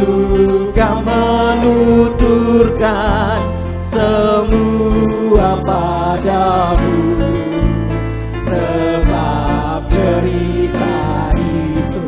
Suka 0.00 1.04
menuturkan 1.04 3.36
semua 3.76 5.60
padamu. 5.60 7.20
Sebab 8.32 9.84
cerita 9.92 11.36
itu 11.36 12.00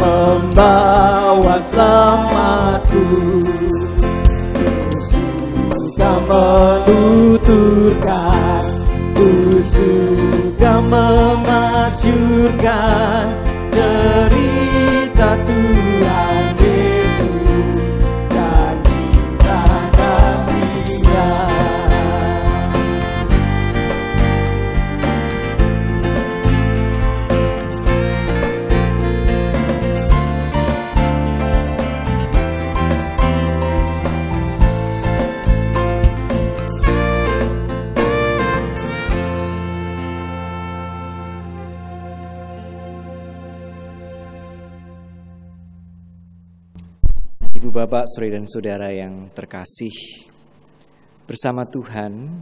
membawa 0.00 1.60
selamatku. 1.60 3.04
Ku 4.88 4.96
suka 4.96 6.16
menuturkan 6.24 8.08
Ku 9.12 9.60
suka 9.60 10.80
memasyurkan 10.80 13.35
Saudara 48.16 48.32
dan 48.32 48.48
saudara 48.48 48.88
yang 48.96 49.28
terkasih, 49.36 49.92
bersama 51.28 51.68
Tuhan, 51.68 52.40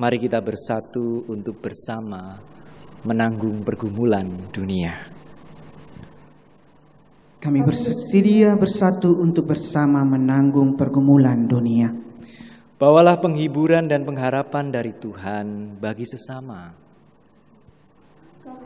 mari 0.00 0.16
kita 0.16 0.40
bersatu 0.40 1.28
untuk 1.28 1.60
bersama 1.60 2.40
menanggung 3.04 3.60
pergumulan 3.68 4.24
dunia. 4.48 4.96
Kami 7.36 7.60
bersedia 7.60 8.56
bersatu 8.56 9.20
untuk 9.20 9.44
bersama 9.44 10.00
menanggung 10.08 10.72
pergumulan 10.72 11.52
dunia. 11.52 11.92
Bawalah 12.80 13.20
penghiburan 13.20 13.84
dan 13.84 14.08
pengharapan 14.08 14.72
dari 14.72 14.96
Tuhan 14.96 15.76
bagi 15.84 16.08
sesama. 16.08 16.72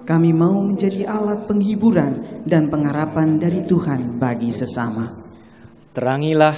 Kami 0.06 0.30
mau 0.30 0.62
menjadi 0.62 1.02
alat 1.02 1.50
penghiburan 1.50 2.46
dan 2.46 2.70
pengharapan 2.70 3.42
dari 3.42 3.66
Tuhan 3.66 4.22
bagi 4.22 4.54
sesama. 4.54 5.27
Terangilah 5.98 6.54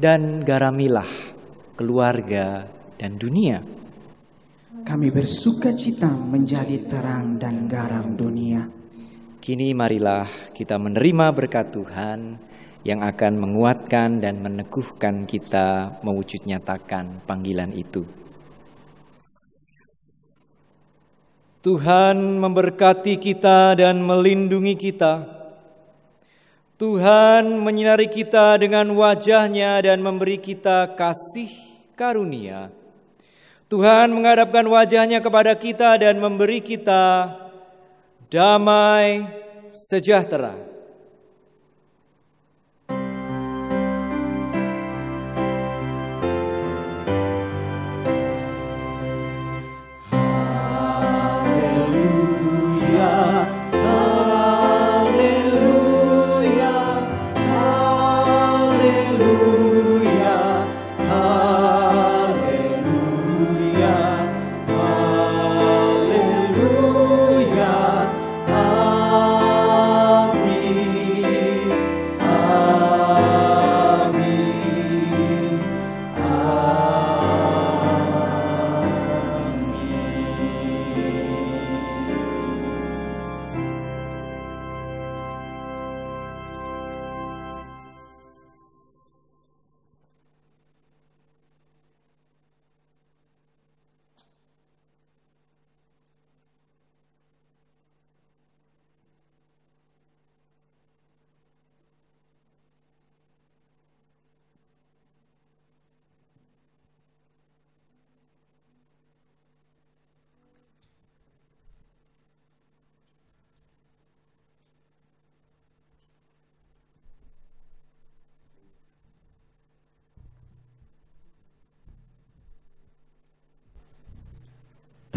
dan 0.00 0.40
garamilah 0.40 1.04
keluarga 1.76 2.64
dan 2.96 3.20
dunia. 3.20 3.60
Kami 4.80 5.12
bersuka 5.12 5.76
cita 5.76 6.08
menjadi 6.08 6.88
terang 6.88 7.36
dan 7.36 7.68
garam 7.68 8.16
dunia. 8.16 8.64
Kini 9.44 9.76
marilah 9.76 10.24
kita 10.56 10.80
menerima 10.80 11.36
berkat 11.36 11.68
Tuhan 11.68 12.40
yang 12.80 13.04
akan 13.04 13.32
menguatkan 13.36 14.24
dan 14.24 14.40
meneguhkan 14.40 15.28
kita 15.28 16.00
mewujud 16.00 16.40
nyatakan 16.48 17.20
panggilan 17.28 17.76
itu. 17.76 18.08
Tuhan 21.60 22.40
memberkati 22.40 23.20
kita 23.20 23.76
dan 23.76 24.00
melindungi 24.00 24.80
kita. 24.80 25.39
Tuhan 26.80 27.60
menyinari 27.60 28.08
kita 28.08 28.56
dengan 28.56 28.88
wajahnya 28.96 29.84
dan 29.84 30.00
memberi 30.00 30.40
kita 30.40 30.96
kasih 30.96 31.52
karunia. 31.92 32.72
Tuhan 33.68 34.08
menghadapkan 34.08 34.64
wajahnya 34.64 35.20
kepada 35.20 35.52
kita 35.60 36.00
dan 36.00 36.16
memberi 36.16 36.64
kita 36.64 37.36
damai 38.32 39.28
sejahtera. 39.68 40.56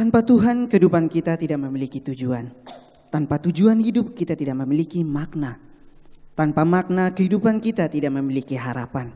Tanpa 0.04 0.20
Tuhan, 0.20 0.68
kehidupan 0.68 1.08
kita 1.08 1.40
tidak 1.40 1.64
memiliki 1.64 2.04
tujuan. 2.04 2.52
Tanpa 3.08 3.40
tujuan 3.40 3.80
hidup, 3.80 4.12
kita 4.12 4.36
tidak 4.36 4.60
memiliki 4.60 5.00
makna. 5.00 5.56
Tanpa 6.36 6.68
makna, 6.68 7.16
kehidupan 7.16 7.64
kita 7.64 7.88
tidak 7.88 8.12
memiliki 8.12 8.60
harapan. 8.60 9.16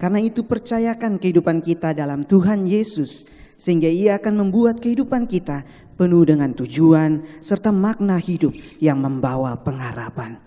Karena 0.00 0.16
itu, 0.16 0.40
percayakan 0.40 1.20
kehidupan 1.20 1.60
kita 1.60 1.92
dalam 1.92 2.24
Tuhan 2.24 2.64
Yesus, 2.64 3.28
sehingga 3.60 3.92
Ia 3.92 4.16
akan 4.16 4.40
membuat 4.40 4.80
kehidupan 4.80 5.28
kita 5.28 5.68
penuh 6.00 6.24
dengan 6.24 6.56
tujuan 6.56 7.20
serta 7.44 7.68
makna 7.68 8.16
hidup 8.16 8.56
yang 8.80 8.96
membawa 8.96 9.52
pengharapan. 9.60 10.40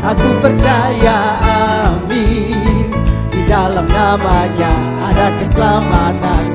Aku 0.06 0.30
percaya 0.38 1.18
amin 1.90 2.86
Di 3.34 3.42
dalam 3.50 3.90
namanya 3.90 4.70
ada 5.02 5.28
keselamatan 5.42 6.55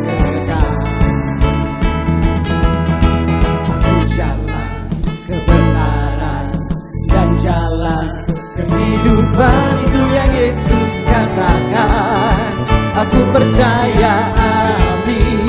kehidupan 9.41 9.73
itu 9.89 10.03
yang 10.13 10.31
Yesus 10.37 10.93
katakan. 11.09 12.37
Aku 13.01 13.21
percaya 13.33 14.15
amin. 14.37 15.49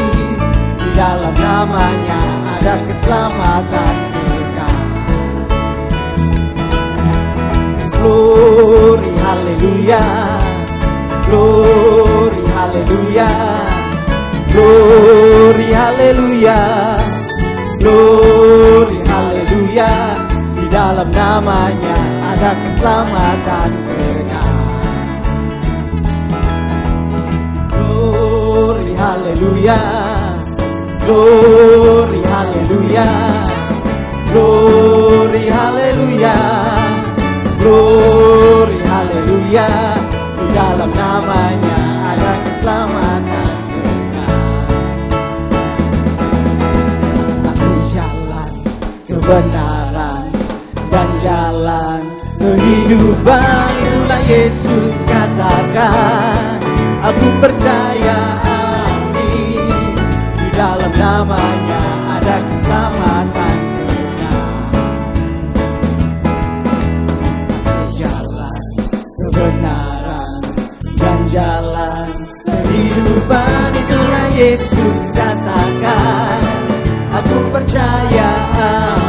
Di 0.80 0.90
dalam 0.96 1.36
namanya 1.36 2.22
ada 2.60 2.76
keselamatan 2.88 3.96
kekal 4.14 4.78
Glory 8.00 9.12
haleluya. 9.20 10.06
Glory 11.28 12.44
haleluya. 12.56 13.32
Glory 14.52 15.68
haleluya. 15.76 16.60
Glory 17.80 18.98
haleluya. 19.04 19.92
Di 20.56 20.66
dalam 20.72 21.10
namanya 21.12 22.21
ada 22.42 22.58
keselamatan 22.58 23.72
kekal 23.86 24.54
Glory 27.70 28.92
haleluya 28.98 29.82
Glory 31.06 32.22
haleluya 32.26 33.10
Glory 34.34 35.46
haleluya 35.54 36.38
Glory 37.62 38.80
haleluya 38.90 39.70
Di 40.34 40.46
dalam 40.50 40.92
namanya 40.98 41.80
ada 42.10 42.32
keselamatan 42.42 43.54
Aku 47.54 47.70
jalan 47.94 48.52
kebenaran 49.06 50.26
dan 50.90 51.10
jalan 51.22 51.91
kehidupan 52.42 53.70
Itulah 53.78 54.24
Yesus 54.26 55.06
katakan. 55.06 56.58
Aku 57.02 57.28
percaya 57.42 58.20
amin 58.46 59.66
Di 60.38 60.48
dalam 60.54 60.94
namanya 60.98 61.84
ada 62.18 62.36
keselamatan. 62.50 63.58
Jalan 67.94 68.62
kebenaran 69.22 70.42
dan 70.98 71.20
jalan 71.30 72.10
kehidupan 72.46 73.70
Itulah 73.78 74.28
Yesus 74.34 75.14
katakan. 75.14 76.42
Aku 77.12 77.38
percaya 77.54 78.30
amin 78.56 79.01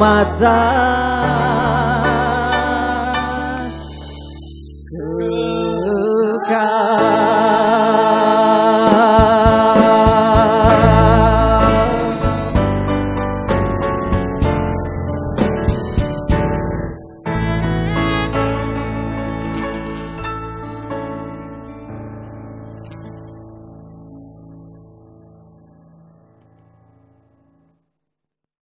keselamatan 0.00 0.69